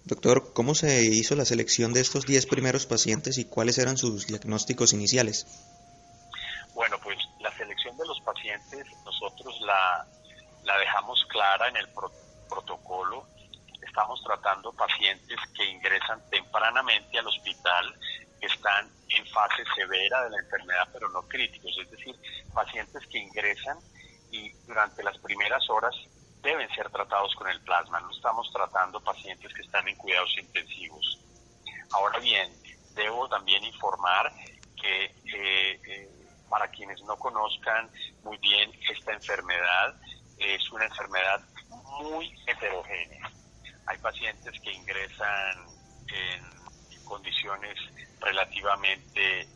Doctor, 0.06 0.54
¿cómo 0.54 0.76
se 0.76 1.02
hizo 1.02 1.36
la 1.36 1.46
selección 1.46 1.94
de 1.94 2.02
estos 2.02 2.26
10 2.26 2.46
primeros 2.46 2.86
pacientes 2.86 3.38
y 3.38 3.46
cuáles 3.46 3.78
eran 3.80 3.98
sus 3.98 4.28
diagnósticos 4.28 4.94
iniciales? 4.94 5.48
Bueno, 6.76 6.98
pues 7.02 7.18
la 7.40 7.52
selección 7.58 7.98
de 7.98 8.06
los 8.06 8.20
pacientes 8.22 8.86
nosotros 9.06 9.60
la, 9.62 10.06
la 10.64 10.78
dejamos 10.78 11.26
clara 11.30 11.70
en 11.70 11.78
el 11.78 11.88
protocolo. 12.50 13.26
Estamos 13.82 14.22
tratando 14.24 14.74
pacientes 14.74 15.38
que 15.56 15.66
ingresan 15.66 16.22
tempranamente 16.30 17.18
al 17.18 17.28
hospital, 17.28 17.96
que 18.44 18.48
están 18.48 18.92
en 19.08 19.26
fase 19.28 19.64
severa 19.74 20.26
de 20.26 20.32
la 20.32 20.40
enfermedad, 20.40 20.90
pero 20.92 21.08
no 21.08 21.22
críticos, 21.30 21.72
es 21.82 21.90
decir, 21.90 22.14
pacientes 22.54 23.08
que 23.08 23.18
ingresan 23.18 23.78
y 24.32 24.52
durante 24.68 25.02
las 25.02 25.18
primeras 25.20 25.70
horas 25.70 25.96
deben 26.42 26.68
ser 26.76 26.90
tratados 26.90 27.34
con 27.36 27.48
el 27.48 27.62
plasma. 27.62 28.02
No 28.02 28.12
estamos 28.12 28.52
tratando 28.52 29.00
pacientes 29.00 29.54
que 29.54 29.62
están 29.62 29.88
en 29.88 29.96
cuidados 29.96 30.30
intensivos. 30.38 31.20
Ahora 31.94 32.20
bien, 32.20 32.52
debo 32.96 33.30
también 33.30 33.64
informar 33.64 34.30
que 34.76 35.06
eh, 35.06 35.80
eh, 35.88 36.10
para 36.50 36.68
quienes 36.68 37.02
no 37.04 37.16
conozcan 37.16 37.90
muy 38.24 38.38
bien 38.40 38.70
esta 38.92 39.14
enfermedad, 39.14 39.96
es 40.38 40.70
una 40.70 40.84
enfermedad 40.84 41.40
muy 42.02 42.36
heterogénea. 42.46 43.32
Hay 43.86 43.98
pacientes 44.00 44.60
que 44.60 44.74
ingresan 44.74 45.66
en 46.10 47.06
condiciones 47.06 47.78
relativamente 48.24 49.42
eh, 49.42 49.48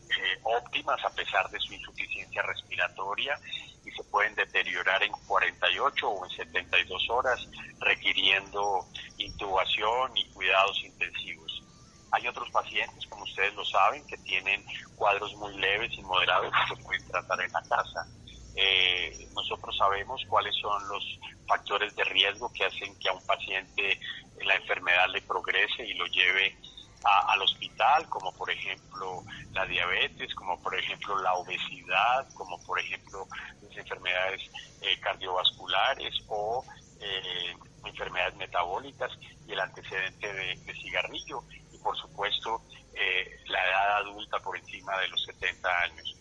óptimas 0.44 1.04
a 1.04 1.10
pesar 1.10 1.50
de 1.50 1.60
su 1.60 1.74
insuficiencia 1.74 2.42
respiratoria 2.44 3.40
y 3.86 3.92
se 3.92 4.04
pueden 4.06 4.36
deteriorar 4.36 5.02
en 5.04 5.12
48 5.28 6.10
o 6.10 6.26
en 6.26 6.32
72 6.32 7.10
horas 7.10 7.48
requiriendo 7.80 8.86
intubación 9.18 10.16
y 10.18 10.26
cuidados 10.32 10.78
intensivos. 10.84 11.64
Hay 12.12 12.28
otros 12.28 12.50
pacientes, 12.52 13.06
como 13.08 13.24
ustedes 13.24 13.54
lo 13.56 13.66
saben, 13.66 14.06
que 14.08 14.18
tienen 14.18 14.64
cuadros 14.96 15.34
muy 15.36 15.56
leves 15.58 15.92
y 15.94 16.02
moderados 16.02 16.52
que 16.52 16.76
se 16.76 16.84
pueden 16.84 17.08
tratar 17.08 17.42
en 17.42 17.52
la 17.52 17.62
casa. 17.64 18.08
Eh, 18.56 19.28
nosotros 19.36 19.78
sabemos 19.78 20.22
cuáles 20.28 20.56
son 20.56 20.88
los 20.90 21.04
factores 21.48 21.96
de 21.96 22.04
riesgo 22.06 22.52
que 22.54 22.66
hacen 22.66 22.98
que 23.00 23.10
a 23.10 23.14
un 23.14 23.26
paciente 23.26 24.00
la 24.44 24.56
enfermedad 24.56 25.08
le 25.10 25.22
progrese 25.22 25.86
y 25.86 25.94
lo 25.94 26.06
lleve 26.08 26.58
al 27.04 27.42
hospital, 27.42 28.08
como 28.10 28.34
por 28.34 28.50
ejemplo 28.50 29.24
la 29.52 29.66
diabetes, 29.66 30.34
como 30.36 30.62
por 30.62 30.76
ejemplo 30.76 31.18
la 31.22 31.34
obesidad, 31.36 32.28
como 32.34 32.62
por 32.66 32.80
ejemplo 32.80 33.28
las 33.62 33.78
enfermedades 33.78 34.42
eh, 34.82 35.00
cardiovasculares 35.00 36.14
o 36.28 36.64
eh, 37.00 37.56
enfermedades 37.86 38.36
metabólicas 38.36 39.12
y 39.48 39.54
el 39.54 39.60
antecedente 39.60 40.34
de, 40.34 40.58
cigarrillo 40.82 41.44
y 41.72 41.78
por 41.80 41.98
supuesto 41.98 42.62
eh, 42.94 43.40
la 43.48 43.64
edad 43.64 43.98
adulta 43.98 44.40
por 44.40 44.58
encima 44.58 44.98
de 45.00 45.08
los 45.10 45.24
70 45.24 45.82
años. 45.82 46.16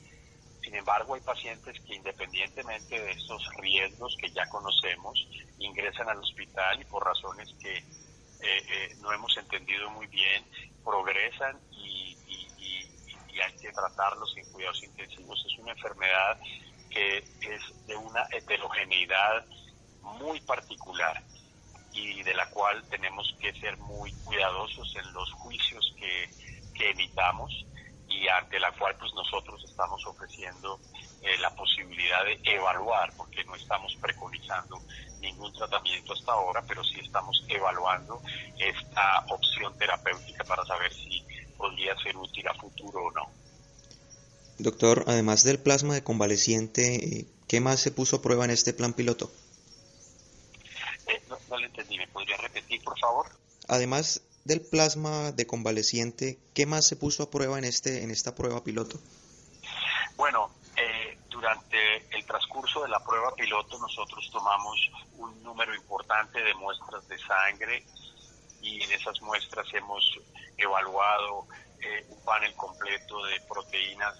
Sin 0.63 0.75
embargo, 0.75 1.15
hay 1.15 1.21
pacientes 1.21 1.81
que 1.83 1.95
independientemente 1.95 3.01
de 3.01 3.13
estos 3.13 3.43
riesgos 3.59 4.17
que 4.21 4.31
ya 4.31 4.49
conocemos, 4.49 5.27
ingresan 5.59 6.09
al 6.09 6.19
hospital 6.19 6.81
y 6.81 6.85
por 6.85 7.05
razones 7.05 7.49
que 7.61 7.85
no 9.01 9.13
hemos 9.13 9.37
entendido 9.37 9.91
muy 9.91 10.07
bien, 10.07 10.45
progresan 10.87 11.61
y, 11.73 12.17
hay 13.39 13.53
que 13.59 13.71
tratarlos 13.71 14.35
en 14.39 14.51
cuidados 14.51 14.83
intensivos. 14.83 15.45
Es 15.45 15.59
una 15.59 15.73
enfermedad 15.73 16.41
que 16.89 17.19
es 17.19 17.87
de 17.87 17.95
una 17.95 18.27
heterogeneidad 18.31 19.45
muy 20.01 20.41
particular 20.41 21.23
y 21.93 22.23
de 22.23 22.33
la 22.33 22.49
cual 22.49 22.83
tenemos 22.89 23.31
que 23.39 23.53
ser 23.61 23.77
muy 23.77 24.11
cuidadosos 24.25 24.97
en 24.97 25.13
los 25.13 25.31
juicios 25.33 25.95
que, 25.99 26.31
que 26.75 26.91
evitamos 26.93 27.53
y 28.09 28.27
ante 28.29 28.59
la 28.59 28.73
cual 28.73 28.97
pues 28.99 29.13
nosotros 29.13 29.63
estamos 29.69 30.01
ofreciendo 30.07 30.81
eh, 31.27 31.39
la 31.39 31.51
posibilidad 31.51 32.25
de 32.25 32.39
evaluar, 32.45 33.13
porque 33.17 33.43
no 33.45 33.57
estamos 33.57 33.97
preconizando 34.01 34.81
ningún 35.21 35.53
tratamiento 35.53 36.13
hasta 36.13 36.33
ahora, 36.33 36.63
pero 36.69 36.85
sí 36.85 37.01
estamos 37.01 37.45
evaluando 37.49 38.23
esta 38.57 39.25
opción 39.29 39.77
terapéutica 39.77 40.45
para 40.45 40.65
saber 40.65 40.93
si 40.95 41.25
podría 41.57 41.97
ser 41.99 42.17
útil 42.17 42.47
a 42.47 42.55
futuro 42.55 43.07
o 43.07 43.11
no. 43.11 43.29
Doctor, 44.59 45.03
además 45.09 45.43
del 45.43 45.59
plasma 45.59 45.95
de 45.95 46.05
convaleciente, 46.05 46.95
eh, 46.95 47.27
¿qué 47.49 47.61
más 47.61 47.81
se 47.81 47.91
puso 47.91 48.17
a 48.17 48.23
prueba 48.23 48.45
en 48.45 48.53
este 48.53 48.73
plan 48.73 48.93
piloto? 48.93 49.31
Eh, 51.09 51.23
no, 51.29 51.39
no 51.51 51.57
le 51.57 51.67
entendí, 51.67 51.99
¿me 51.99 52.07
podría 52.07 52.37
repetir, 52.37 52.83
por 52.85 52.97
favor? 52.99 53.27
Además 53.67 54.23
del 54.45 54.61
plasma 54.61 55.33
de 55.33 55.47
convaleciente, 55.49 56.39
¿qué 56.55 56.67
más 56.67 56.87
se 56.87 56.95
puso 56.95 57.25
a 57.25 57.31
prueba 57.31 57.59
en, 57.59 57.65
este, 57.65 58.05
en 58.05 58.13
esta 58.13 58.37
prueba 58.37 58.63
piloto? 58.63 59.01
Bueno, 60.17 60.51
durante 61.37 62.17
el 62.17 62.25
transcurso 62.25 62.83
de 62.83 62.89
la 62.89 62.99
prueba 63.05 63.35
piloto 63.35 63.79
nosotros 63.79 64.29
tomamos 64.33 64.91
un 65.19 65.43
número 65.43 65.75
importante 65.75 66.43
de 66.43 66.55
muestras 66.55 67.07
de 67.09 67.19
sangre 67.19 67.85
y 68.63 68.83
en 68.83 68.93
esas 68.93 69.21
muestras 69.21 69.67
hemos 69.75 70.03
evaluado 70.57 71.47
eh, 71.79 72.07
un 72.09 72.25
panel 72.25 72.55
completo 72.55 73.23
de 73.25 73.39
proteínas 73.43 74.15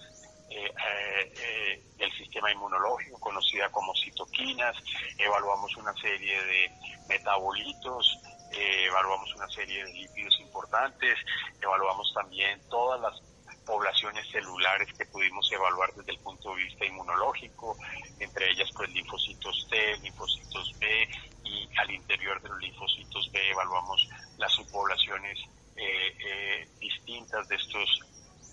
eh, 0.51 0.71
eh, 0.77 1.83
del 1.97 2.11
sistema 2.13 2.51
inmunológico, 2.51 3.19
conocida 3.19 3.69
como 3.71 3.95
citoquinas, 3.95 4.75
evaluamos 5.17 5.75
una 5.75 5.93
serie 5.95 6.39
de 6.43 6.71
metabolitos, 7.09 8.19
evaluamos 8.51 9.33
una 9.35 9.47
serie 9.49 9.83
de 9.83 9.91
lípidos 9.91 10.39
importantes, 10.39 11.17
evaluamos 11.59 12.13
también 12.13 12.61
todas 12.69 13.01
las 13.01 13.26
poblaciones 13.67 14.25
celulares 14.31 14.87
que 14.97 15.05
pudimos 15.05 15.51
evaluar 15.51 15.93
desde 15.93 16.13
el 16.13 16.19
punto 16.19 16.55
de 16.55 16.63
vista 16.63 16.85
inmunológico, 16.85 17.77
entre 18.19 18.49
ellas 18.49 18.69
pues 18.73 18.89
linfocitos 18.91 19.67
T, 19.69 19.97
linfocitos 19.97 20.73
B 20.79 21.07
y 21.43 21.69
al 21.77 21.91
interior 21.91 22.41
de 22.41 22.49
los 22.49 22.59
linfocitos 22.59 23.29
B 23.31 23.51
evaluamos 23.51 24.07
las 24.37 24.51
subpoblaciones 24.53 25.37
eh, 25.75 26.15
eh, 26.25 26.69
distintas 26.79 27.47
de 27.49 27.55
estos 27.55 27.99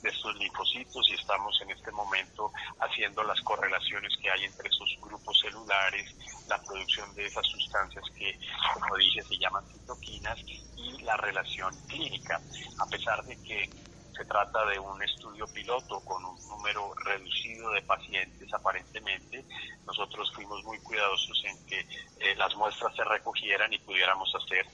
de 0.02 0.10
estos 0.10 0.36
linfocitos 0.36 1.08
y 1.08 1.14
estamos 1.14 1.58
en 1.62 1.70
este 1.70 1.90
momento 1.90 2.52
haciendo 2.78 3.22
las 3.22 3.40
correlaciones 3.40 4.12
que 4.20 4.30
hay 4.30 4.44
entre 4.44 4.68
esos 4.68 4.98
grupos 5.00 5.40
celulares, 5.40 6.14
la 6.46 6.62
producción 6.62 7.14
de 7.14 7.24
esas 7.24 7.46
sustancias 7.46 8.04
que, 8.14 8.38
como 8.74 8.96
dije, 8.96 9.22
se 9.22 9.38
llaman 9.38 9.64
citoquinas 9.72 10.38
y 10.76 11.00
la 11.00 11.16
relación 11.16 11.74
clínica. 11.88 12.38
A 12.80 12.86
pesar 12.86 13.24
de 13.24 13.34
que 13.42 13.70
se 14.16 14.24
trata 14.24 14.64
de 14.66 14.78
un 14.78 15.02
estudio 15.02 15.46
piloto 15.48 16.00
con 16.00 16.24
un 16.24 16.48
número 16.48 16.94
reducido 17.04 17.70
de 17.70 17.82
pacientes 17.82 18.52
aparentemente. 18.52 19.44
Nosotros 19.86 20.30
fuimos 20.34 20.62
muy 20.64 20.78
cuidadosos 20.80 21.42
en 21.44 21.66
que 21.66 21.80
eh, 21.80 22.34
las 22.36 22.54
muestras 22.56 22.94
se 22.94 23.04
recogieran 23.04 23.72
y 23.72 23.78
pudiéramos 23.78 24.32
hacer 24.34 24.66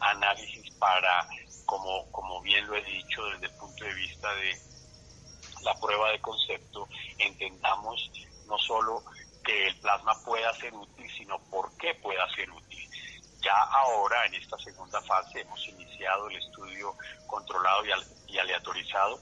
análisis 0.00 0.70
para, 0.76 1.28
como, 1.66 2.10
como 2.10 2.40
bien 2.42 2.66
lo 2.66 2.76
he 2.76 2.82
dicho 2.82 3.24
desde 3.26 3.46
el 3.46 3.52
punto 3.52 3.84
de 3.84 3.94
vista 3.94 4.34
de 4.34 4.58
la 5.62 5.74
prueba 5.80 6.10
de 6.10 6.20
concepto, 6.20 6.88
entendamos 7.18 8.10
no 8.46 8.58
solo 8.58 9.02
que 9.44 9.66
el 9.66 9.76
plasma 9.80 10.14
pueda 10.24 10.52
ser 10.54 10.72
útil, 10.74 11.10
sino 11.16 11.38
por 11.50 11.76
qué 11.76 11.94
pueda 11.96 12.26
ser 12.34 12.50
útil. 12.50 12.63
Ya 13.44 13.62
ahora, 13.72 14.24
en 14.24 14.34
esta 14.36 14.56
segunda 14.56 15.02
fase, 15.02 15.42
hemos 15.42 15.68
iniciado 15.68 16.30
el 16.30 16.36
estudio 16.36 16.96
controlado 17.26 17.82
y, 18.26 18.38
aleatorizado 18.38 19.20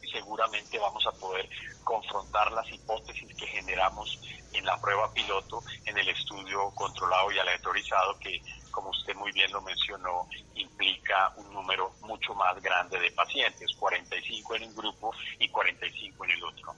y 0.00 0.08
seguramente 0.12 0.78
vamos 0.78 1.04
a 1.08 1.10
poder 1.10 1.48
confrontar 1.82 2.52
las 2.52 2.70
hipótesis 2.70 3.34
que 3.34 3.48
generamos 3.48 4.20
en 4.52 4.64
la 4.64 4.80
prueba 4.80 5.12
piloto 5.12 5.64
en 5.86 5.98
el 5.98 6.08
estudio 6.08 6.70
controlado 6.76 7.32
y 7.32 7.38
aleatorizado 7.40 8.16
que, 8.20 8.40
como 8.70 8.90
usted 8.90 9.16
muy 9.16 9.32
bien 9.32 9.50
lo 9.50 9.60
mencionó, 9.60 10.28
implica 10.54 11.32
un 11.34 11.52
número 11.52 11.96
mucho 12.02 12.32
más 12.34 12.62
grande 12.62 13.00
de 13.00 13.10
pacientes, 13.10 13.74
45 13.76 14.54
en 14.54 14.62
un 14.68 14.76
grupo 14.76 15.12
y 15.40 15.48
45 15.48 16.24
en 16.26 16.30
el 16.30 16.44
otro. 16.44 16.76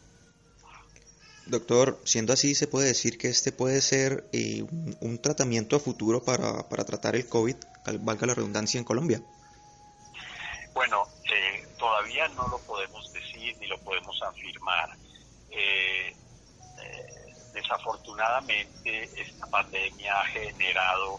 Doctor, 1.48 1.98
siendo 2.04 2.34
así, 2.34 2.54
¿se 2.54 2.66
puede 2.66 2.88
decir 2.88 3.16
que 3.16 3.28
este 3.28 3.52
puede 3.52 3.80
ser 3.80 4.28
eh, 4.34 4.66
un, 5.00 5.18
tratamiento 5.18 5.76
a 5.76 5.80
futuro 5.80 6.22
para, 6.22 6.68
para 6.68 6.84
tratar 6.84 7.16
el 7.16 7.26
COVID, 7.26 7.56
valga 8.00 8.26
la 8.26 8.34
redundancia, 8.34 8.76
en 8.76 8.84
Colombia? 8.84 9.22
Bueno, 10.74 11.06
eh, 11.24 11.66
todavía 11.78 12.28
no 12.28 12.46
lo 12.48 12.58
podemos 12.58 13.10
decir 13.14 13.56
ni 13.60 13.66
lo 13.66 13.78
podemos 13.78 14.20
afirmar. 14.22 14.90
Eh, 15.50 16.14
desafortunadamente 17.54 19.08
esta 19.18 19.46
pandemia 19.46 20.20
ha 20.20 20.26
generado 20.26 21.18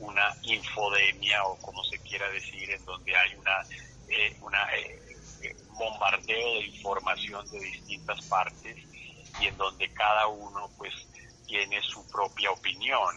una 0.00 0.34
infodemia 0.42 1.44
o 1.44 1.56
como 1.58 1.84
se 1.84 2.00
quiera 2.00 2.28
decir, 2.30 2.68
en 2.68 2.84
donde 2.84 3.16
hay 3.16 3.32
una, 3.36 3.64
una 4.42 4.66
bombardeo 5.78 6.54
de 6.54 6.66
información 6.66 7.48
de 7.52 7.60
distintas 7.60 8.20
partes 8.22 8.88
y 9.40 9.46
en 9.46 9.56
donde 9.56 9.92
cada 9.92 10.26
uno 10.28 10.70
pues 10.76 10.94
tiene 11.46 11.80
su 11.82 12.06
propia 12.10 12.50
opinión. 12.50 13.16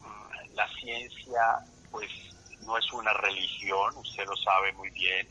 Mm, 0.00 0.54
la 0.54 0.68
ciencia 0.74 1.58
pues 1.90 2.10
no 2.60 2.76
es 2.78 2.92
una 2.92 3.12
religión, 3.14 3.96
usted 3.96 4.24
lo 4.26 4.36
sabe 4.36 4.72
muy 4.74 4.90
bien, 4.90 5.28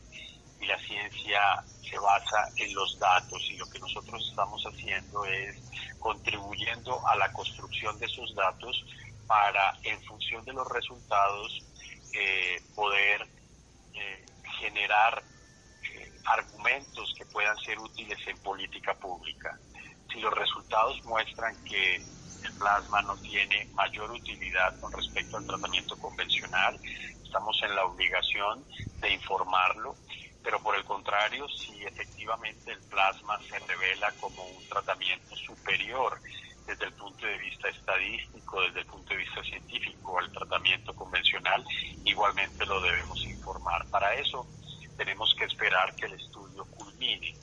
y 0.60 0.66
la 0.66 0.78
ciencia 0.78 1.64
se 1.88 1.98
basa 1.98 2.48
en 2.56 2.74
los 2.74 2.98
datos 2.98 3.42
y 3.50 3.56
lo 3.56 3.66
que 3.70 3.78
nosotros 3.78 4.26
estamos 4.28 4.62
haciendo 4.64 5.24
es 5.24 5.56
contribuyendo 5.98 7.06
a 7.06 7.16
la 7.16 7.32
construcción 7.32 7.98
de 7.98 8.06
esos 8.06 8.34
datos 8.34 8.84
para, 9.26 9.74
en 9.84 10.02
función 10.04 10.44
de 10.44 10.52
los 10.52 10.68
resultados, 10.68 11.62
eh, 12.12 12.60
poder 12.74 13.26
eh, 13.94 14.26
generar 14.58 15.22
eh, 15.82 16.12
argumentos 16.24 17.14
que 17.16 17.24
puedan 17.26 17.56
ser 17.58 17.78
útiles 17.78 18.18
en 18.26 18.36
política 18.38 18.94
pública. 18.94 19.58
Si 20.12 20.20
los 20.20 20.34
resultados 20.34 20.98
muestran 21.04 21.56
que 21.64 21.96
el 22.42 22.52
plasma 22.58 23.02
no 23.02 23.16
tiene 23.18 23.68
mayor 23.74 24.10
utilidad 24.10 24.78
con 24.80 24.92
respecto 24.92 25.36
al 25.36 25.46
tratamiento 25.46 25.96
convencional, 25.98 26.78
estamos 27.24 27.60
en 27.62 27.74
la 27.74 27.84
obligación 27.84 28.64
de 29.00 29.12
informarlo 29.12 29.96
pero 30.42 30.62
por 30.62 30.74
el 30.74 30.84
contrario, 30.84 31.46
si 31.48 31.82
efectivamente 31.84 32.72
el 32.72 32.80
plasma 32.84 33.38
se 33.48 33.58
revela 33.58 34.10
como 34.16 34.42
un 34.42 34.66
tratamiento 34.68 35.36
superior 35.36 36.18
desde 36.66 36.86
el 36.86 36.92
punto 36.94 37.26
de 37.26 37.38
vista 37.38 37.68
estadístico, 37.68 38.62
desde 38.62 38.80
el 38.80 38.86
punto 38.86 39.12
de 39.12 39.18
vista 39.18 39.42
científico 39.42 40.18
al 40.18 40.32
tratamiento 40.32 40.94
convencional, 40.94 41.64
igualmente 42.04 42.64
lo 42.64 42.80
debemos 42.80 43.22
informar. 43.26 43.86
Para 43.90 44.14
eso 44.14 44.46
tenemos 44.96 45.34
que 45.38 45.44
esperar 45.44 45.94
que 45.96 46.06
el 46.06 46.14
estudio 46.14 46.64
culmine. 46.70 47.34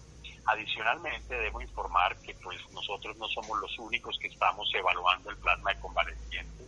Adicionalmente, 0.48 1.36
debo 1.36 1.62
informar 1.62 2.18
que 2.22 2.34
pues 2.36 2.58
nosotros 2.72 3.18
no 3.18 3.28
somos 3.28 3.60
los 3.60 3.78
únicos 3.80 4.18
que 4.18 4.28
estamos 4.28 4.70
evaluando 4.74 5.30
el 5.30 5.38
plasma 5.38 5.74
de 5.74 5.80
convaleciente. 5.82 6.64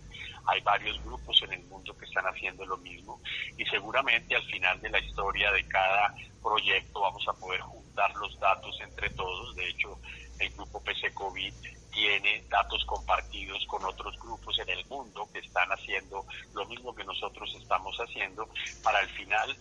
Hay 0.47 0.59
varios 0.61 1.01
grupos 1.05 1.41
en 1.43 1.53
el 1.53 1.63
mundo 1.63 1.95
que 1.97 2.05
están 2.05 2.25
haciendo 2.25 2.65
lo 2.65 2.75
mismo 2.77 3.21
y 3.57 3.63
seguramente 3.65 4.35
al 4.35 4.43
final 4.47 4.81
de 4.81 4.89
la 4.89 4.99
historia 4.99 5.51
de 5.53 5.65
cada 5.67 6.13
proyecto 6.43 6.99
vamos 6.99 7.25
a 7.29 7.33
poder 7.33 7.61
juntar 7.61 8.13
los 8.17 8.37
datos 8.39 8.77
entre 8.81 9.09
todos. 9.11 9.55
De 9.55 9.69
hecho, 9.69 9.97
el 10.39 10.49
grupo 10.51 10.83
PC 10.83 11.13
COVID 11.13 11.53
tiene 11.91 12.43
datos 12.49 12.83
compartidos 12.85 13.65
con 13.67 13.85
otros 13.85 14.19
grupos 14.19 14.59
en 14.59 14.69
el 14.69 14.85
mundo 14.87 15.27
que 15.31 15.39
están 15.39 15.69
haciendo 15.71 16.25
lo 16.53 16.65
mismo 16.65 16.93
que 16.93 17.05
nosotros 17.05 17.49
estamos 17.61 17.95
haciendo 17.97 18.49
para 18.83 18.99
al 18.99 19.09
final 19.09 19.55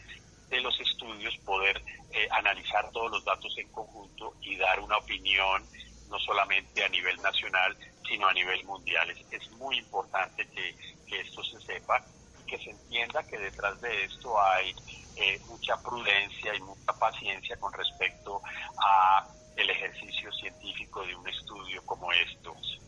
de 0.49 0.61
los 0.61 0.79
estudios 0.81 1.37
poder 1.39 1.83
eh, 2.13 2.29
analizar 2.31 2.91
todos 2.91 3.11
los 3.11 3.25
datos 3.25 3.55
en 3.59 3.69
conjunto 3.69 4.35
y 4.43 4.57
dar 4.57 4.81
una 4.81 4.97
opinión 4.97 5.65
no 6.09 6.19
solamente 6.19 6.83
a 6.85 6.89
nivel 6.89 7.17
nacional, 7.21 7.77
sino 8.09 8.27
a 8.27 8.33
nivel 8.33 8.65
mundial. 8.65 9.11
Es, 9.31 9.51
muy 9.53 9.79
importante 9.79 10.47
que, 10.49 10.75
esto 11.21 11.43
se 11.43 11.61
sepa 11.61 12.05
y 12.41 12.47
que 12.47 12.59
se 12.59 12.71
entienda 12.71 13.23
que 13.25 13.39
detrás 13.39 13.81
de 13.81 14.05
esto 14.05 14.41
hay 14.41 14.75
eh, 15.17 15.41
mucha 15.49 15.77
prudencia 15.83 16.55
y 16.55 16.61
mucha 16.61 16.93
paciencia 16.99 17.57
con 17.59 17.73
respecto 17.73 18.41
a 18.79 19.27
el 19.57 19.69
ejercicio 19.69 20.33
científico 20.33 21.05
de 21.05 21.17
un 21.17 21.29
estudio 21.29 21.85
como 21.85 22.13
estos. 22.13 22.81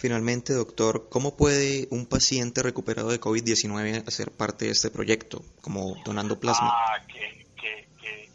Finalmente, 0.00 0.54
doctor, 0.54 1.08
¿cómo 1.10 1.36
puede 1.36 1.86
un 1.90 2.06
paciente 2.06 2.62
recuperado 2.62 3.10
de 3.10 3.20
COVID-19 3.20 4.08
hacer 4.08 4.32
parte 4.32 4.64
de 4.64 4.70
este 4.70 4.90
proyecto, 4.90 5.42
como 5.60 5.94
donando 6.06 6.40
plasma? 6.40 6.70
Ah, 6.72 7.04
qué, 7.06 7.46
qué, 7.60 7.86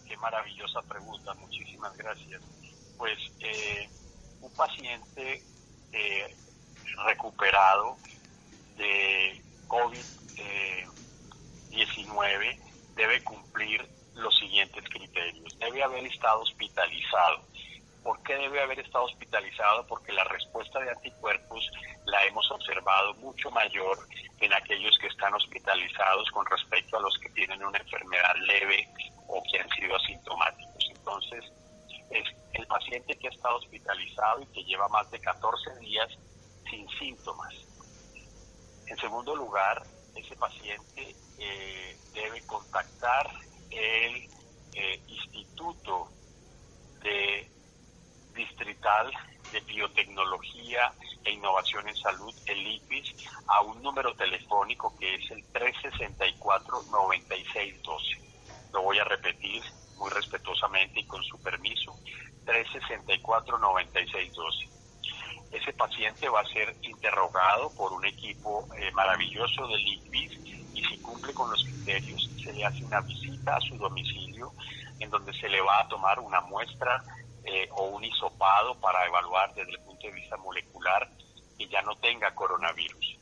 qué, 0.08 0.16
maravillosa 0.18 0.84
pregunta, 0.84 1.34
muchísimas 1.34 1.98
gracias. 1.98 2.44
Pues 3.00 3.18
eh, 3.40 3.90
un 4.42 4.54
paciente 4.54 5.42
eh, 5.92 6.36
recuperado 7.08 7.98
de 8.78 9.42
COVID-19 9.68 12.60
debe 12.96 13.24
cumplir 13.24 13.90
los 14.14 14.38
siguientes 14.38 14.84
criterios. 14.88 15.58
Debe 15.58 15.82
haber 15.82 16.06
estado 16.06 16.42
hospitalizado. 16.42 17.44
¿Por 18.06 18.22
qué 18.22 18.36
debe 18.36 18.62
haber 18.62 18.80
estado 18.80 19.06
hospitalizado? 19.06 19.88
Porque 19.88 20.14
la 20.14 20.24
respuesta 20.26 20.80
de 20.80 20.92
anticuerpos 20.92 21.68
la 22.06 22.24
hemos 22.28 22.50
observado 22.52 23.16
mucho 23.16 23.50
mayor 23.50 23.98
en 24.40 24.54
aquellos 24.54 24.96
que 25.00 25.08
están 25.08 25.34
hospitalizados 25.34 26.30
con 26.30 26.46
respecto 26.46 26.98
a 26.98 27.02
los 27.02 27.18
que 27.18 27.30
tienen 27.30 27.66
una 27.66 27.80
enfermedad 27.80 28.36
leve 28.46 28.88
o 29.28 29.42
que 29.52 29.60
han 29.60 29.68
sido 29.72 29.96
asintomáticos. 29.96 30.88
Entonces, 30.96 31.52
es 32.12 32.26
el 32.54 32.68
paciente 32.68 33.18
que 33.18 33.28
ha 33.28 33.32
estado 33.32 33.58
hospitalizado 33.58 34.44
y 34.44 34.48
que 34.54 34.64
lleva 34.66 34.88
más 34.90 35.10
de 35.10 35.20
14 35.20 35.80
días 35.80 36.08
sin 36.70 36.88
síntomas. 37.00 37.56
En 38.86 38.98
segundo 38.98 39.36
lugar, 39.36 39.82
ese 40.16 40.36
paciente 40.36 41.16
eh, 41.40 41.98
debe 42.14 42.46
contactar 42.46 43.32
el 43.72 44.30
eh, 44.76 45.02
Instituto 45.08 46.12
de 47.02 47.55
Distrital 48.36 49.12
de 49.52 49.60
Biotecnología 49.62 50.94
e 51.24 51.32
Innovación 51.32 51.88
en 51.88 51.96
Salud, 51.96 52.36
el 52.46 52.68
IPIS, 52.68 53.16
a 53.48 53.62
un 53.62 53.82
número 53.82 54.14
telefónico 54.16 54.96
que 54.98 55.16
es 55.16 55.32
el 55.32 55.44
364-9612. 55.54 58.20
Lo 58.74 58.84
voy 58.84 59.00
a 59.00 59.06
repetir 59.06 59.64
muy 59.98 60.12
respetuosamente 60.12 61.00
y 61.00 61.06
con 61.06 61.24
su 61.24 61.42
permiso, 61.42 61.96
364-9612. 62.46 64.70
Ese 65.52 65.74
paciente 65.74 66.28
va 66.28 66.42
a 66.42 66.48
ser 66.48 66.76
interrogado 66.82 67.70
por 67.76 67.94
un 67.94 68.04
equipo 68.06 68.68
eh, 68.78 68.92
maravilloso 68.92 69.68
del 69.68 69.88
ICBIS 69.88 70.32
y 70.74 70.84
si 70.84 70.98
cumple 71.00 71.34
con 71.34 71.50
los 71.50 71.64
criterios 71.64 72.30
se 72.44 72.52
le 72.52 72.66
hace 72.66 72.84
una 72.84 73.00
visita 73.02 73.56
a 73.56 73.62
su 73.62 73.78
domicilio 73.78 74.52
en 75.00 75.10
donde 75.10 75.32
se 75.34 75.48
le 75.48 75.62
va 75.62 75.80
a 75.80 75.88
tomar 75.88 76.20
una 76.20 76.42
muestra 76.42 77.02
eh, 77.46 77.68
o 77.72 77.90
un 77.90 78.04
hisopado 78.04 78.76
para 78.80 79.06
evaluar 79.06 79.54
desde 79.54 79.72
el 79.72 79.80
punto 79.80 80.08
de 80.08 80.14
vista 80.14 80.38
molecular 80.38 81.10
que 81.58 81.68
ya 81.68 81.82
no 81.82 81.96
tenga 81.98 82.34
coronavirus. 82.34 83.18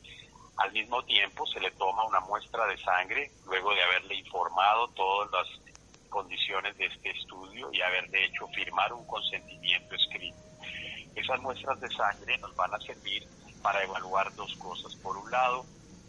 Al 0.56 0.72
mismo 0.72 1.02
tiempo 1.04 1.46
se 1.46 1.60
le 1.60 1.70
toma 1.72 2.04
una 2.04 2.20
muestra 2.20 2.66
de 2.66 2.78
sangre 2.78 3.30
luego 3.46 3.74
de 3.74 3.82
haberle 3.82 4.14
informado 4.14 4.88
todas 4.88 5.30
las 5.30 5.64
condiciones 6.08 6.76
de 6.76 6.86
este 6.86 7.10
estudio 7.10 7.70
y 7.72 7.80
haber 7.80 8.08
de 8.10 8.24
hecho 8.24 8.46
firmar 8.48 8.92
un 8.92 9.04
consentimiento 9.06 9.94
escrito. 9.96 10.38
Esas 11.16 11.40
muestras 11.40 11.80
de 11.80 11.88
sangre 11.90 12.38
nos 12.38 12.54
van 12.54 12.72
a 12.74 12.80
servir 12.80 13.26
para 13.62 13.82
evaluar 13.82 14.32
dos 14.34 14.54
cosas. 14.56 14.94
Por 14.96 15.16
un 15.16 15.30
lado, 15.30 15.64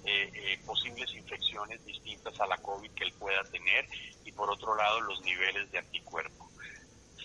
eh, 0.06 0.30
eh, 0.34 0.60
posibles 0.66 1.12
infecciones 1.16 1.84
distintas 1.84 2.40
a 2.40 2.46
la 2.46 2.58
COVID 2.58 2.92
que 2.92 3.06
él 3.06 3.14
pueda 3.14 3.44
tener 3.46 3.88
y 4.24 4.32
por 4.32 4.50
otro 4.52 4.76
lado 4.76 5.02
los 5.02 5.22
niveles 5.22 5.72
de 5.72 5.80
anticuerpo. 5.80 6.45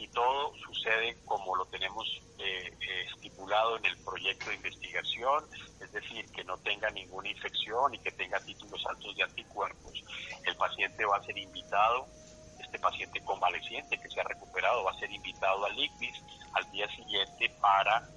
Si 0.01 0.09
todo 0.09 0.55
sucede 0.64 1.14
como 1.26 1.55
lo 1.55 1.66
tenemos 1.66 2.07
eh, 2.38 2.74
estipulado 3.12 3.76
en 3.76 3.84
el 3.84 3.98
proyecto 3.98 4.48
de 4.48 4.55
investigación, 4.57 5.44
es 5.78 5.92
decir, 5.92 6.24
que 6.32 6.42
no 6.42 6.57
tenga 6.57 6.88
ninguna 6.88 7.28
infección 7.28 7.94
y 7.94 7.98
que 7.98 8.11
tenga 8.12 8.40
títulos 8.40 8.82
altos 8.88 9.14
de 9.14 9.24
anticuerpos, 9.24 10.03
el 10.46 10.57
paciente 10.57 11.05
va 11.05 11.18
a 11.18 11.22
ser 11.22 11.36
invitado 11.36 12.07
este 12.59 12.78
paciente 12.78 13.20
convaleciente 13.24 13.98
que 13.98 14.09
se 14.09 14.20
ha 14.22 14.24
recuperado 14.24 14.84
va 14.84 14.92
a 14.92 14.98
ser 14.98 15.11
invitado 15.11 15.66
al 15.66 15.78
ICBIS 15.78 16.16
al 16.55 16.70
día 16.70 16.88
siguiente 16.96 17.51
para 17.61 18.09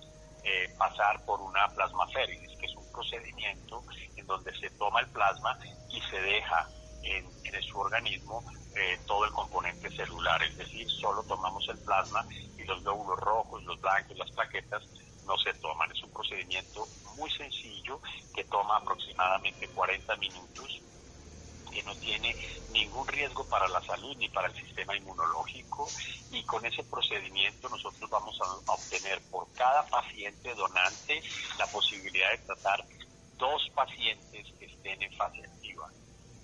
eh, 0.45 0.73
pasar 0.77 1.25
por 1.25 1.41
una 1.41 1.67
plasmaféresis, 1.67 2.57
que 2.59 2.65
es 2.65 2.75
un 2.77 2.89
procedimiento 2.93 3.83
en 4.15 4.25
donde 4.25 4.57
se 4.57 4.69
toma 4.71 5.01
el 5.01 5.07
plasma 5.09 5.59
y 5.89 5.99
se 5.99 6.21
deja 6.21 6.69
en, 7.03 7.29
su 7.63 7.77
organismo 7.77 8.43
eh, 8.75 8.99
todo 9.05 9.25
el 9.25 9.31
componente 9.31 9.89
celular, 9.95 10.41
es 10.43 10.57
decir, 10.57 10.89
solo 10.89 11.23
tomamos 11.23 11.67
el 11.69 11.77
plasma 11.79 12.25
y 12.57 12.63
los 12.63 12.81
glóbulos 12.83 13.19
rojos, 13.19 13.63
los 13.63 13.79
blancos, 13.79 14.17
las 14.17 14.31
plaquetas 14.31 14.83
no 15.25 15.37
se 15.37 15.53
toman. 15.55 15.91
Es 15.91 16.01
un 16.03 16.11
procedimiento 16.11 16.87
muy 17.15 17.29
sencillo 17.31 18.01
que 18.33 18.43
toma 18.45 18.77
aproximadamente 18.77 19.67
40 19.69 20.15
minutos 20.17 20.81
que 21.73 21.83
no 21.83 21.95
tiene 21.95 22.35
ningún 22.71 23.07
riesgo 23.07 23.47
para 23.49 23.67
la 23.67 23.81
salud 23.83 24.15
ni 24.17 24.29
para 24.29 24.47
el 24.47 24.55
sistema 24.55 24.95
inmunológico 24.95 25.87
y 26.31 26.43
con 26.43 26.63
ese 26.65 26.83
procedimiento 26.83 27.67
nosotros 27.67 28.09
vamos 28.09 28.39
a, 28.41 28.71
obtener 28.73 29.19
por 29.31 29.51
cada 29.53 29.83
paciente 29.87 30.53
donante 30.53 31.21
la 31.57 31.65
posibilidad 31.67 32.29
de 32.31 32.37
tratar 32.39 32.85
dos 33.37 33.69
pacientes 33.73 34.47
que 34.59 34.65
estén 34.65 35.01
en 35.01 35.13
fase 35.13 35.41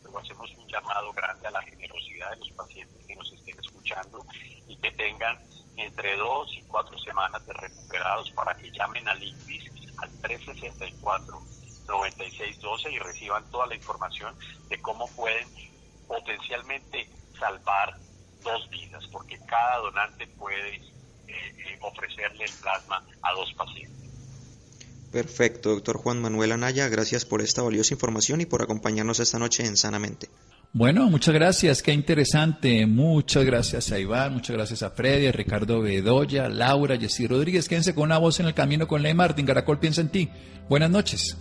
Luego 0.10 0.26
hacemos 0.26 0.50
un 0.58 0.68
llamado 0.68 1.14
grande 1.14 1.48
a 1.48 1.52
la 1.52 1.62
generosidad 1.62 2.32
de 2.32 2.38
los 2.38 2.50
pacientes 2.54 3.06
que 3.06 3.16
nos 3.16 3.32
estén 3.32 3.60
escuchando 3.60 4.26
y 4.68 4.76
que 4.78 4.90
tengan 4.94 5.38
entre 5.78 6.18
dos 6.18 6.52
y 6.52 6.64
cuatro 6.64 6.98
semanas 6.98 7.46
de 7.46 7.54
recuperados 7.54 8.32
para 8.32 8.56
que 8.56 8.72
llamen 8.72 9.08
al 9.08 9.22
ICBIS 9.22 9.66
al 9.98 10.10
364-9612 10.22 12.92
y 12.92 12.98
reciban 12.98 13.48
toda 13.52 13.68
la 13.68 13.76
información 13.76 14.36
de 14.68 14.82
cómo 14.82 15.08
pueden 15.10 15.48
potencialmente 16.08 17.08
salvar 17.38 17.96
dos 18.42 18.68
vidas, 18.72 19.06
porque 19.12 19.38
cada 19.46 19.78
donante 19.78 20.26
puede 20.26 20.78
eh, 20.78 20.82
eh, 21.28 21.78
ofrecerle 21.82 22.46
el 22.46 22.54
plasma 22.54 23.06
a 23.22 23.32
dos 23.34 23.54
pacientes. 23.54 24.09
Perfecto, 25.12 25.70
doctor 25.72 25.98
Juan 25.98 26.22
Manuel 26.22 26.52
Anaya, 26.52 26.88
gracias 26.88 27.26
por 27.26 27.42
esta 27.42 27.64
valiosa 27.64 27.94
información 27.94 28.42
y 28.42 28.46
por 28.46 28.62
acompañarnos 28.62 29.20
esta 29.20 29.40
noche 29.40 29.66
en 29.66 29.76
Sanamente. 29.76 30.30
Bueno, 30.72 31.10
muchas 31.10 31.34
gracias, 31.34 31.82
qué 31.82 31.92
interesante. 31.94 32.86
Muchas 32.86 33.44
gracias 33.44 33.92
a 33.92 33.98
Iván, 33.98 34.34
muchas 34.34 34.56
gracias 34.56 34.84
a 34.84 34.92
Freddy, 34.92 35.26
a 35.26 35.32
Ricardo 35.32 35.82
Bedoya, 35.82 36.48
Laura, 36.48 36.96
Jessy 36.96 37.26
Rodríguez. 37.26 37.68
Quédense 37.68 37.96
con 37.96 38.04
una 38.04 38.20
voz 38.20 38.40
en 38.40 38.46
el 38.46 38.54
camino 38.54 38.88
con 38.88 39.02
Ley 39.02 39.16
Martín. 39.16 39.48
Caracol 39.48 39.80
piensa 39.80 40.02
en 40.02 40.10
ti. 40.10 40.30
Buenas 40.70 40.92
noches. 40.92 41.36